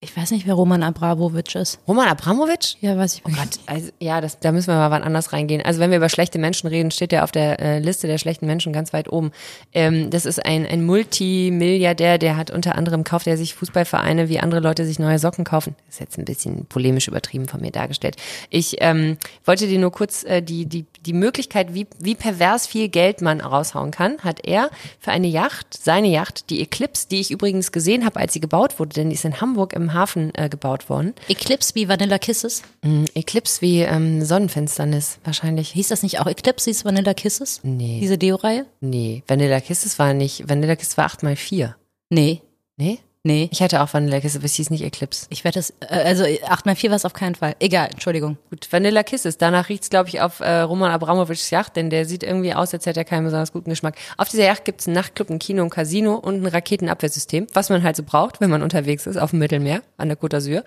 Ich 0.00 0.14
weiß 0.14 0.30
nicht, 0.32 0.46
wer 0.46 0.52
Roman 0.52 0.82
Abramowitsch 0.82 1.56
ist. 1.56 1.78
Roman 1.88 2.06
Abramowitsch? 2.08 2.74
Ja, 2.82 2.98
weiß 2.98 3.14
ich 3.14 3.22
Oh 3.24 3.30
Gott, 3.30 3.58
also, 3.64 3.88
ja, 3.98 4.20
das, 4.20 4.38
da 4.38 4.52
müssen 4.52 4.68
wir 4.68 4.74
mal 4.74 4.90
wann 4.90 5.02
anders 5.02 5.32
reingehen. 5.32 5.62
Also 5.62 5.80
wenn 5.80 5.88
wir 5.88 5.96
über 5.96 6.10
schlechte 6.10 6.38
Menschen 6.38 6.66
reden, 6.66 6.90
steht 6.90 7.14
er 7.14 7.24
auf 7.24 7.32
der 7.32 7.58
äh, 7.60 7.78
Liste 7.78 8.06
der 8.06 8.18
schlechten 8.18 8.44
Menschen 8.44 8.74
ganz 8.74 8.92
weit 8.92 9.10
oben. 9.10 9.32
Ähm, 9.72 10.10
das 10.10 10.26
ist 10.26 10.44
ein, 10.44 10.66
ein 10.66 10.84
Multimilliardär, 10.84 12.18
der 12.18 12.36
hat 12.36 12.50
unter 12.50 12.74
anderem 12.74 13.04
kauft 13.04 13.26
er 13.26 13.38
sich 13.38 13.54
Fußballvereine, 13.54 14.28
wie 14.28 14.38
andere 14.38 14.60
Leute 14.60 14.84
sich 14.84 14.98
neue 14.98 15.18
Socken 15.18 15.46
kaufen. 15.46 15.74
Das 15.86 15.94
ist 15.94 16.00
jetzt 16.00 16.18
ein 16.18 16.26
bisschen 16.26 16.66
polemisch 16.66 17.08
übertrieben 17.08 17.48
von 17.48 17.62
mir 17.62 17.70
dargestellt. 17.70 18.16
Ich 18.50 18.76
ähm, 18.80 19.16
wollte 19.46 19.66
dir 19.66 19.78
nur 19.78 19.92
kurz 19.92 20.24
äh, 20.24 20.42
die, 20.42 20.66
die, 20.66 20.84
die 21.06 21.14
Möglichkeit, 21.14 21.72
wie, 21.72 21.86
wie 21.98 22.14
pervers 22.14 22.66
viel 22.66 22.90
Geld 22.90 23.22
man 23.22 23.40
raushauen 23.40 23.92
kann, 23.92 24.18
hat 24.18 24.46
er 24.46 24.68
für 25.00 25.12
eine 25.12 25.26
Yacht, 25.26 25.68
seine 25.72 26.08
Yacht, 26.08 26.50
die 26.50 26.60
Eclipse, 26.60 27.08
die 27.10 27.20
ich 27.20 27.30
übrigens 27.30 27.72
gesehen 27.72 28.04
habe, 28.04 28.20
als 28.20 28.34
sie 28.34 28.40
gebaut 28.40 28.78
wurde, 28.78 28.90
denn 28.90 29.08
die 29.08 29.14
ist 29.14 29.24
in 29.24 29.40
Hamburg 29.40 29.72
im 29.72 29.85
Hafen 29.92 30.32
äh, 30.34 30.48
gebaut 30.48 30.88
worden. 30.88 31.14
Eclipse 31.28 31.74
wie 31.74 31.88
Vanilla 31.88 32.18
Kisses. 32.18 32.62
Eclipse 33.14 33.60
wie 33.60 33.80
ähm, 33.80 34.24
Sonnenfinsternis 34.24 35.18
wahrscheinlich. 35.24 35.70
Hieß 35.70 35.88
das 35.88 36.02
nicht 36.02 36.20
auch 36.20 36.26
Eclipse, 36.26 36.70
hieß 36.70 36.84
Vanilla 36.84 37.14
Kisses? 37.14 37.60
Nee. 37.62 37.98
Diese 38.00 38.18
Deo-Reihe? 38.18 38.66
Nee, 38.80 39.22
Vanilla 39.26 39.60
Kisses 39.60 39.98
war 39.98 40.14
nicht, 40.14 40.48
Vanilla 40.48 40.76
Kisses 40.76 40.96
war 40.96 41.08
8x4. 41.08 41.74
Nee. 42.10 42.42
Nee? 42.76 42.98
Nee. 43.26 43.48
Ich 43.50 43.60
hatte 43.60 43.82
auch 43.82 43.92
Vanilla 43.92 44.20
Kisses, 44.20 44.36
aber 44.36 44.44
es 44.44 44.54
hieß 44.54 44.70
nicht 44.70 44.84
Eclipse. 44.84 45.26
Ich 45.30 45.42
werde 45.42 45.58
das, 45.58 45.70
äh, 45.80 46.04
also 46.04 46.22
8x4 46.22 46.90
war 46.90 46.96
es 46.96 47.04
auf 47.04 47.12
keinen 47.12 47.34
Fall. 47.34 47.56
Egal, 47.58 47.88
Entschuldigung. 47.90 48.38
Gut, 48.50 48.68
Vanilla 48.70 49.02
Kisses. 49.02 49.36
Danach 49.36 49.68
riecht's, 49.68 49.90
glaube 49.90 50.08
ich, 50.08 50.20
auf 50.20 50.38
äh, 50.38 50.60
Roman 50.60 50.92
Abramowitschs 50.92 51.50
Yacht, 51.50 51.74
denn 51.74 51.90
der 51.90 52.06
sieht 52.06 52.22
irgendwie 52.22 52.54
aus, 52.54 52.72
als 52.72 52.86
hätte 52.86 53.00
er 53.00 53.04
keinen 53.04 53.24
besonders 53.24 53.52
guten 53.52 53.68
Geschmack. 53.68 53.96
Auf 54.16 54.28
dieser 54.28 54.44
Yacht 54.44 54.64
gibt's 54.64 54.86
einen 54.86 54.94
Nachtclub, 54.94 55.28
ein 55.28 55.40
Kino, 55.40 55.64
ein 55.64 55.70
Casino 55.70 56.14
und 56.14 56.40
ein 56.40 56.46
Raketenabwehrsystem, 56.46 57.48
was 57.52 57.68
man 57.68 57.82
halt 57.82 57.96
so 57.96 58.04
braucht, 58.04 58.40
wenn 58.40 58.48
man 58.48 58.62
unterwegs 58.62 59.08
ist 59.08 59.16
auf 59.16 59.30
dem 59.30 59.40
Mittelmeer 59.40 59.82
an 59.96 60.06
der 60.06 60.16
Côte 60.16 60.36
d'Azur. 60.36 60.62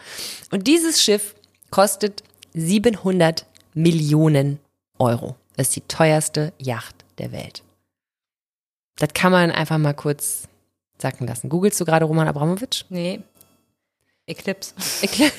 Und 0.51 0.67
dieses 0.67 1.01
Schiff 1.01 1.35
kostet 1.71 2.23
700 2.55 3.45
Millionen 3.73 4.59
Euro. 4.97 5.37
Das 5.55 5.67
ist 5.67 5.77
die 5.77 5.87
teuerste 5.87 6.51
Yacht 6.57 7.05
der 7.19 7.31
Welt. 7.31 7.63
Das 8.97 9.13
kann 9.13 9.31
man 9.31 9.49
einfach 9.49 9.77
mal 9.77 9.93
kurz 9.93 10.49
sacken 11.01 11.27
lassen. 11.27 11.49
Googlest 11.49 11.79
du 11.79 11.85
gerade 11.85 12.05
Roman 12.05 12.27
Abramowitsch? 12.27 12.83
Nee. 12.89 13.21
Eclipse. 14.25 14.73
Erklär. 15.01 15.31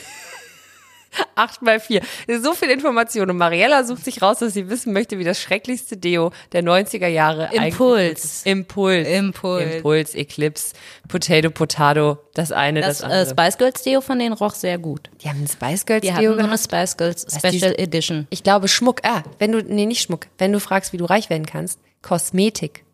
8 1.34 1.62
mal 1.62 1.80
4. 1.80 2.02
So 2.40 2.54
viel 2.54 2.70
Information. 2.70 3.30
Und 3.30 3.36
Mariella 3.36 3.82
sucht 3.84 4.04
sich 4.04 4.22
raus, 4.22 4.38
dass 4.38 4.54
sie 4.54 4.68
wissen 4.68 4.92
möchte, 4.92 5.18
wie 5.18 5.24
das 5.24 5.40
schrecklichste 5.40 5.96
Deo 5.96 6.30
der 6.52 6.62
90er 6.62 7.08
Jahre 7.08 7.50
Impuls. 7.52 8.42
Impuls. 8.44 9.08
Impuls. 9.08 9.74
Impuls, 9.74 10.14
Eclipse, 10.14 10.74
Potato, 11.08 11.50
Potato, 11.50 12.18
das 12.34 12.52
eine, 12.52 12.80
das, 12.80 12.98
Das 12.98 13.02
andere. 13.02 13.22
äh, 13.22 13.30
Spice 13.30 13.58
Girls 13.58 13.82
Deo 13.82 14.00
von 14.00 14.18
denen 14.20 14.32
roch 14.34 14.54
sehr 14.54 14.78
gut. 14.78 15.10
die 15.22 15.28
haben 15.28 15.42
ein 15.42 15.48
Spice 15.48 15.84
Girls 15.84 16.02
Die 16.02 16.08
Deo 16.12 16.30
hatten 16.32 16.40
so 16.40 16.46
eine. 16.46 16.58
Spice 16.58 16.96
Girls 16.96 17.26
die- 17.26 17.38
Special 17.38 17.74
Edition. 17.76 18.26
Ich 18.30 18.42
glaube 18.44 18.68
Schmuck. 18.68 19.00
Ah, 19.04 19.22
wenn 19.38 19.50
du, 19.52 19.62
nee, 19.62 19.86
nicht 19.86 20.02
Schmuck. 20.02 20.26
Wenn 20.38 20.52
du 20.52 20.60
fragst, 20.60 20.92
wie 20.92 20.96
du 20.98 21.04
reich 21.06 21.28
werden 21.28 21.46
kannst, 21.46 21.80
Kosmetik. 22.02 22.84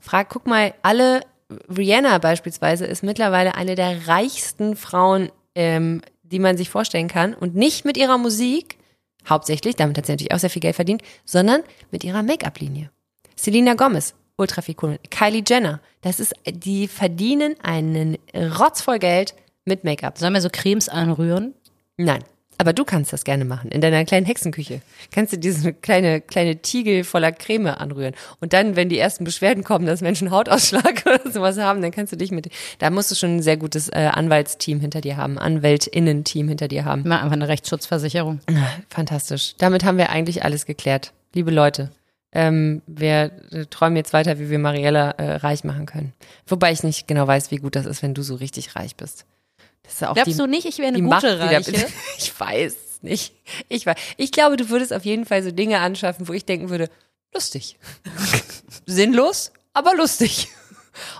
Frag, 0.00 0.28
guck 0.28 0.46
mal, 0.46 0.72
alle, 0.82 1.20
Rihanna 1.50 2.18
beispielsweise 2.18 2.86
ist 2.86 3.02
mittlerweile 3.02 3.54
eine 3.54 3.74
der 3.74 4.08
reichsten 4.08 4.76
Frauen, 4.76 5.30
ähm, 5.54 6.02
die 6.22 6.38
man 6.38 6.56
sich 6.56 6.70
vorstellen 6.70 7.08
kann. 7.08 7.34
Und 7.34 7.54
nicht 7.54 7.84
mit 7.84 7.96
ihrer 7.96 8.18
Musik, 8.18 8.78
hauptsächlich, 9.28 9.76
damit 9.76 9.96
hat 9.96 10.06
sie 10.06 10.12
natürlich 10.12 10.34
auch 10.34 10.38
sehr 10.38 10.50
viel 10.50 10.62
Geld 10.62 10.76
verdient, 10.76 11.02
sondern 11.24 11.62
mit 11.90 12.04
ihrer 12.04 12.22
Make-up-Linie. 12.22 12.90
Selena 13.36 13.74
Gomez, 13.74 14.14
ultra 14.36 14.62
viel 14.62 14.76
cool. 14.82 14.98
Kylie 15.10 15.44
Jenner, 15.46 15.80
das 16.00 16.20
ist, 16.20 16.34
die 16.46 16.88
verdienen 16.88 17.54
einen 17.62 18.18
Rotz 18.34 18.80
voll 18.80 18.98
Geld 18.98 19.34
mit 19.64 19.84
Make-up. 19.84 20.18
Sollen 20.18 20.34
wir 20.34 20.40
so 20.40 20.50
Cremes 20.50 20.88
anrühren? 20.88 21.54
Nein. 21.96 22.24
Aber 22.58 22.72
du 22.72 22.84
kannst 22.84 23.12
das 23.12 23.24
gerne 23.24 23.44
machen. 23.44 23.70
In 23.70 23.80
deiner 23.80 24.04
kleinen 24.04 24.26
Hexenküche. 24.26 24.80
Kannst 25.12 25.32
du 25.32 25.38
diese 25.38 25.72
kleine, 25.72 26.20
kleine 26.20 26.56
Tiegel 26.56 27.04
voller 27.04 27.32
Creme 27.32 27.68
anrühren. 27.68 28.14
Und 28.40 28.52
dann, 28.52 28.76
wenn 28.76 28.88
die 28.88 28.98
ersten 28.98 29.24
Beschwerden 29.24 29.64
kommen, 29.64 29.86
dass 29.86 30.00
Menschen 30.00 30.30
Hautausschlag 30.30 31.02
oder 31.06 31.30
sowas 31.30 31.58
haben, 31.58 31.82
dann 31.82 31.90
kannst 31.90 32.12
du 32.12 32.16
dich 32.16 32.30
mit, 32.30 32.50
da 32.78 32.90
musst 32.90 33.10
du 33.10 33.14
schon 33.14 33.36
ein 33.36 33.42
sehr 33.42 33.56
gutes 33.56 33.88
äh, 33.88 34.10
Anwaltsteam 34.12 34.80
hinter 34.80 35.00
dir 35.00 35.16
haben, 35.16 35.38
Anwältinnen-Team 35.38 36.48
hinter 36.48 36.68
dir 36.68 36.84
haben. 36.84 37.02
Mal 37.06 37.20
einfach 37.20 37.32
eine 37.32 37.48
Rechtsschutzversicherung. 37.48 38.40
Fantastisch. 38.88 39.54
Damit 39.58 39.84
haben 39.84 39.98
wir 39.98 40.10
eigentlich 40.10 40.44
alles 40.44 40.66
geklärt. 40.66 41.12
Liebe 41.34 41.50
Leute, 41.50 41.90
ähm, 42.32 42.82
wir 42.86 43.30
äh, 43.50 43.66
träumen 43.66 43.96
jetzt 43.96 44.12
weiter, 44.12 44.38
wie 44.38 44.50
wir 44.50 44.58
Mariella 44.58 45.12
äh, 45.12 45.36
reich 45.36 45.64
machen 45.64 45.86
können. 45.86 46.12
Wobei 46.46 46.72
ich 46.72 46.82
nicht 46.82 47.08
genau 47.08 47.26
weiß, 47.26 47.50
wie 47.50 47.56
gut 47.56 47.76
das 47.76 47.86
ist, 47.86 48.02
wenn 48.02 48.14
du 48.14 48.22
so 48.22 48.34
richtig 48.34 48.76
reich 48.76 48.96
bist. 48.96 49.26
Das 49.86 49.94
ist 49.94 50.04
auch 50.04 50.14
Glaubst 50.14 50.34
die, 50.34 50.36
du 50.36 50.46
nicht, 50.46 50.66
ich 50.66 50.78
wäre 50.78 50.88
eine 50.88 50.98
gute 50.98 51.08
Macht 51.08 51.24
Reiche? 51.24 51.86
Ich 52.18 52.38
weiß 52.38 52.74
es 52.90 53.02
nicht. 53.02 53.32
Ich 53.68 53.86
weiß. 53.86 53.96
Ich 54.16 54.32
glaube, 54.32 54.56
du 54.56 54.68
würdest 54.68 54.92
auf 54.92 55.04
jeden 55.04 55.24
Fall 55.24 55.42
so 55.42 55.50
Dinge 55.50 55.78
anschaffen, 55.78 56.28
wo 56.28 56.32
ich 56.32 56.44
denken 56.44 56.68
würde, 56.70 56.90
lustig. 57.32 57.78
Sinnlos, 58.86 59.52
aber 59.72 59.94
lustig. 59.94 60.48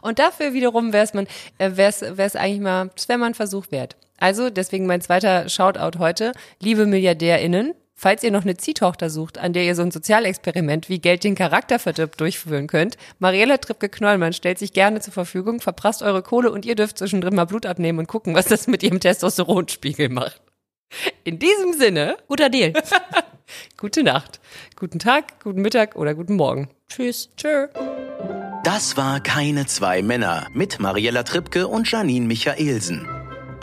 Und 0.03 0.19
dafür 0.19 0.53
wiederum 0.53 0.93
wäre 0.93 1.05
es 1.05 1.15
man, 1.15 1.27
äh, 1.59 1.73
wär's, 1.75 2.01
wär's 2.03 2.37
eigentlich 2.37 2.61
mal, 2.61 2.91
das 2.95 3.09
wäre 3.09 3.19
mal 3.19 3.27
ein 3.27 3.35
Versuch 3.35 3.71
wert. 3.71 3.97
Also, 4.19 4.51
deswegen 4.51 4.87
mein 4.87 5.03
zweiter 5.03 5.49
Shoutout 5.49 5.99
heute. 5.99 6.33
Liebe 6.61 6.87
MilliardärInnen, 6.87 7.75
falls 7.97 8.23
ihr 8.23 8.31
noch 8.31 8.43
eine 8.43 8.57
Ziehtochter 8.57 9.11
sucht, 9.11 9.39
an 9.39 9.53
der 9.53 9.65
ihr 9.65 9.75
so 9.75 9.83
ein 9.83 9.91
Sozialexperiment 9.91 10.89
wie 10.89 11.01
Geld 11.01 11.25
den 11.25 11.35
Charakter 11.35 11.79
verdirbt 11.79 12.21
durchführen 12.21 12.67
könnt, 12.67 12.97
Mariella 13.19 13.57
Trippke-Knollmann 13.57 14.35
stellt 14.35 14.59
sich 14.59 14.73
gerne 14.73 15.01
zur 15.01 15.15
Verfügung, 15.15 15.61
verprasst 15.61 16.03
eure 16.03 16.23
Kohle 16.23 16.53
und 16.53 16.67
ihr 16.67 16.75
dürft 16.75 16.99
zwischendrin 16.99 17.35
mal 17.35 17.47
Blut 17.47 17.67
abnehmen 17.67 17.99
und 17.99 18.07
gucken, 18.07 18.35
was 18.35 18.47
das 18.47 18.67
mit 18.67 18.83
ihrem 18.83 19.01
Testosteronspiegel 19.01 20.11
macht. 20.11 20.41
In 21.25 21.39
diesem 21.39 21.73
Sinne, 21.73 22.17
Guter 22.29 22.51
Deal. 22.51 22.75
gute 23.77 24.03
Nacht, 24.03 24.41
guten 24.77 24.99
Tag, 24.99 25.41
guten 25.43 25.63
Mittag 25.63 25.97
oder 25.97 26.15
guten 26.15 26.37
Morgen. 26.37 26.69
Tschüss. 26.89 27.31
Tschö. 27.37 27.67
Das 28.63 28.97
war 28.97 29.21
Keine 29.21 29.67
zwei 29.67 30.03
Männer 30.03 30.49
mit 30.53 30.81
Mariella 30.81 31.23
Trippke 31.23 31.67
und 31.69 31.91
Janine 31.91 32.27
Michaelsen. 32.27 33.09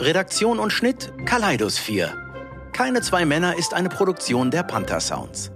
Redaktion 0.00 0.58
und 0.58 0.70
Schnitt 0.70 1.12
Kaleidos 1.24 1.78
4. 1.78 2.23
Keine 2.74 3.02
zwei 3.02 3.24
Männer 3.24 3.56
ist 3.56 3.72
eine 3.72 3.88
Produktion 3.88 4.50
der 4.50 4.64
Panther 4.64 4.98
Sounds. 4.98 5.53